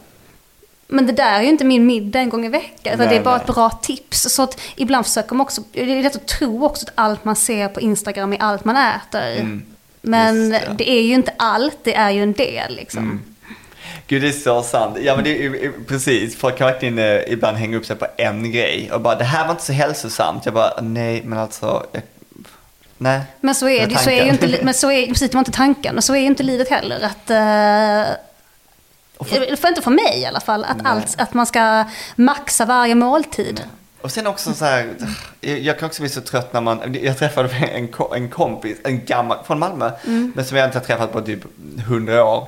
Men 0.93 1.07
det 1.07 1.13
där 1.13 1.39
är 1.39 1.43
ju 1.43 1.49
inte 1.49 1.65
min 1.65 1.87
middag 1.87 2.19
en 2.21 2.29
gång 2.29 2.47
i 2.47 2.49
veckan. 2.49 2.95
utan 2.95 3.09
det 3.09 3.17
är 3.17 3.23
bara 3.23 3.37
nej. 3.37 3.45
ett 3.49 3.55
bra 3.55 3.71
tips. 3.71 4.23
Så 4.35 4.43
att 4.43 4.61
ibland 4.77 5.07
försöker 5.07 5.35
man 5.35 5.45
också, 5.45 5.63
det 5.73 5.81
är 5.99 6.03
lätt 6.03 6.17
att 6.17 6.27
tro 6.27 6.65
också 6.65 6.87
att 6.87 6.93
allt 6.95 7.25
man 7.25 7.37
ser 7.37 7.69
på 7.69 7.81
Instagram 7.81 8.33
är 8.33 8.39
allt 8.43 8.65
man 8.65 8.77
äter. 8.77 9.63
Men 10.03 10.37
Mm. 10.37 10.51
Just 10.53 10.67
det. 10.67 10.75
det. 10.79 10.91
är 10.91 11.03
ju 11.03 11.15
inte 11.15 11.33
allt, 11.37 11.79
det 11.83 11.95
är 11.95 12.11
ju 12.11 12.23
en 12.23 12.33
del 12.33 12.77
liksom. 12.77 13.05
Mm. 13.05 13.21
Gud, 14.07 14.23
det 14.23 14.29
är 14.29 14.33
så 14.33 14.63
sant. 14.63 14.97
Ja, 15.03 15.15
men 15.15 15.25
det 15.25 15.45
är 15.45 15.73
precis. 15.89 16.37
Folk 16.37 16.59
kan 16.59 16.67
verkligen 16.67 16.99
eh, 16.99 17.21
ibland 17.33 17.57
hänga 17.57 17.77
upp 17.77 17.87
sig 17.87 17.97
på 17.97 18.07
en 18.17 18.53
grej 18.53 18.91
och 18.93 19.01
bara, 19.01 19.15
det 19.15 19.25
här 19.25 19.45
var 19.45 19.51
inte 19.51 19.65
så 19.65 19.73
hälsosamt. 19.73 20.45
Jag 20.45 20.55
bara, 20.55 20.81
nej, 20.83 21.23
men 21.25 21.39
alltså, 21.39 21.87
jag, 21.93 22.03
nej. 22.99 23.21
Men 23.41 23.55
så 23.55 23.69
är 23.69 23.87
det 23.87 23.97
så 23.99 24.11
är 24.11 24.25
ju 24.25 24.31
inte, 24.31 24.59
men 24.63 24.75
så 24.75 24.91
är, 24.91 25.07
precis, 25.07 25.31
det 25.31 25.35
var 25.35 25.41
inte 25.41 25.53
tanken. 25.53 25.97
Och 25.97 26.05
så 26.05 26.15
är 26.15 26.21
ju 26.21 26.27
inte 26.27 26.43
livet 26.43 26.71
heller. 26.71 27.01
Att, 27.01 27.31
eh, 27.31 28.15
för- 29.25 29.57
för, 29.57 29.69
inte 29.69 29.83
för 29.83 29.91
mig 29.91 30.19
i 30.21 30.27
alla 30.27 30.41
fall. 30.41 30.65
Att, 30.65 30.77
Nej. 30.77 30.87
allt, 30.93 31.15
att 31.21 31.35
man 31.35 31.47
ska 31.47 31.85
maxa 32.17 32.65
varje 32.65 32.95
måltid. 32.95 33.65
Och 34.03 34.11
sen 34.13 34.27
också 34.27 34.53
så 34.55 34.65
här, 34.65 34.89
jag 35.41 35.79
kan 35.79 35.87
också 35.87 36.03
bli 36.03 36.09
så 36.09 36.21
trött 36.21 36.53
när 36.53 36.61
man, 36.61 36.97
jag 37.03 37.19
träffade 37.19 37.49
en, 37.49 37.89
en 38.13 38.29
kompis, 38.29 38.79
en 38.85 39.05
gammal, 39.05 39.39
från 39.47 39.59
Malmö, 39.59 39.91
men 40.35 40.45
som 40.45 40.57
jag 40.57 40.67
inte 40.69 40.79
har 40.79 40.85
träffat 40.85 41.13
på 41.13 41.21
typ 41.21 41.41
hundra 41.87 42.25
år. 42.25 42.47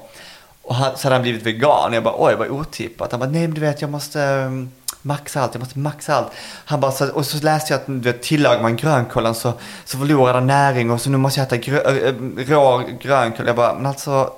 Och 0.62 0.74
han, 0.74 0.96
så 0.96 1.02
hade 1.06 1.14
han 1.14 1.22
blivit 1.22 1.42
vegan, 1.42 1.92
jag 1.92 2.02
bara 2.02 2.14
oj 2.18 2.34
vad 2.38 2.48
otippat. 2.48 3.10
Han 3.12 3.20
bara 3.20 3.30
nej 3.30 3.40
men 3.42 3.54
du 3.54 3.60
vet 3.60 3.80
jag 3.80 3.90
måste 3.90 4.18
um, 4.20 4.70
maxa 5.02 5.40
allt, 5.42 5.54
jag 5.54 5.60
måste 5.60 5.78
maxa 5.78 6.14
allt. 6.14 6.28
Han 6.64 6.80
bara, 6.80 6.92
så, 6.92 7.08
och 7.12 7.26
så 7.26 7.44
läste 7.44 7.72
jag 7.72 7.80
att 7.80 7.86
du 7.86 7.98
vet, 8.00 8.22
tillagar 8.22 8.62
man 8.62 8.76
grönkålen 8.76 9.34
så, 9.34 9.52
så 9.84 9.98
förlorar 9.98 10.34
den 10.34 10.46
näring 10.46 10.90
och 10.90 11.00
så 11.00 11.10
nu 11.10 11.16
måste 11.18 11.40
jag 11.40 11.46
äta 11.46 11.56
grö, 11.56 12.12
rå 12.36 12.82
grönkål. 13.00 13.46
Jag 13.46 13.56
bara, 13.56 13.74
men 13.74 13.86
alltså 13.86 14.32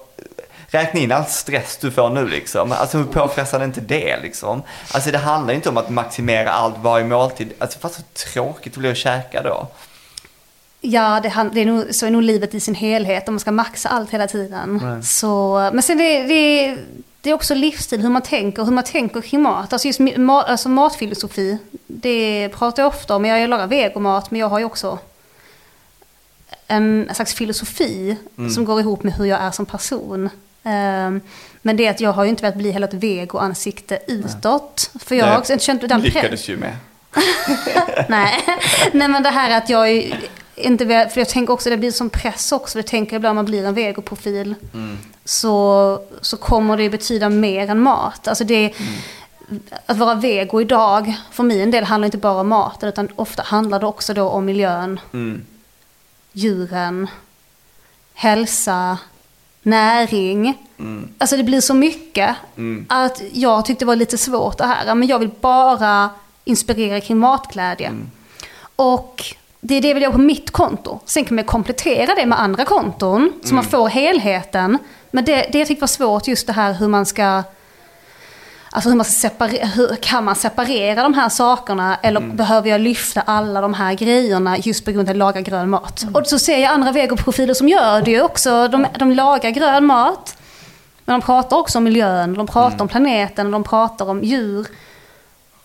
Räkna 0.76 1.00
in 1.00 1.12
all 1.12 1.24
stress 1.24 1.78
du 1.80 1.90
får 1.90 2.10
nu 2.10 2.28
liksom. 2.28 2.72
Alltså 2.72 2.98
hur 2.98 3.04
påfrestande 3.04 3.64
är 3.64 3.66
inte 3.66 3.80
det 3.80 4.20
liksom? 4.22 4.62
Alltså 4.92 5.10
det 5.10 5.18
handlar 5.18 5.54
inte 5.54 5.68
om 5.68 5.76
att 5.76 5.90
maximera 5.90 6.50
allt 6.50 6.78
varje 6.78 7.04
måltid. 7.04 7.52
Alltså 7.58 7.78
fast 7.78 7.94
så 7.94 8.02
tråkigt 8.32 8.74
det 8.74 8.80
blir 8.80 8.90
att 8.90 8.96
käka 8.96 9.42
då. 9.42 9.68
Ja, 10.80 11.20
det, 11.22 11.50
det 11.52 11.60
är 11.60 11.66
nog, 11.66 11.94
så 11.94 12.06
är 12.06 12.10
nog 12.10 12.22
livet 12.22 12.54
i 12.54 12.60
sin 12.60 12.74
helhet 12.74 13.28
om 13.28 13.34
man 13.34 13.40
ska 13.40 13.52
maxa 13.52 13.88
allt 13.88 14.10
hela 14.10 14.26
tiden. 14.26 15.02
Så, 15.04 15.54
men 15.72 15.82
sen 15.82 15.98
det, 15.98 16.22
det, 16.22 16.76
det 17.20 17.30
är 17.30 17.34
också 17.34 17.54
livsstil, 17.54 18.00
hur 18.00 18.10
man 18.10 18.22
tänker, 18.22 18.64
hur 18.64 18.72
man 18.72 18.84
tänker 18.84 19.20
kring 19.20 19.42
mat. 19.42 19.72
Alltså 19.72 19.88
just 19.88 20.00
ma, 20.16 20.42
alltså 20.42 20.68
matfilosofi, 20.68 21.58
det 21.86 22.48
pratar 22.48 22.82
jag 22.82 22.88
ofta 22.88 23.16
om. 23.16 23.24
Jag 23.24 23.50
lagar 23.50 23.66
vegomat, 23.66 24.30
men 24.30 24.40
jag 24.40 24.48
har 24.48 24.58
ju 24.58 24.64
också 24.64 24.98
en 26.66 27.10
slags 27.14 27.34
filosofi 27.34 28.16
som 28.54 28.64
går 28.64 28.80
ihop 28.80 29.02
med 29.02 29.14
hur 29.14 29.24
jag 29.24 29.40
är 29.40 29.50
som 29.50 29.66
person. 29.66 30.30
Ehm, 30.66 31.20
men 31.62 31.76
det 31.76 31.86
är 31.86 31.90
att 31.90 32.00
jag 32.00 32.12
har 32.12 32.24
ju 32.24 32.30
inte 32.30 32.42
velat 32.42 32.56
bli 32.56 32.70
hela 32.70 32.86
ett 32.86 32.94
vego-ansikte 32.94 33.98
utåt. 34.06 34.90
För 35.00 35.14
jag 35.14 35.26
har 35.26 35.38
också 35.38 35.52
inte 35.52 35.64
känt 35.64 35.88
den 35.88 36.00
Lyckades 36.00 36.48
ju 36.48 36.56
med. 36.56 36.76
Nej. 38.08 38.44
Nej 38.92 39.08
men 39.08 39.22
det 39.22 39.30
här 39.30 39.50
att 39.58 39.68
jag 39.68 39.88
är 39.90 40.20
inte 40.54 40.84
vet- 40.84 41.12
för 41.12 41.20
jag 41.20 41.28
tänker 41.28 41.52
också 41.52 41.70
det 41.70 41.76
blir 41.76 41.90
som 41.90 42.10
press 42.10 42.52
också. 42.52 42.78
Jag 42.78 42.86
tänker 42.86 43.16
ibland 43.16 43.30
om 43.30 43.36
man 43.36 43.44
blir 43.44 43.64
en 43.64 43.74
vegoprofil 43.74 44.54
så, 45.24 46.00
så 46.20 46.36
kommer 46.36 46.76
det 46.76 46.90
betyda 46.90 47.28
mer 47.28 47.70
än 47.70 47.80
mat. 47.80 48.28
Alltså 48.28 48.44
det, 48.44 48.72
Att 49.86 49.96
vara 49.96 50.14
vego 50.14 50.60
idag, 50.60 51.14
för 51.30 51.42
min 51.42 51.70
del 51.70 51.84
handlar 51.84 52.06
inte 52.06 52.18
bara 52.18 52.40
om 52.40 52.48
maten 52.48 52.88
utan 52.88 53.08
ofta 53.16 53.42
handlar 53.42 53.80
det 53.80 53.86
också 53.86 54.14
då 54.14 54.28
om 54.28 54.44
miljön, 54.44 55.00
Mm. 55.12 55.44
djuren, 56.32 57.06
hälsa, 58.14 58.98
näring. 59.66 60.54
Mm. 60.78 61.08
Alltså 61.18 61.36
det 61.36 61.44
blir 61.44 61.60
så 61.60 61.74
mycket 61.74 62.36
Mm. 62.56 62.86
att 62.88 63.22
jag 63.32 63.64
tyckte 63.64 63.84
det 63.84 63.86
var 63.86 63.96
lite 63.96 64.18
svårt 64.18 64.58
det 64.58 64.66
här. 64.66 64.94
Men 64.94 65.08
jag 65.08 65.18
vill 65.18 65.30
bara 65.40 66.10
inspirera 66.44 67.00
kring 67.00 67.18
matglädje. 67.18 67.86
Mm. 67.86 68.10
Och 68.76 69.22
det 69.60 69.74
är 69.74 69.80
det 69.80 69.94
vill 69.94 70.02
jag 70.02 70.12
på 70.12 70.18
mitt 70.18 70.50
konto. 70.50 71.00
Sen 71.04 71.24
kan 71.24 71.34
man 71.34 71.44
komplettera 71.44 72.14
det 72.14 72.26
med 72.26 72.40
andra 72.40 72.64
konton 72.64 73.32
så 73.44 73.54
man 73.54 73.64
får 73.64 73.88
helheten. 73.88 74.78
Men 75.10 75.24
det, 75.24 75.48
det 75.52 75.58
jag 75.58 75.68
tyckte 75.68 75.80
var 75.82 75.86
svårt 75.88 76.28
just 76.28 76.46
det 76.46 76.52
här 76.52 76.72
hur 76.72 76.88
man 76.88 77.06
ska 77.06 77.42
Alltså 78.76 78.88
hur 78.88 78.96
man 78.96 79.04
ska 79.04 79.28
separera, 79.28 79.66
hur 79.66 79.96
kan 79.96 80.24
man 80.24 80.36
separera 80.36 81.02
de 81.02 81.14
här 81.14 81.28
sakerna 81.28 81.96
eller 82.02 82.20
behöver 82.20 82.70
jag 82.70 82.80
lyfta 82.80 83.20
alla 83.20 83.60
de 83.60 83.74
här 83.74 83.94
grejerna 83.94 84.58
just 84.58 84.84
på 84.84 84.90
grund 84.90 85.00
av 85.00 85.10
att 85.10 85.16
jag 85.16 85.16
lagar 85.16 85.40
grön 85.40 85.70
mat? 85.70 86.04
Och 86.14 86.26
så 86.26 86.38
ser 86.38 86.58
jag 86.58 86.72
andra 86.72 86.92
vegoprofiler 86.92 87.54
som 87.54 87.68
gör 87.68 88.02
det 88.02 88.10
ju 88.10 88.22
också. 88.22 88.68
De, 88.68 88.86
de 88.98 89.12
lagar 89.12 89.50
grön 89.50 89.84
mat. 89.86 90.36
Men 91.04 91.20
de 91.20 91.26
pratar 91.26 91.56
också 91.56 91.78
om 91.78 91.84
miljön, 91.84 92.34
de 92.34 92.46
pratar 92.46 92.80
om 92.80 92.88
planeten, 92.88 93.50
de 93.50 93.64
pratar 93.64 94.08
om 94.10 94.22
djur. 94.22 94.66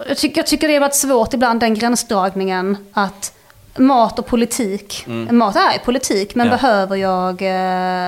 Jag 0.07 0.18
tycker, 0.18 0.39
jag 0.39 0.47
tycker 0.47 0.68
det 0.68 0.74
har 0.74 0.82
varit 0.82 0.95
svårt 0.95 1.34
ibland 1.34 1.59
den 1.59 1.74
gränsdragningen 1.74 2.78
att 2.93 3.34
mat 3.76 4.20
och 4.20 4.26
politik, 4.26 5.05
mat 5.32 5.55
är 5.55 5.80
politik 5.86 6.36
men 6.36 6.47
Ja. 6.47 6.51
behöver 6.57 6.95
jag, 6.95 7.41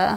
eh, 0.03 0.09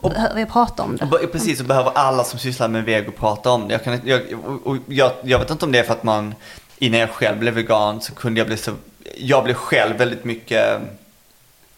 behöver 0.00 0.40
jag 0.40 0.48
prata 0.52 0.82
om 0.82 0.96
det? 0.96 1.04
Och 1.04 1.32
Precis, 1.32 1.58
så 1.58 1.64
behöver 1.64 1.90
alla 1.94 2.24
som 2.24 2.38
sysslar 2.38 2.68
med 2.68 2.84
vego 2.84 3.12
prata 3.12 3.50
om 3.50 3.68
det. 3.68 3.74
Jag, 3.74 3.84
kan, 3.84 4.00
jag, 4.04 4.20
och- 4.44 4.66
och 4.66 4.76
jag, 4.86 5.12
jag 5.22 5.38
vet 5.38 5.50
inte 5.50 5.64
om 5.64 5.72
det 5.72 5.78
är 5.78 5.82
för 5.82 5.92
att 5.92 6.02
man, 6.02 6.34
innan 6.78 7.00
jag 7.00 7.10
själv 7.10 7.38
blev 7.38 7.54
vegan 7.54 8.00
så 8.00 8.14
kunde 8.14 8.40
jag 8.40 8.46
bli 8.46 8.56
så, 8.56 8.72
jag 9.16 9.44
blev 9.44 9.54
själv 9.54 9.96
väldigt 9.96 10.24
mycket, 10.24 10.80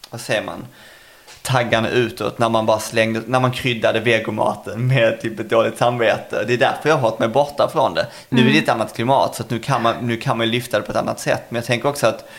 vad 0.09 0.21
säger 0.21 0.43
man, 0.43 0.65
taggande 1.41 1.89
utåt 1.89 2.39
när 2.39 2.49
man 2.49 2.65
bara 2.65 2.79
slängde, 2.79 3.21
när 3.25 3.39
man 3.39 3.51
kryddade 3.51 3.99
vegomaten 3.99 4.87
med 4.87 5.21
typ 5.21 5.39
ett 5.39 5.49
dåligt 5.49 5.77
samvete. 5.77 6.43
Det 6.47 6.53
är 6.53 6.57
därför 6.57 6.89
jag 6.89 6.95
har 6.95 7.01
hållit 7.01 7.19
mig 7.19 7.27
borta 7.29 7.69
från 7.73 7.93
det. 7.93 8.07
Nu 8.29 8.49
är 8.49 8.53
det 8.53 8.59
ett 8.59 8.69
annat 8.69 8.95
klimat 8.95 9.35
så 9.35 9.43
att 9.43 9.49
nu 9.49 9.59
kan 9.59 9.81
man, 9.81 9.95
nu 10.01 10.17
kan 10.17 10.37
man 10.37 10.47
ju 10.47 10.51
lyfta 10.53 10.79
det 10.79 10.85
på 10.85 10.91
ett 10.91 10.97
annat 10.97 11.19
sätt. 11.19 11.43
Men 11.49 11.55
jag 11.55 11.65
tänker 11.65 11.89
också 11.89 12.07
att 12.07 12.29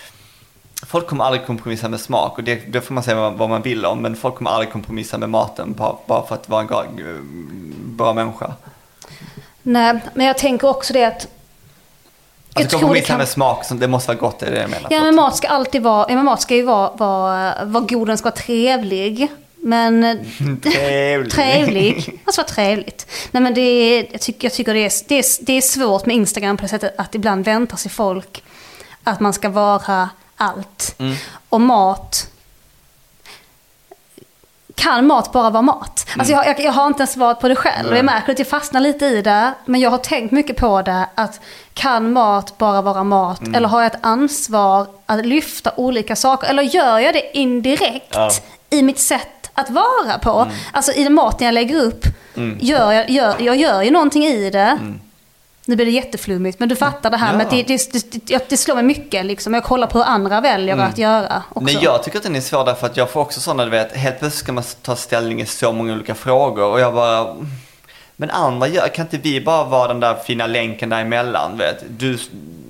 Folk 0.83 1.07
kommer 1.07 1.25
aldrig 1.25 1.47
kompromissa 1.47 1.89
med 1.89 2.01
smak 2.01 2.39
och 2.39 2.45
det, 2.45 2.55
det 2.73 2.81
får 2.81 2.95
man 2.95 3.03
säga 3.03 3.31
vad, 3.31 3.49
man 3.49 3.63
vill 3.63 3.85
om. 3.87 4.03
Men 4.03 4.17
folk 4.17 4.35
kommer 4.35 4.51
aldrig 4.51 4.73
kompromissa 4.73 5.19
med 5.19 5.31
maten 5.31 5.73
bara, 5.73 5.97
bara 6.07 6.27
för 6.27 6.35
att 6.35 6.49
vara 6.49 6.61
en 6.61 6.67
bra, 6.67 6.85
bra 8.05 8.13
människa. 8.13 8.53
Nej, 9.63 10.01
men 10.15 10.27
jag 10.27 10.39
tänker 10.39 10.69
också 10.69 10.93
det 10.93 11.05
att... 11.05 11.27
Alltså 12.55 12.79
kompromissa 12.79 13.07
kan... 13.07 13.19
med 13.19 13.29
smak, 13.29 13.65
som- 13.65 13.79
det 13.79 13.89
måste 13.89 14.09
vara 14.09 14.19
gott, 14.19 14.39
det 14.39 14.47
är 14.47 14.51
det 14.51 14.61
jag 14.61 14.71
menar. 14.71 14.89
Ja, 14.91 15.03
men 15.03 15.15
mat 15.15 15.37
ska 15.37 15.49
alltid 15.49 15.83
vara... 15.83 16.07
Ja, 16.09 16.23
mat 16.23 16.43
ska 16.43 16.55
ju 16.55 16.63
vara, 16.63 16.91
vara, 16.91 17.65
vara 17.65 17.85
god, 17.85 18.09
den 18.09 18.19
ska 18.19 18.25
vara 18.31 18.37
trevlig. 18.37 19.29
Men... 19.57 20.19
Trevlig. 20.63 21.33
trevlig. 21.33 22.21
Ska 22.27 22.43
vara 22.43 22.49
trevligt. 22.49 23.07
Nej, 23.31 23.43
men 23.43 23.55
det 23.55 23.61
är, 23.61 24.07
jag, 24.13 24.21
tycker, 24.21 24.45
jag 24.47 24.53
tycker 24.53 24.75
det 24.75 24.81
är, 24.85 24.93
det, 25.09 25.19
är, 25.19 25.45
det 25.47 25.53
är 25.53 25.61
svårt 25.61 26.07
med 26.07 26.17
Instagram 26.17 26.57
på 26.57 26.63
det 26.63 26.69
sättet 26.69 26.95
att 26.99 27.15
ibland 27.15 27.45
väntar 27.45 27.77
sig 27.77 27.91
folk 27.91 28.43
att 29.05 29.21
man 29.21 29.33
ska 29.33 29.49
vara 29.49 30.09
allt. 30.37 30.95
Mm. 30.99 31.17
Och 31.49 31.61
mat... 31.61 32.29
Kan 34.75 35.07
mat 35.07 35.33
bara 35.33 35.51
vara 35.51 35.63
mat? 35.63 36.07
Alltså 36.19 36.33
jag, 36.33 36.47
jag, 36.47 36.61
jag 36.61 36.73
har 36.73 36.87
inte 36.87 37.01
ens 37.01 37.13
svarat 37.13 37.41
på 37.41 37.49
det 37.49 37.57
själv. 37.57 37.89
Och 37.91 37.97
jag 37.97 38.05
märker 38.05 38.33
att 38.33 38.39
jag 38.39 38.49
fastnar 38.49 38.81
lite 38.81 39.07
i 39.07 39.23
det. 39.23 39.53
Men 39.65 39.81
jag 39.81 39.91
har 39.91 39.99
tänkt 39.99 40.31
mycket 40.33 40.57
på 40.57 40.83
det. 40.83 41.07
Att 41.15 41.41
kan 41.75 42.13
mat 42.13 42.59
bara 42.59 42.83
vara 42.83 43.05
mat? 43.05 43.41
Eller 43.55 43.69
har 43.69 43.83
jag 43.83 43.95
ett 43.95 44.01
ansvar 44.03 44.87
att 45.07 45.27
lyfta 45.27 45.73
olika 45.77 46.17
saker? 46.17 46.49
Eller 46.49 46.63
gör 46.63 46.99
jag 46.99 47.15
det 47.15 47.37
indirekt 47.39 48.15
Ja. 48.15 48.31
i 48.71 48.83
mitt 48.83 48.99
sätt 49.01 49.51
att 49.55 49.71
vara 49.71 50.19
på? 50.23 50.47
Alltså 50.73 50.93
i 50.93 51.05
den 51.05 51.15
maten 51.15 51.47
jag 51.47 51.53
lägger 51.55 51.83
upp. 51.83 52.05
Gör 52.61 52.93
jag, 52.93 53.11
gör, 53.11 53.37
jag 53.39 53.57
gör 53.57 53.83
ju 53.83 53.91
någonting 53.91 54.25
i 54.25 54.51
det. 54.51 54.79
Nu 55.69 55.77
blir 55.77 55.87
det 55.87 55.93
jätteflummigt, 55.93 56.59
men 56.59 56.69
du 56.69 56.77
fattar 56.77 57.11
det 57.11 57.17
här 57.17 57.33
Ja. 57.33 57.39
med 57.39 57.47
det, 57.51 57.63
det, 57.63 58.27
det, 58.27 58.49
det, 58.49 58.57
slår 58.57 58.75
mig 58.75 58.85
mycket. 58.85 59.27
Liksom. 59.27 59.55
Jag 59.55 59.65
kollar 59.65 59.87
på 59.87 59.99
hur 59.99 60.05
andra 60.05 60.41
väljer 60.41 60.77
att 60.77 60.99
göra 60.99 61.43
också. 61.49 61.61
Nej, 61.65 61.79
jag 61.83 62.03
tycker 62.03 62.19
att 62.19 62.25
den 62.25 62.37
är 62.37 62.41
svår 62.41 62.65
därför 62.65 62.87
att 62.87 62.97
jag 62.97 63.11
får 63.11 63.21
också 63.21 63.41
sådana, 63.41 63.65
du 63.65 63.71
vet, 63.71 63.97
helt 63.97 64.19
plötsligt 64.19 64.43
ska 64.45 64.53
man 64.53 64.65
ta 64.83 64.97
ställning 64.97 65.41
i 65.41 65.47
så 65.47 65.73
många 65.73 65.93
olika 65.93 66.15
frågor 66.15 66.65
och 66.65 66.81
jag 66.81 66.95
bara, 66.95 67.37
men 68.17 68.31
andra 68.31 68.69
gör, 68.69 68.89
kan 68.89 69.05
inte 69.05 69.19
vi 69.19 69.41
bara 69.41 69.65
vara 69.65 69.89
den 69.89 70.01
där 70.01 70.15
fina 70.15 70.47
länken 70.47 70.89
däremellan, 70.89 71.59
vet? 71.59 71.85
Du, 71.89 72.19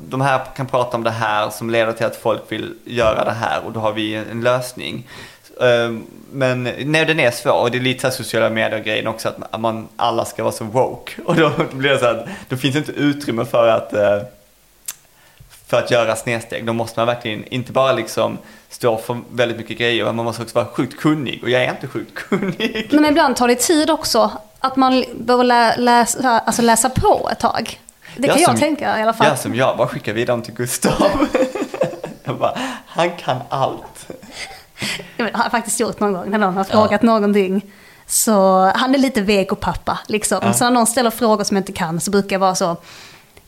de 0.09 0.21
här 0.21 0.41
kan 0.57 0.67
prata 0.67 0.97
om 0.97 1.05
det 1.05 1.11
här 1.11 1.51
som 1.51 1.71
leder 1.71 1.93
till 1.93 2.07
att 2.07 2.17
folk 2.17 2.43
vill 2.49 2.75
göra 2.85 3.25
det 3.25 3.37
här 3.41 3.61
och 3.67 3.73
då 3.73 3.81
har 3.81 3.93
vi 3.93 4.15
en 4.15 4.41
lösning. 4.41 5.07
Ehm, 5.61 6.07
Men 6.33 6.63
nej, 6.85 7.05
den 7.05 7.21
är 7.21 7.31
svår 7.31 7.53
och 7.61 7.71
det 7.71 7.79
är 7.79 7.83
lite 7.83 8.01
så 8.01 8.07
här 8.07 8.15
sociala 8.15 8.51
medier-grejen 8.51 9.07
också 9.07 9.29
att 9.29 9.61
man, 9.61 9.89
alla 9.97 10.25
ska 10.25 10.43
vara 10.43 10.53
så 10.53 10.65
woke 10.65 11.13
och 11.25 11.37
då 11.37 11.51
blir 11.73 11.91
det 11.91 11.99
så 11.99 12.07
att 12.07 12.27
då 12.49 12.57
finns 12.57 12.73
det 12.75 12.79
inte 12.79 12.93
utrymme 12.93 13.45
för 13.45 13.69
att 13.69 13.93
eh, 13.93 14.19
för 15.69 15.79
att 15.79 15.91
göra 15.91 16.17
snedsteg, 16.17 16.67
då 16.67 16.73
måste 16.73 17.01
man 17.01 17.07
verkligen 17.07 17.45
inte 17.45 17.73
bara 17.73 17.93
liksom 17.93 18.39
stå 18.69 18.97
för 18.97 19.19
väldigt 19.31 19.57
mycket 19.57 19.79
grejer, 19.79 20.03
utan 20.03 20.17
man 20.17 20.25
måste 20.25 20.43
också 20.43 20.55
vara 20.55 20.67
sjukt 20.67 21.01
kunnig. 21.01 21.41
Och 21.43 21.51
jag 21.51 21.63
är 21.65 21.71
inte 21.71 21.87
sjukt 21.89 22.15
kunnig. 22.29 22.89
Men 22.93 23.05
ibland 23.07 23.37
tar 23.37 23.49
det 23.49 23.55
tid 23.55 23.91
också. 23.91 24.31
Att 24.61 24.77
man 24.77 25.05
behöver 25.15 25.45
lä, 25.45 25.77
läsa, 25.77 26.39
alltså 26.39 26.63
läsa 26.63 26.89
på 26.91 27.29
ett 27.33 27.39
tag. 27.41 27.81
Det 28.17 28.29
kan 28.29 28.39
jag 28.41 28.51
som- 28.51 28.59
tänka 28.59 28.99
i 28.99 29.03
alla 29.03 29.13
fall. 29.13 29.27
Jag 29.27 29.39
som 29.39 29.55
jag, 29.55 29.77
bara 29.77 29.89
skicka 29.89 30.13
vidare 30.13 30.43
till 30.43 30.55
Gustav. 30.55 31.27
jag 32.25 32.37
bara, 32.39 32.59
han 32.87 33.11
kan 33.17 33.37
allt. 33.49 34.09
Vet, 35.17 35.35
har 35.37 35.45
jag 35.45 35.51
faktiskt 35.51 35.81
gjort 35.81 36.01
någon 36.01 36.13
gång 36.13 36.31
när 36.31 36.39
någon 36.39 36.57
har 36.57 36.65
frågat 36.65 37.03
någonting. 37.03 37.63
Så 38.07 38.65
han 38.75 38.95
är 38.95 38.99
lite 38.99 39.21
vegopappa 39.21 39.99
liksom. 40.07 40.39
Ja. 40.43 40.53
Så 40.53 40.65
när 40.65 40.71
någon 40.71 40.87
ställer 40.87 41.11
frågor 41.11 41.45
som 41.45 41.57
jag 41.57 41.63
inte 41.63 41.73
kan 41.73 42.01
så 42.01 42.11
brukar 42.11 42.35
jag 42.37 42.41
vara 42.41 42.55
så. 42.55 42.77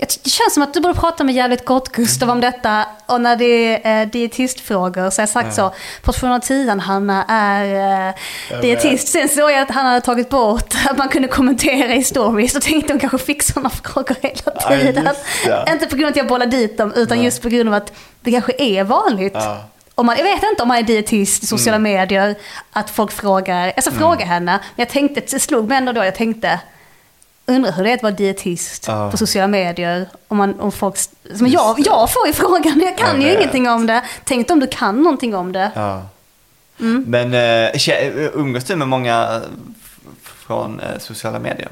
Det 0.00 0.30
känns 0.30 0.54
som 0.54 0.62
att 0.62 0.74
du 0.74 0.80
borde 0.80 0.94
prata 1.00 1.24
med 1.24 1.34
jävligt 1.34 1.64
gott 1.64 1.88
Gustav 1.92 2.30
om 2.30 2.40
detta. 2.40 2.84
Och 3.06 3.20
när 3.20 3.36
det 3.36 3.86
är 3.86 4.02
eh, 4.02 4.08
dietistfrågor 4.08 5.10
så 5.10 5.20
har 5.20 5.22
jag 5.22 5.28
sagt 5.28 5.54
så. 5.54 5.74
Portion 6.02 6.30
av 6.32 6.38
tian 6.38 6.80
Hanna 6.80 7.24
är 7.28 8.08
eh, 8.08 8.60
dietist. 8.60 9.08
Sen 9.08 9.28
såg 9.28 9.50
jag 9.50 9.58
att 9.60 9.70
han 9.70 9.86
hade 9.86 10.00
tagit 10.00 10.28
bort 10.28 10.74
att 10.90 10.98
man 10.98 11.08
kunde 11.08 11.28
kommentera 11.28 11.94
i 11.94 12.04
stories. 12.04 12.56
Och 12.56 12.62
tänkte 12.62 12.92
de 12.92 12.98
kanske 12.98 13.18
fick 13.18 13.42
sådana 13.42 13.70
frågor 13.70 14.16
hela 14.22 14.34
Ja, 14.44 14.68
tiden. 14.68 15.08
det. 15.44 15.72
Inte 15.72 15.86
på 15.86 15.96
grund 15.96 16.06
av 16.06 16.10
att 16.10 16.16
jag 16.16 16.26
bollar 16.26 16.46
dit 16.46 16.78
dem 16.78 16.92
utan 16.96 17.22
just 17.22 17.42
på 17.42 17.48
grund 17.48 17.68
av 17.68 17.74
att 17.74 17.92
det 18.20 18.30
kanske 18.32 18.52
är 18.58 18.84
vanligt. 18.84 19.36
Om 19.98 20.06
man, 20.06 20.16
jag 20.16 20.24
vet 20.24 20.42
inte 20.42 20.62
om 20.62 20.68
man 20.68 20.76
är 20.76 20.82
dietist 20.82 21.42
i 21.42 21.46
sociala 21.46 21.76
Mm. 21.76 21.92
medier, 21.92 22.34
att 22.72 22.90
folk 22.90 23.12
frågar, 23.12 23.72
jag 23.76 23.84
ska 23.84 23.92
fråga 23.92 24.24
henne, 24.24 24.52
men 24.52 24.60
jag 24.76 24.88
tänkte, 24.88 25.20
det 25.30 25.40
slog 25.40 25.68
mig 25.68 25.78
ändå 25.78 25.92
då, 25.92 26.04
jag 26.04 26.14
tänkte, 26.14 26.60
undrar 27.46 27.72
hur 27.72 27.84
det 27.84 27.90
är 27.90 27.94
att 27.94 28.02
vara 28.02 28.12
dietist 28.12 28.84
Ja. 28.88 29.10
på 29.10 29.16
sociala 29.16 29.48
medier. 29.48 30.08
Om, 30.28 30.36
man, 30.36 30.60
om 30.60 30.72
folk, 30.72 30.96
men 31.22 31.50
jag, 31.50 31.74
jag 31.78 32.12
får 32.12 32.26
ju 32.26 32.32
frågan, 32.32 32.80
jag 32.80 32.98
kan 32.98 33.08
Jag 33.08 33.18
ju 33.20 33.26
vet. 33.36 33.40
ingenting 33.40 33.68
om 33.68 33.86
det. 33.86 34.02
Tänk 34.24 34.50
om 34.50 34.60
du 34.60 34.66
kan 34.66 35.02
någonting 35.02 35.34
om 35.34 35.52
det. 35.52 35.70
Ja. 35.74 36.02
Mm. 36.80 37.04
Men 37.08 37.34
äh, 37.34 38.28
umgås 38.34 38.64
du 38.64 38.76
med 38.76 38.88
många 38.88 39.42
från 40.22 40.80
eh, 40.80 40.98
sociala 40.98 41.38
medier? 41.38 41.68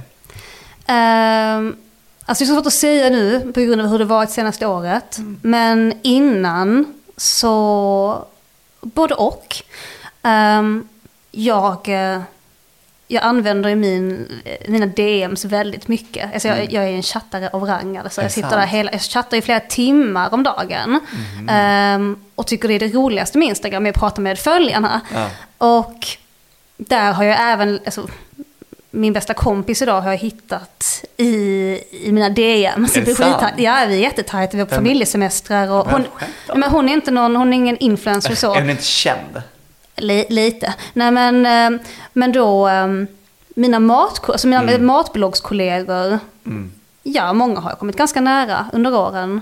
Ehm, 0.86 1.76
alltså 2.24 2.44
det 2.44 2.48
är 2.48 2.48
så 2.48 2.54
svårt 2.54 2.66
att 2.66 2.72
säga 2.72 3.10
nu 3.10 3.52
på 3.54 3.60
grund 3.60 3.80
av 3.80 3.86
hur 3.88 3.98
det 3.98 4.04
varit 4.04 4.30
senaste 4.30 4.66
året. 4.66 5.18
Men 5.42 5.92
innan 6.02 6.94
så 7.16 8.24
både 8.80 9.14
och. 9.14 9.56
Ehm, 10.22 10.88
jag, 11.30 11.88
eh, 11.88 12.20
jag 13.08 13.22
använder 13.22 13.68
ju 13.70 13.76
min, 13.76 14.28
mina 14.68 14.86
DMs 14.86 15.44
väldigt 15.44 15.88
mycket. 15.88 16.32
Alltså 16.32 16.48
jag, 16.48 16.72
jag 16.72 16.84
är 16.84 16.88
en 16.88 17.02
chattare 17.02 17.48
av 17.52 17.64
rang. 17.64 17.96
Alltså 17.96 18.20
Mm. 18.20 18.24
Jag 18.24 18.32
sitter 18.32 18.48
sant? 18.48 18.60
där 18.60 18.66
hela, 18.66 18.92
jag 18.92 19.02
chattar 19.02 19.36
i 19.36 19.42
flera 19.42 19.60
timmar 19.60 20.34
om 20.34 20.42
dagen. 20.42 21.00
Mhm. 21.10 21.48
Ehm, 21.48 22.16
och 22.34 22.46
tycker 22.46 22.68
det 22.68 22.74
är 22.74 22.78
det 22.80 22.94
roligaste 22.94 23.38
med 23.38 23.48
Instagram, 23.48 23.86
är 23.86 23.90
att 23.90 23.96
prata 23.96 24.20
med 24.20 24.38
följarna. 24.38 25.00
Ja. 25.14 25.30
Och 25.58 26.06
där 26.76 27.12
har 27.12 27.24
jag 27.24 27.52
även, 27.52 27.80
alltså, 27.84 28.08
min 28.96 29.12
bästa 29.12 29.34
kompis 29.34 29.82
idag 29.82 30.00
har 30.00 30.10
jag 30.10 30.18
hittat 30.18 31.04
i, 31.16 31.26
i 31.90 32.12
mina 32.12 32.28
DM. 32.30 32.84
Är 32.84 33.00
det 33.04 33.14
sant? 33.14 33.42
Ja, 33.56 33.84
vi 33.88 33.96
är 33.96 34.00
jättetajta, 34.00 34.56
vi 34.56 34.62
Vem- 34.64 34.68
familjesemestrar. 34.76 35.70
Och 35.70 35.90
hon, 35.90 36.04
men 36.54 36.70
hon 36.70 36.88
är 36.88 36.92
inte 36.92 37.10
någon, 37.10 37.36
hon 37.36 37.52
är 37.52 37.56
ingen 37.56 37.76
influencer 37.76 38.34
så. 38.34 38.54
Är 38.54 38.60
hon 38.60 38.70
inte 38.70 38.84
känd? 38.84 39.42
Li, 39.96 40.26
lite. 40.28 40.74
Nej 40.92 41.10
men, 41.10 41.46
eh, 41.74 41.80
men 42.12 42.32
då, 42.32 42.68
eh, 42.68 42.86
mina, 43.48 43.80
mat, 43.80 44.30
alltså 44.30 44.46
mina 44.46 44.62
Mm. 44.62 44.86
matbloggskollegor, 44.86 46.18
Mm. 46.46 46.72
ja 47.02 47.32
många 47.32 47.60
har 47.60 47.70
jag 47.70 47.78
kommit 47.78 47.96
ganska 47.96 48.20
nära 48.20 48.66
under 48.72 48.94
åren. 48.94 49.40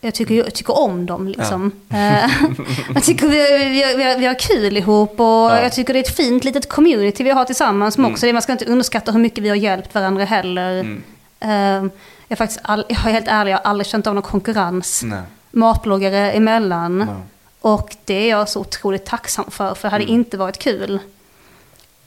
Jag 0.00 0.14
tycker, 0.14 0.34
jag 0.34 0.54
tycker 0.54 0.78
om 0.78 1.06
dem 1.06 1.28
liksom. 1.28 1.72
Eh, 1.90 2.30
jag 2.94 3.02
tycker 3.02 3.28
vi, 3.28 3.58
vi, 3.58 3.94
vi, 3.96 4.02
har- 4.02 4.18
vi 4.18 4.26
har 4.26 4.38
kul 4.38 4.76
ihop 4.76 5.10
och 5.20 5.26
Ja. 5.26 5.62
jag 5.62 5.72
tycker 5.72 5.92
det 5.92 5.98
är 5.98 6.02
ett 6.04 6.16
fint 6.16 6.44
litet 6.44 6.68
community 6.68 7.24
vi 7.24 7.30
har 7.30 7.44
tillsammans. 7.44 7.98
Mm. 7.98 8.12
också 8.12 8.26
man 8.26 8.42
ska 8.42 8.52
inte 8.52 8.64
underskatta 8.64 9.12
hur 9.12 9.20
mycket 9.20 9.44
vi 9.44 9.48
har 9.48 9.56
hjälpt 9.56 9.94
varandra 9.94 10.24
heller. 10.24 10.80
Mm. 10.80 11.02
Eh, 11.40 11.50
jag, 11.50 11.90
är 12.28 12.36
faktiskt 12.36 12.60
all, 12.62 12.84
jag 12.88 12.98
är 13.06 13.12
helt 13.12 13.28
ärlig, 13.28 13.52
jag 13.52 13.58
har 13.58 13.64
aldrig 13.64 13.86
känt 13.86 14.06
av 14.06 14.14
någon 14.14 14.22
konkurrens 14.22 15.02
Nej. 15.04 15.20
matbloggare 15.50 16.32
emellan. 16.32 16.98
Nej. 16.98 17.08
Och 17.60 17.96
det 18.04 18.14
är 18.14 18.30
jag 18.30 18.48
så 18.48 18.60
otroligt 18.60 19.04
tacksam 19.06 19.44
för, 19.50 19.74
för 19.74 19.88
det 19.88 19.92
hade 19.92 20.04
Mm. 20.04 20.14
inte 20.14 20.36
varit 20.36 20.58
kul. 20.58 20.98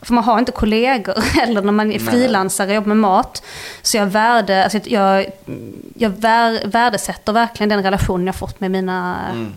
För 0.05 0.13
man 0.13 0.23
har 0.23 0.39
inte 0.39 0.51
kollegor 0.51 1.21
heller 1.33 1.61
när 1.61 1.71
man 1.71 1.91
är 1.91 1.99
frilansare 1.99 2.67
och 2.67 2.75
jobbar 2.75 2.87
med 2.87 2.97
mat. 2.97 3.43
Så 3.81 3.97
jag, 3.97 4.05
värde, 4.05 4.63
alltså 4.63 4.79
jag, 4.83 5.25
jag 5.97 6.09
vär, 6.09 6.67
värdesätter 6.67 7.33
verkligen 7.33 7.69
den 7.69 7.83
relation 7.83 8.25
jag 8.25 8.35
fått 8.35 8.59
med 8.59 8.71
mina 8.71 9.17
Mm. 9.31 9.53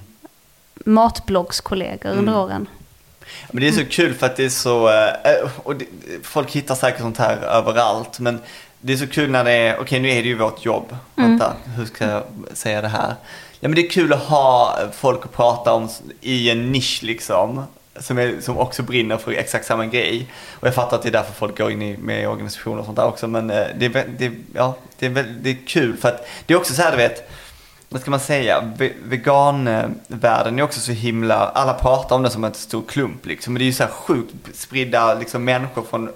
matbloggskollegor 0.84 2.11
under 2.11 2.32
Mm. 2.32 2.34
åren. 2.44 2.66
Men 3.51 3.61
det 3.62 3.68
är 3.68 3.72
så 3.72 3.84
kul 3.84 4.14
för 4.14 4.26
att 4.26 4.36
det 4.36 4.44
är 4.44 4.49
så, 4.49 4.88
eh, 4.88 5.51
och 5.62 5.76
det, 5.76 5.84
folk 6.22 6.51
hittar 6.51 6.74
säkert 6.74 7.01
sånt 7.01 7.18
här 7.18 7.36
överallt, 7.36 8.18
men 8.20 8.40
det 8.80 8.92
är 8.92 8.96
så 8.96 9.07
kul 9.07 9.30
när 9.30 9.44
det 9.44 9.53
är, 9.53 9.80
okej 9.80 10.01
nu 10.01 10.09
är 10.11 10.22
det 10.22 10.28
ju 10.28 10.34
vårt 10.38 10.64
jobb, 10.64 10.96
Mm. 11.16 11.30
vänta, 11.30 11.53
hur 11.76 11.84
ska 11.86 12.05
jag 12.05 12.22
säga 12.53 12.80
det 12.80 12.88
här? 12.88 13.14
Ja 13.61 13.68
men 13.68 13.74
det 13.74 13.86
är 13.86 13.90
kul 13.90 14.12
att 14.12 14.22
ha 14.22 14.78
folk 14.92 15.24
att 15.24 15.32
prata 15.32 15.72
om 15.72 15.88
i 16.20 16.51
en 16.51 16.72
nisch 16.72 17.01
liksom, 17.03 17.62
som, 18.01 18.18
är, 18.18 18.40
som 18.40 18.59
också 18.59 18.82
brinner 18.82 19.16
för 19.16 19.32
exakt 19.32 19.66
samma 19.66 19.86
grej. 19.86 20.26
Och 20.55 20.66
jag 20.66 20.74
fattar 20.74 20.96
att 20.96 21.03
det 21.03 21.09
är 21.09 21.12
därför 21.12 21.32
folk 21.32 21.59
går 21.59 21.70
in 21.70 21.82
i, 21.82 21.96
med 21.96 22.22
i 22.22 22.26
organisationer 22.26 22.78
och 22.78 22.84
sånt 22.84 22.96
där 22.96 23.07
också, 23.07 23.28
men 23.28 23.51
eh, 23.51 23.66
det 23.78 23.86
är, 23.86 24.07
det, 24.18 24.32
ja, 24.55 24.76
det, 24.99 25.07
är, 25.07 25.36
det 25.40 25.51
är 25.51 25.66
kul 25.66 25.96
för 25.96 26.09
att 26.09 26.28
det 26.46 26.55
är 26.55 26.59
också 26.59 26.74
så 26.74 26.82
här 26.82 26.90
du 26.90 26.96
vet, 26.96 27.30
vad 27.88 28.01
ska 28.01 28.11
man 28.11 28.20
säga, 28.20 28.72
veganvärlden 29.03 30.59
är 30.59 30.62
också 30.62 30.80
så 30.80 30.92
himla, 30.92 31.49
alla 31.49 31.74
pratar 31.74 32.16
om 32.16 32.22
det 32.22 32.30
som 32.30 32.44
en 32.44 32.55
stor 32.55 32.82
klump 32.88 33.26
liksom. 33.26 33.53
Men 33.53 33.59
det 33.59 33.64
är 33.64 33.66
ju 33.66 33.72
så 33.72 33.82
här 33.82 33.90
sjukt 33.90 34.34
spridda 34.55 35.14
liksom, 35.14 35.44
människor 35.44 35.82
från 35.82 36.11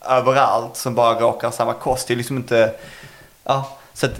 överallt 0.00 0.76
som 0.76 0.94
bara 0.94 1.20
råkar 1.20 1.48
ha 1.48 1.52
samma 1.52 1.74
kost. 1.74 2.08
Det 2.08 2.14
är 2.14 2.16
liksom 2.16 2.36
inte, 2.36 2.74
ja, 3.44 3.78
så 3.94 4.06
att 4.06 4.12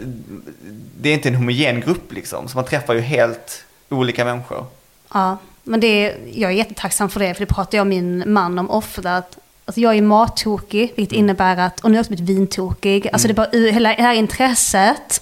det 0.99 1.09
är 1.09 1.13
inte 1.13 1.29
en 1.29 1.35
homogen 1.35 1.81
grupp 1.81 2.11
liksom. 2.11 2.47
Så 2.47 2.57
man 2.57 2.65
träffar 2.65 2.93
ju 2.93 3.01
helt 3.01 3.65
olika 3.89 4.25
människor. 4.25 4.65
Ja, 5.13 5.37
men 5.67 5.79
det 5.79 6.15
jag 6.33 6.51
är 6.51 6.55
jättetacksam 6.55 7.09
för 7.09 7.19
det, 7.19 7.33
för 7.33 7.45
det 7.45 7.53
pratar 7.53 7.77
jag 7.77 7.83
och 7.83 7.87
min 7.87 8.23
man 8.33 8.59
om 8.59 8.69
ofta. 8.71 9.15
Att, 9.15 9.37
alltså 9.65 9.81
jag 9.81 9.95
är 9.97 10.01
mattokig, 10.01 10.93
vilket 10.95 11.13
Mm. 11.13 11.25
innebär 11.25 11.57
att, 11.57 11.79
och 11.79 11.91
nu 11.91 11.95
har 11.95 11.97
jag 11.97 12.01
också 12.03 12.13
blivit 12.13 12.29
vintokig, 12.37 13.09
alltså 13.13 13.27
det 13.27 13.31
är 13.31 13.35
bara, 13.35 13.49
hela 13.71 13.89
det 13.89 14.01
här 14.01 14.13
intresset, 14.13 15.21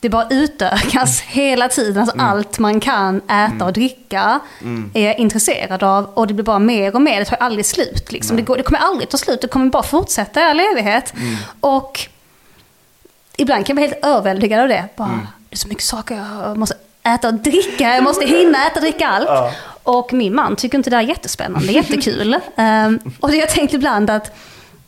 det 0.00 0.08
bara 0.08 0.26
utökas 0.30 1.20
hela 1.20 1.68
tiden. 1.68 2.02
Alltså 2.02 2.16
allt 2.18 2.58
man 2.58 2.80
kan 2.80 3.20
äta 3.30 3.64
och 3.64 3.72
dricka 3.72 4.40
Mm. 4.60 4.90
är 4.94 5.06
jag 5.06 5.18
intresserad 5.18 5.82
av 5.82 6.04
och 6.14 6.26
det 6.26 6.34
blir 6.34 6.44
bara 6.44 6.58
mer 6.58 6.94
och 6.94 7.02
mer, 7.02 7.18
det 7.18 7.24
tar 7.24 7.36
aldrig 7.36 7.66
slut. 7.66 8.12
Liksom. 8.12 8.36
Det, 8.36 8.42
går, 8.42 8.56
det 8.56 8.62
kommer 8.62 8.78
aldrig 8.80 9.08
ta 9.08 9.16
slut, 9.18 9.40
det 9.40 9.48
kommer 9.48 9.66
bara 9.70 9.82
fortsätta 9.82 10.40
i 10.40 10.44
all 10.44 10.60
evighet. 10.60 11.14
Mm. 11.16 11.36
Och 11.60 12.00
ibland 13.36 13.66
kan 13.66 13.76
jag 13.76 13.88
bli 13.88 13.94
helt 13.94 14.04
överväldigad 14.06 14.60
av 14.60 14.68
det. 14.68 14.84
Bara, 14.96 15.08
Mm. 15.08 15.26
Det 15.48 15.54
är 15.54 15.58
så 15.58 15.68
mycket 15.68 15.84
saker 15.84 16.14
jag 16.16 16.56
måste 16.58 16.74
äta 17.02 17.28
och 17.28 17.34
dricka, 17.34 17.94
jag 17.94 18.04
måste 18.04 18.24
hinna 18.26 18.66
äta 18.66 18.74
och 18.74 18.80
dricka 18.80 19.08
allt. 19.08 19.26
Ja. 19.28 19.52
Och 19.82 20.12
min 20.12 20.34
man 20.34 20.56
tycker 20.56 20.78
inte 20.78 20.90
det 20.90 20.96
är 20.96 21.00
jättespännande, 21.00 21.72
jättekul. 21.72 22.36
um, 22.56 23.00
och 23.20 23.34
jag 23.34 23.48
tänkt 23.50 23.74
ibland 23.74 24.10
att, 24.10 24.32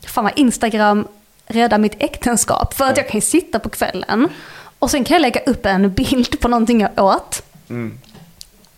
fan 0.07 0.25
vad 0.25 0.39
Instagram 0.39 1.09
räddar 1.47 1.79
mitt 1.79 1.97
äktenskap. 1.99 2.75
För 2.75 2.85
att 2.85 2.97
jag 2.97 3.09
kan 3.09 3.17
ju 3.21 3.27
sitta 3.27 3.59
på 3.59 3.69
kvällen 3.69 4.29
och 4.79 4.91
sen 4.91 5.05
kan 5.05 5.15
jag 5.15 5.23
lägga 5.23 5.41
upp 5.41 5.67
en 5.67 5.93
bild 5.93 6.41
på 6.41 6.49
någonting 6.49 6.81
jag 6.81 7.05
åt. 7.05 7.43
Mm. 7.71 7.99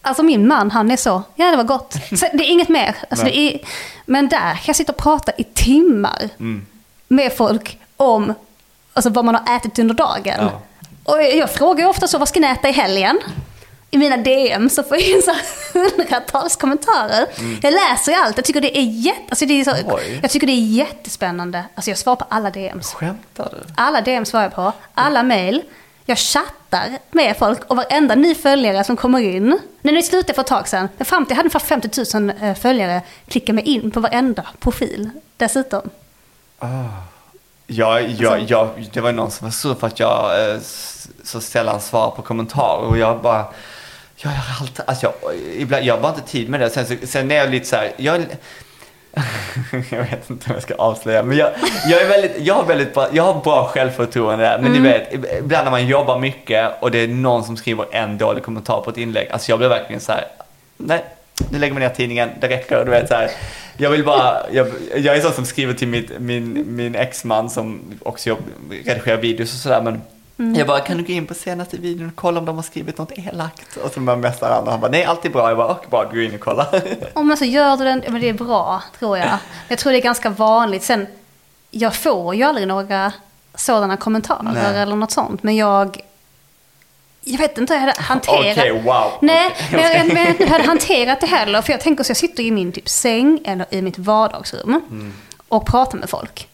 Alltså 0.02 0.22
min 0.22 0.48
man, 0.48 0.70
han 0.70 0.90
är 0.90 0.96
så, 0.96 1.22
ja 1.34 1.50
det 1.50 1.56
var 1.56 1.64
gott. 1.64 1.92
Så 1.92 2.26
det 2.32 2.44
är 2.44 2.50
inget 2.50 2.68
mer. 2.68 2.96
Alltså, 3.10 3.26
är, 3.26 3.58
men 4.06 4.28
där 4.28 4.52
kan 4.54 4.62
jag 4.66 4.76
sitta 4.76 4.92
och 4.92 4.98
prata 4.98 5.32
i 5.38 5.44
timmar 5.44 6.28
Mm. 6.38 6.66
med 7.08 7.32
folk 7.36 7.78
om 7.96 8.34
alltså, 8.92 9.10
vad 9.10 9.24
man 9.24 9.34
har 9.34 9.56
ätit 9.56 9.78
under 9.78 9.94
dagen. 9.94 10.34
Ja. 10.38 10.62
Och 11.06 11.22
jag 11.22 11.50
frågar 11.54 11.84
ju 11.84 11.90
ofta 11.90 12.08
så, 12.08 12.18
vad 12.18 12.28
ska 12.28 12.40
ni 12.40 12.46
äta 12.46 12.68
i 12.68 12.72
helgen? 12.72 13.18
I 13.90 13.98
mina 13.98 14.16
DM 14.16 14.70
så 14.70 14.82
får 14.82 14.96
jag 14.96 15.06
in 15.08 15.22
så 15.22 15.34
hundratals 15.78 16.56
kommentarer. 16.56 17.26
Jag 17.62 17.72
läser 17.72 18.12
ju 18.12 18.18
allt, 18.18 18.36
jag 18.38 18.44
tycker 18.44 18.60
det 18.60 18.78
är, 18.78 18.82
jätte, 18.82 19.20
alltså 19.28 19.46
det 19.46 19.60
är 19.60 19.64
så, 19.64 19.70
Mm. 19.70 19.86
Oj. 19.94 20.18
jag 20.22 20.30
tycker 20.30 20.46
det 20.46 20.52
är 20.52 20.66
jättespännande. 20.66 21.64
Alltså 21.74 21.90
jag 21.90 21.98
svarar 21.98 22.16
på 22.16 22.24
alla 22.28 22.50
DMs. 22.50 22.92
Skämtar 22.94 23.48
du? 23.52 23.72
Alla 23.76 24.00
DM 24.00 24.24
svarar 24.24 24.44
jag 24.44 24.54
på, 24.54 24.72
alla 24.94 25.22
mail. 25.22 25.62
Jag 26.04 26.18
chattar 26.18 26.98
med 27.10 27.36
folk 27.38 27.64
och 27.70 27.76
varenda 27.76 28.14
ny 28.14 28.34
följare 28.34 28.84
som 28.84 28.96
kommer 28.96 29.20
in. 29.20 29.58
När 29.82 29.92
ni 29.92 30.02
slutade 30.02 30.34
för 30.34 30.40
ett 30.42 30.46
tag 30.48 30.68
sedan, 30.68 30.88
men 30.96 31.06
fram 31.06 31.24
till 31.26 31.30
jag 31.30 31.36
hade 31.36 31.46
ungefär 31.46 31.58
50 32.00 32.18
000 32.20 32.32
eh, 32.42 32.54
följare, 32.54 33.00
klickar 33.28 33.52
mig 33.52 33.64
in 33.64 33.90
på 33.90 34.00
varenda 34.00 34.46
profil 34.60 35.10
dessutom. 35.36 35.90
Ja, 37.66 38.00
ja, 38.00 38.38
ja, 38.48 38.70
det 38.92 39.00
var 39.00 39.12
någon 39.12 39.30
som 39.30 39.46
var 39.46 39.52
sur 39.52 39.74
för 39.74 39.86
att 39.86 40.00
jag 40.00 40.50
eh, 40.50 40.56
så 41.24 41.40
sällan 41.40 41.80
svarar 41.80 42.10
på 42.10 42.22
kommentarer 42.22 42.86
och 42.86 42.98
jag 42.98 43.22
bara, 43.22 43.44
jag 44.16 44.30
har 44.30 44.60
alltid, 44.60 44.84
alltså 44.86 45.06
jag, 45.22 45.34
ibland, 45.56 45.84
jag 45.84 45.96
har 45.98 46.08
inte 46.08 46.20
tid 46.22 46.48
med 46.48 46.60
det. 46.60 46.70
Sen, 46.70 46.86
så, 46.86 46.94
sen 47.06 47.30
är 47.30 47.36
jag 47.36 47.50
lite 47.50 47.66
så 47.66 47.76
här, 47.76 47.92
jag, 47.96 48.20
jag 49.90 49.98
vet 49.98 50.30
inte 50.30 50.46
om 50.48 50.54
jag 50.54 50.62
ska 50.62 50.74
avslöja, 50.74 51.22
men 51.22 51.36
jag, 51.36 51.50
jag 51.86 52.02
är 52.02 52.08
väldigt, 52.08 52.32
jag 52.38 52.54
har 52.54 52.64
väldigt 52.64 52.94
bra, 52.94 53.08
jag 53.12 53.22
har 53.22 53.40
bra 53.40 53.68
självförtroende. 53.68 54.58
Men 54.62 54.66
Mm. 54.70 54.82
ni 54.82 54.88
vet, 54.88 55.12
ibland 55.38 55.64
när 55.64 55.70
man 55.70 55.86
jobbar 55.86 56.18
mycket 56.18 56.72
och 56.82 56.90
det 56.90 56.98
är 56.98 57.08
någon 57.08 57.44
som 57.44 57.56
skriver 57.56 57.86
en 57.90 58.18
dålig 58.18 58.42
kommentar 58.44 58.80
på 58.80 58.90
ett 58.90 58.96
inlägg, 58.96 59.28
alltså 59.30 59.52
jag 59.52 59.58
blir 59.58 59.68
verkligen 59.68 60.00
så 60.00 60.12
här, 60.12 60.24
nej, 60.76 61.04
nu 61.50 61.58
lägger 61.58 61.72
man 61.74 61.82
ner 61.82 61.88
tidningen, 61.88 62.30
det 62.40 62.48
räcker, 62.48 62.84
du 62.84 62.90
vet 62.90 63.08
så 63.08 63.14
här. 63.14 63.30
Jag 63.76 63.90
vill 63.90 64.04
bara, 64.04 64.50
jag, 64.52 64.68
jag 64.96 65.16
är 65.16 65.20
sån 65.20 65.32
som 65.32 65.44
skriver 65.46 65.74
till 65.74 65.88
mitt, 65.88 66.20
min, 66.20 66.76
min 66.76 66.94
exman 66.94 67.50
som 67.50 67.80
också 68.02 68.28
jobb, 68.28 68.38
redigerar 68.84 69.16
videos 69.16 69.52
och 69.54 69.58
sådär, 69.60 69.82
men 69.82 70.02
Mm. 70.38 70.54
jag 70.54 70.66
bara, 70.66 70.80
kan 70.80 70.96
du 70.98 71.04
gå 71.04 71.12
in 71.12 71.26
på 71.26 71.34
senaste 71.34 71.76
videon 71.76 72.08
och 72.08 72.14
kolla 72.16 72.38
om 72.40 72.44
de 72.46 72.56
har 72.56 72.62
skrivit 72.62 72.98
något 72.98 73.12
elakt? 73.18 73.76
Och 73.76 73.92
så 73.92 74.00
bara 74.00 74.16
mästar 74.16 74.50
han 74.50 74.64
och 74.64 74.70
han 74.70 74.80
bara, 74.80 74.90
nej 74.90 75.04
allt 75.04 75.24
är 75.24 75.30
bra. 75.30 75.48
Jag 75.48 75.56
bara, 75.56 75.68
okej 75.68 75.86
bra, 75.90 76.04
gå 76.04 76.20
in 76.20 76.34
och 76.34 76.40
kolla. 76.40 76.66
Om 77.14 77.26
man 77.28 77.36
så 77.36 77.44
gör 77.44 77.76
du 77.76 77.84
den, 77.84 78.02
men 78.08 78.20
det 78.20 78.28
är 78.28 78.32
bra 78.32 78.82
tror 78.98 79.18
jag. 79.18 79.28
Jag 79.68 79.78
tror 79.78 79.92
det 79.92 79.98
är 79.98 80.02
ganska 80.02 80.30
vanligt. 80.30 80.82
Sen, 80.82 81.06
jag 81.70 81.94
får 81.94 82.34
ju 82.34 82.42
aldrig 82.42 82.68
några 82.68 83.12
sådana 83.54 83.96
kommentarer 83.96 84.50
Nej. 84.72 84.82
eller 84.82 84.96
något 84.96 85.10
sånt. 85.12 85.42
Men 85.42 85.56
jag, 85.56 86.00
jag 87.28 87.38
vet 87.38 87.58
inte 87.58 87.74
hur 87.74 87.80
jag 87.80 87.86
hade 87.88 88.02
hanterat. 88.02 88.58
Okej, 88.58 88.82
wow. 88.84 89.12
Nej, 89.22 89.56
men 89.72 89.80
jag, 89.82 89.96
jag, 89.96 90.06
men 90.14 90.34
jag 90.38 90.46
hade 90.46 90.64
hanterat 90.64 91.20
det 91.20 91.26
heller. 91.26 91.62
För 91.62 91.72
jag 91.72 91.80
tänker 91.80 92.04
så 92.04 92.10
jag 92.10 92.16
sitter 92.16 92.42
i 92.42 92.50
min 92.50 92.72
typ 92.72 92.88
säng 92.88 93.40
eller 93.44 93.66
i 93.70 93.82
mitt 93.82 93.98
vardagsrum 93.98 94.68
Mm. 94.90 95.12
och 95.48 95.66
pratar 95.66 95.98
med 95.98 96.10
folk. 96.10 96.48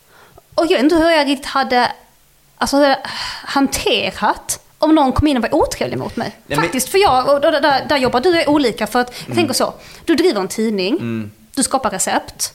Och 0.54 0.64
jag 0.64 0.68
vet 0.70 0.82
inte 0.82 0.94
hur 0.96 1.10
jag 1.10 1.26
riktigt 1.28 1.46
hade 1.46 1.92
alltså, 2.58 2.76
hade 2.76 2.98
hanterat 3.44 4.60
om 4.78 4.94
någon 4.94 5.12
kom 5.12 5.26
in 5.26 5.36
och 5.36 5.42
var 5.42 5.54
otrevlig 5.54 5.98
mot 5.98 6.16
mig. 6.16 6.28
Nej, 6.46 6.56
men- 6.56 6.58
Faktiskt, 6.64 6.88
för 6.88 6.98
jag, 6.98 7.28
och 7.28 7.40
där, 7.40 7.60
där, 7.60 7.84
där 7.88 7.96
jobbar 7.96 8.20
du 8.20 8.40
är 8.40 8.48
olika. 8.50 8.86
För 8.86 8.98
att 9.00 9.22
jag 9.26 9.36
tänker 9.36 9.54
så, 9.54 9.74
du 10.04 10.14
driver 10.14 10.40
en 10.40 10.48
tidning, 10.48 10.94
Mm. 10.94 11.30
du 11.54 11.62
skapar 11.62 11.90
recept 11.90 12.52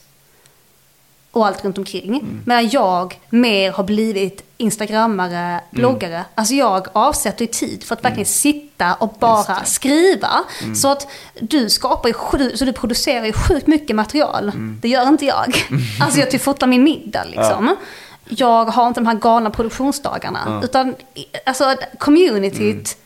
och 1.38 1.46
allt 1.46 1.64
runt 1.64 1.78
omkring. 1.78 2.08
Mm. 2.08 2.42
Medan 2.46 2.68
jag 2.68 3.20
mer 3.30 3.72
har 3.72 3.84
blivit 3.84 4.42
instagrammare, 4.56 5.60
bloggare. 5.70 6.24
Alltså 6.34 6.54
jag 6.54 6.86
avsätter 6.92 7.44
ju 7.44 7.50
tid 7.50 7.84
för 7.84 7.94
att 7.94 8.04
verkligen 8.04 8.26
sitta 8.26 8.94
och 8.94 9.14
bara 9.18 9.34
Mm. 9.38 9.44
Det. 9.46 9.52
Mm. 9.52 9.64
skriva. 9.66 10.30
Så 10.76 10.88
att 10.88 11.06
du 11.40 11.70
skapar 11.70 12.08
ju, 12.08 12.56
så 12.56 12.64
du 12.64 12.72
producerar 12.72 13.24
ju 13.26 13.32
sjukt 13.32 13.66
mycket 13.66 13.96
material. 13.96 14.48
Mm. 14.48 14.78
Det 14.82 14.88
gör 14.88 15.08
inte 15.08 15.26
jag. 15.26 15.66
Alltså 16.00 16.20
jag 16.20 16.30
typ 16.30 16.42
fotar 16.42 16.66
min 16.66 16.82
middag 16.82 17.24
liksom. 17.24 17.76
Jag 18.28 18.64
har 18.64 18.88
inte 18.88 19.00
de 19.00 19.06
här 19.06 19.14
galna 19.14 19.50
produktionsdagarna. 19.50 20.40
Ja. 20.46 20.64
Utan 20.64 20.94
alltså 21.46 21.74
communityt 21.98 22.96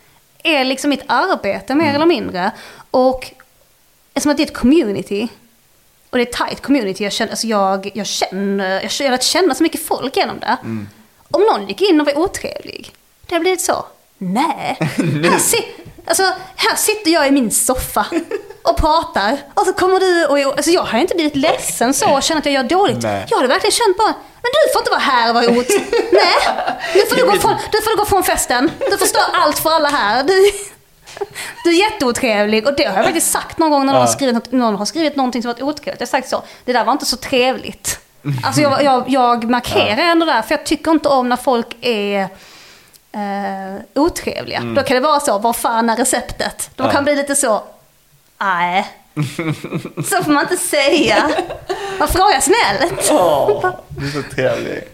är 0.42 0.64
liksom 0.64 0.90
mitt 0.90 1.02
arbete 1.06 1.74
mer 1.74 1.94
eller 1.94 2.06
mindre. 2.06 2.50
Och 2.90 3.32
eftersom 4.14 4.30
att 4.30 4.36
det 4.36 4.42
är 4.42 4.46
ett 4.46 4.56
community 4.56 5.28
Och 6.12 6.18
det 6.18 6.24
är 6.24 6.26
ett 6.26 6.48
tight 6.48 6.62
community. 6.62 7.04
Jag 7.04 7.12
känner, 7.12 7.30
alltså 7.30 7.46
jag, 7.46 7.90
jag 7.94 8.06
känner, 8.06 8.80
jag 8.98 9.06
har 9.06 9.10
lärt 9.10 9.22
känna 9.22 9.54
så 9.54 9.62
mycket 9.62 9.86
folk 9.86 10.16
genom 10.16 10.40
det. 10.40 10.56
Om 11.30 11.42
någon 11.42 11.68
gick 11.68 11.80
in 11.80 12.00
och 12.00 12.06
var 12.06 12.18
otrevlig, 12.18 12.92
det 13.26 13.34
har 13.34 13.40
blivit 13.40 13.60
så. 13.60 13.84
Nej, 14.18 14.76
här, 15.30 15.38
si, 15.38 15.64
alltså, 16.06 16.22
här 16.56 16.76
sitter 16.76 17.10
jag 17.10 17.28
i 17.28 17.30
min 17.30 17.50
soffa 17.50 18.06
och 18.62 18.76
pratar. 18.76 19.38
Och 19.54 19.66
så 19.66 19.72
kommer 19.72 20.00
du 20.00 20.26
och... 20.26 20.38
Alltså 20.56 20.70
jag 20.70 20.82
har 20.82 20.98
inte 20.98 21.14
blivit 21.14 21.36
ledsen 21.36 21.94
så 21.94 22.16
och 22.16 22.22
känner 22.22 22.40
att 22.40 22.46
jag 22.46 22.54
gör 22.54 22.62
dåligt. 22.64 23.02
Nej. 23.02 23.26
Jag 23.28 23.36
hade 23.36 23.48
verkligen 23.48 23.72
känt 23.72 23.96
bara, 23.96 24.14
men 24.42 24.50
du 24.52 24.72
får 24.72 24.80
inte 24.80 24.90
vara 24.90 25.00
här 25.00 25.28
och 25.28 25.34
vara 25.34 25.58
ot. 25.58 25.68
Nej, 26.12 26.36
nu 26.94 27.00
får 27.08 27.16
du, 27.16 27.24
gå 27.24 27.32
från, 27.32 27.56
du 27.72 27.82
får 27.82 27.96
gå 27.96 28.04
från 28.04 28.22
festen. 28.22 28.70
Du 28.90 28.98
förstör 28.98 29.24
allt 29.32 29.58
för 29.58 29.70
alla 29.70 29.88
här. 29.88 30.24
Du, 30.24 30.52
du 31.64 31.70
är 31.70 31.90
jätteotrevlig. 31.90 32.66
Och 32.66 32.76
det 32.76 32.84
har 32.84 32.96
jag 32.96 33.04
faktiskt 33.04 33.30
sagt 33.32 33.58
någon 33.58 33.70
gång 33.70 33.86
när 33.86 33.92
någon, 33.92 34.00
har, 34.00 34.08
skrivit 34.08 34.34
något, 34.34 34.52
någon 34.52 34.76
har 34.76 34.84
skrivit 34.84 35.16
någonting 35.16 35.42
som 35.42 35.48
varit 35.48 35.62
otrevligt. 35.62 36.00
Jag 36.00 36.06
har 36.06 36.10
sagt 36.10 36.28
så, 36.28 36.42
det 36.64 36.72
där 36.72 36.84
var 36.84 36.92
inte 36.92 37.06
så 37.06 37.16
trevligt. 37.16 37.98
Alltså 38.44 38.60
jag, 38.60 38.82
jag, 38.84 39.04
jag 39.08 39.50
markerar 39.50 40.02
ändå 40.02 40.26
där, 40.26 40.42
för 40.42 40.54
jag 40.54 40.66
tycker 40.66 40.90
inte 40.90 41.08
om 41.08 41.28
när 41.28 41.36
folk 41.36 41.66
är 41.80 42.20
eh, 43.12 43.80
otrevliga. 43.94 44.60
Då 44.76 44.82
kan 44.82 44.94
det 44.94 45.00
vara 45.00 45.20
så, 45.20 45.38
vad 45.38 45.56
fan 45.56 45.90
är 45.90 45.96
receptet? 45.96 46.70
De 46.76 46.90
kan 46.90 47.04
bli 47.04 47.16
lite 47.16 47.36
så, 47.36 47.62
nej. 48.40 48.86
Så 50.04 50.24
får 50.24 50.30
man 50.30 50.42
inte 50.42 50.56
säga. 50.56 51.30
Man 51.98 52.08
frågar 52.08 52.40
snällt. 52.40 53.10
Åh, 53.12 53.70
du 53.88 54.06
är 54.06 54.10
så 54.10 54.34
trevlig. 54.34 54.84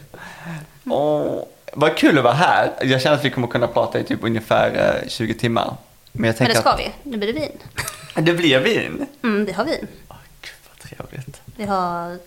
Åh, 0.91 1.45
vad 1.73 1.97
kul 1.97 2.19
att 2.19 2.25
vara 2.25 2.35
här. 2.35 2.73
Jag 2.83 3.03
känner 3.03 3.17
att 3.17 3.25
vi 3.25 3.31
kommer 3.31 3.49
kunna 3.49 3.67
prata 3.67 3.99
i 3.99 4.05
typ 4.05 4.25
ungefär 4.25 5.01
eh, 5.03 5.09
20 5.09 5.35
timmar. 5.35 5.75
Men 6.13 6.25
jag 6.25 6.33
Men 6.33 6.35
tänker 6.35 6.55
det 6.55 6.61
ska 6.61 6.71
att 6.71 6.81
vi. 6.81 6.93
Nu 7.03 7.17
blir 7.17 7.33
det 7.33 7.41
vin. 7.41 7.59
det 8.15 8.33
blir 8.35 8.59
vin. 8.59 9.07
Mm, 9.23 9.45
vi 9.45 9.53
har 9.53 9.65
vin. 9.65 9.87
Åh, 10.09 10.17
gud 10.43 10.53
vad 10.69 10.79
trevligt. 11.09 11.41
Vi 11.57 11.65
har 11.65 12.19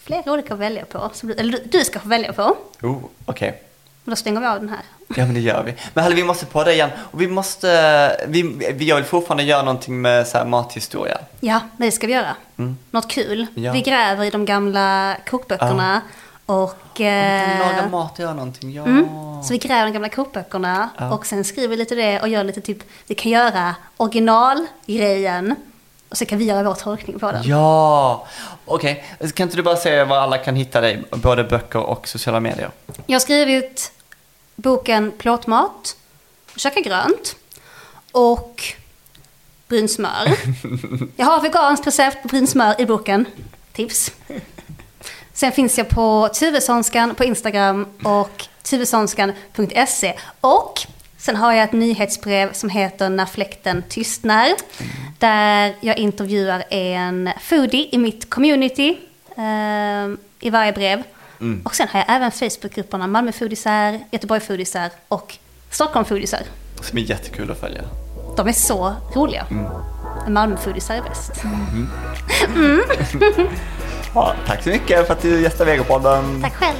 flera 0.00 0.32
olika 0.32 0.54
att 0.54 0.60
välja 0.60 0.84
på. 0.84 1.10
Eller 1.38 1.58
du- 1.64 1.84
ska 1.84 2.00
få 2.00 2.08
välja 2.08 2.32
på. 2.32 2.56
Oh, 2.82 2.98
okej. 3.24 3.62
Och 4.04 4.10
då 4.10 4.16
stänger 4.16 4.40
vi 4.40 4.46
av 4.46 4.60
den 4.60 4.68
här. 4.68 4.80
Ja 5.16 5.24
men 5.24 5.34
det 5.34 5.40
gör 5.40 5.62
vi. 5.62 5.74
Men 5.94 6.04
Halle, 6.04 6.16
vi 6.16 6.24
måste 6.24 6.46
podda 6.46 6.72
igen. 6.72 6.90
Och 6.98 7.20
vi 7.20 7.26
måste, 7.28 8.26
vi, 8.28 8.56
jag 8.78 8.96
vill 8.96 9.04
fortfarande 9.04 9.42
göra 9.42 9.62
någonting 9.62 10.00
med 10.00 10.26
så 10.28 10.38
här 10.38 10.44
mathistoria. 10.44 11.18
Ja, 11.40 11.60
det 11.76 11.90
ska 11.90 12.06
vi 12.06 12.12
göra. 12.12 12.36
Något 12.90 13.08
kul. 13.10 13.46
Ja. 13.54 13.72
Vi 13.72 13.80
gräver 13.80 14.24
i 14.24 14.30
de 14.30 14.44
gamla 14.44 15.16
kokböckerna. 15.30 16.00
Och... 16.48 17.00
Eh, 17.00 17.58
Laga 17.58 17.88
mat 17.88 18.12
och 18.12 18.18
göra 18.18 18.34
någonting, 18.34 18.72
ja. 18.72 18.84
mm, 18.84 19.08
så 19.42 19.52
vi 19.52 19.58
gräver 19.58 19.84
de 19.84 19.92
gamla 19.92 20.08
kokböckerna. 20.08 20.90
Ja. 20.98 21.14
Och 21.14 21.26
sen 21.26 21.44
skriver 21.44 21.68
vi 21.68 21.76
lite 21.76 21.94
det 21.94 22.20
och 22.20 22.28
gör 22.28 22.44
lite 22.44 22.60
typ... 22.60 22.78
Vi 23.06 23.14
kan 23.14 23.32
göra 23.32 23.74
originalgrejen. 23.96 25.54
Och 26.08 26.16
så 26.16 26.26
kan 26.26 26.38
vi 26.38 26.44
göra 26.44 26.62
vår 26.62 26.74
tolkning 26.74 27.18
på 27.18 27.32
den. 27.32 27.42
Ja, 27.44 28.26
okej. 28.64 29.04
Kan 29.34 29.44
inte 29.44 29.56
du 29.56 29.62
bara 29.62 29.76
säga 29.76 30.04
var 30.04 30.16
alla 30.16 30.38
kan 30.38 30.56
hitta 30.56 30.80
dig, 30.80 31.04
både 31.10 31.44
böcker 31.44 31.78
och 31.78 32.08
sociala 32.08 32.40
medier? 32.40 32.70
Jag 33.06 33.14
har 33.14 33.20
skrivit 33.20 33.92
boken 34.56 35.12
Plåtmat, 35.18 35.96
Käka 36.56 36.80
grönt 36.80 37.36
och 38.12 38.62
brynsmör. 39.68 40.28
Jag 41.16 41.26
har 41.26 41.40
veganskt 41.40 41.86
recept 41.86 42.22
på 42.22 42.28
brynsmör 42.28 42.80
i 42.80 42.86
boken. 42.86 43.24
Tips. 43.72 44.12
Sen 45.38 45.52
finns 45.52 45.78
jag 45.78 45.88
på 45.88 46.28
Tuvesonskan 46.34 47.14
på 47.14 47.24
Instagram 47.24 47.86
och 48.04 48.44
tuvesonskan.se. 48.62 50.14
Och 50.40 50.80
sen 51.18 51.36
har 51.36 51.52
jag 51.52 51.64
ett 51.64 51.72
nyhetsbrev 51.72 52.52
som 52.52 52.68
heter 52.68 53.08
När 53.08 53.26
fläkten 53.26 53.82
tystnar. 53.88 54.48
Där 55.18 55.74
jag 55.80 55.98
intervjuar 55.98 56.64
en 56.70 57.30
foodie 57.40 57.88
i 57.92 57.98
mitt 57.98 58.30
community 58.30 58.98
eh, 59.36 60.08
i 60.40 60.50
varje 60.50 60.72
brev. 60.72 61.02
Och 61.64 61.74
sen 61.74 61.88
har 61.88 62.00
jag 62.00 62.16
även 62.16 62.30
Facebookgrupperna 62.30 63.06
Malmö 63.06 63.32
foodisar, 63.32 64.00
Göteborg 64.10 64.40
foodisar 64.40 64.90
och 65.08 65.36
Stockholm 65.70 66.04
foodisar. 66.04 66.40
Som 66.80 66.98
är 66.98 67.02
jättekul 67.02 67.50
att 67.50 67.60
följa. 67.60 67.82
De 68.36 68.48
är 68.48 68.52
så 68.52 68.94
roliga. 69.14 69.46
Malmö 70.28 70.56
foodisar 70.56 70.94
är 70.94 71.02
bäst. 71.02 71.32
Ja, 74.14 74.34
tack 74.46 74.62
så 74.62 74.68
mycket 74.68 75.06
för 75.06 75.14
att 75.14 75.22
du 75.22 75.42
gästade 75.42 75.70
Vegopodden. 75.70 76.42
Tack 76.42 76.54
själv. 76.54 76.76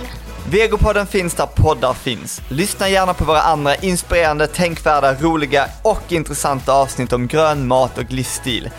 Vegopodden 0.50 1.06
finns 1.06 1.34
där 1.34 1.46
poddar 1.46 1.94
finns. 1.94 2.42
Lyssna 2.48 2.88
gärna 2.88 3.14
på 3.14 3.24
våra 3.24 3.40
andra 3.40 3.74
inspirerande, 3.74 4.46
tänkvärda, 4.46 5.14
roliga 5.14 5.68
och 5.82 6.02
intressanta 6.08 6.72
avsnitt 6.72 7.12
om 7.12 7.26
grön 7.26 7.66
mat 7.66 7.98
och 7.98 8.12
livsstil. 8.12 8.70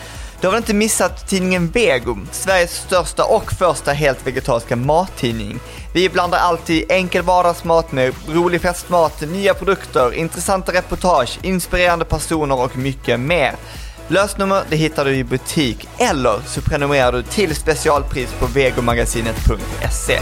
Du 0.41 0.47
har 0.47 0.51
väl 0.51 0.61
inte 0.61 0.73
missat 0.73 1.27
tidningen 1.27 1.67
Vego, 1.67 2.17
Sveriges 2.31 2.75
största 2.75 3.23
och 3.23 3.51
första 3.51 3.91
helt 3.91 4.27
vegetariska 4.27 4.75
mattidning. 4.75 5.59
Vi 5.93 6.09
blandar 6.09 6.37
alltid 6.37 6.91
enkel 6.91 7.21
vardagsmat 7.21 7.91
med 7.91 8.13
rolig 8.27 8.61
festmat, 8.61 9.21
nya 9.21 9.53
produkter, 9.53 10.13
intressanta 10.13 10.73
reportage, 10.73 11.39
inspirerande 11.41 12.05
personer 12.05 12.59
och 12.59 12.77
mycket 12.77 13.19
mer. 13.19 13.55
Lösnummer 14.11 14.63
det 14.69 14.75
hittar 14.75 15.05
du 15.05 15.15
i 15.15 15.23
butik 15.23 15.87
eller 15.99 16.39
så 16.45 16.61
prenumererar 16.61 17.11
du 17.11 17.23
till 17.23 17.55
specialpris 17.55 18.33
på 18.39 18.45
vegomagasinet.se. 18.45 20.19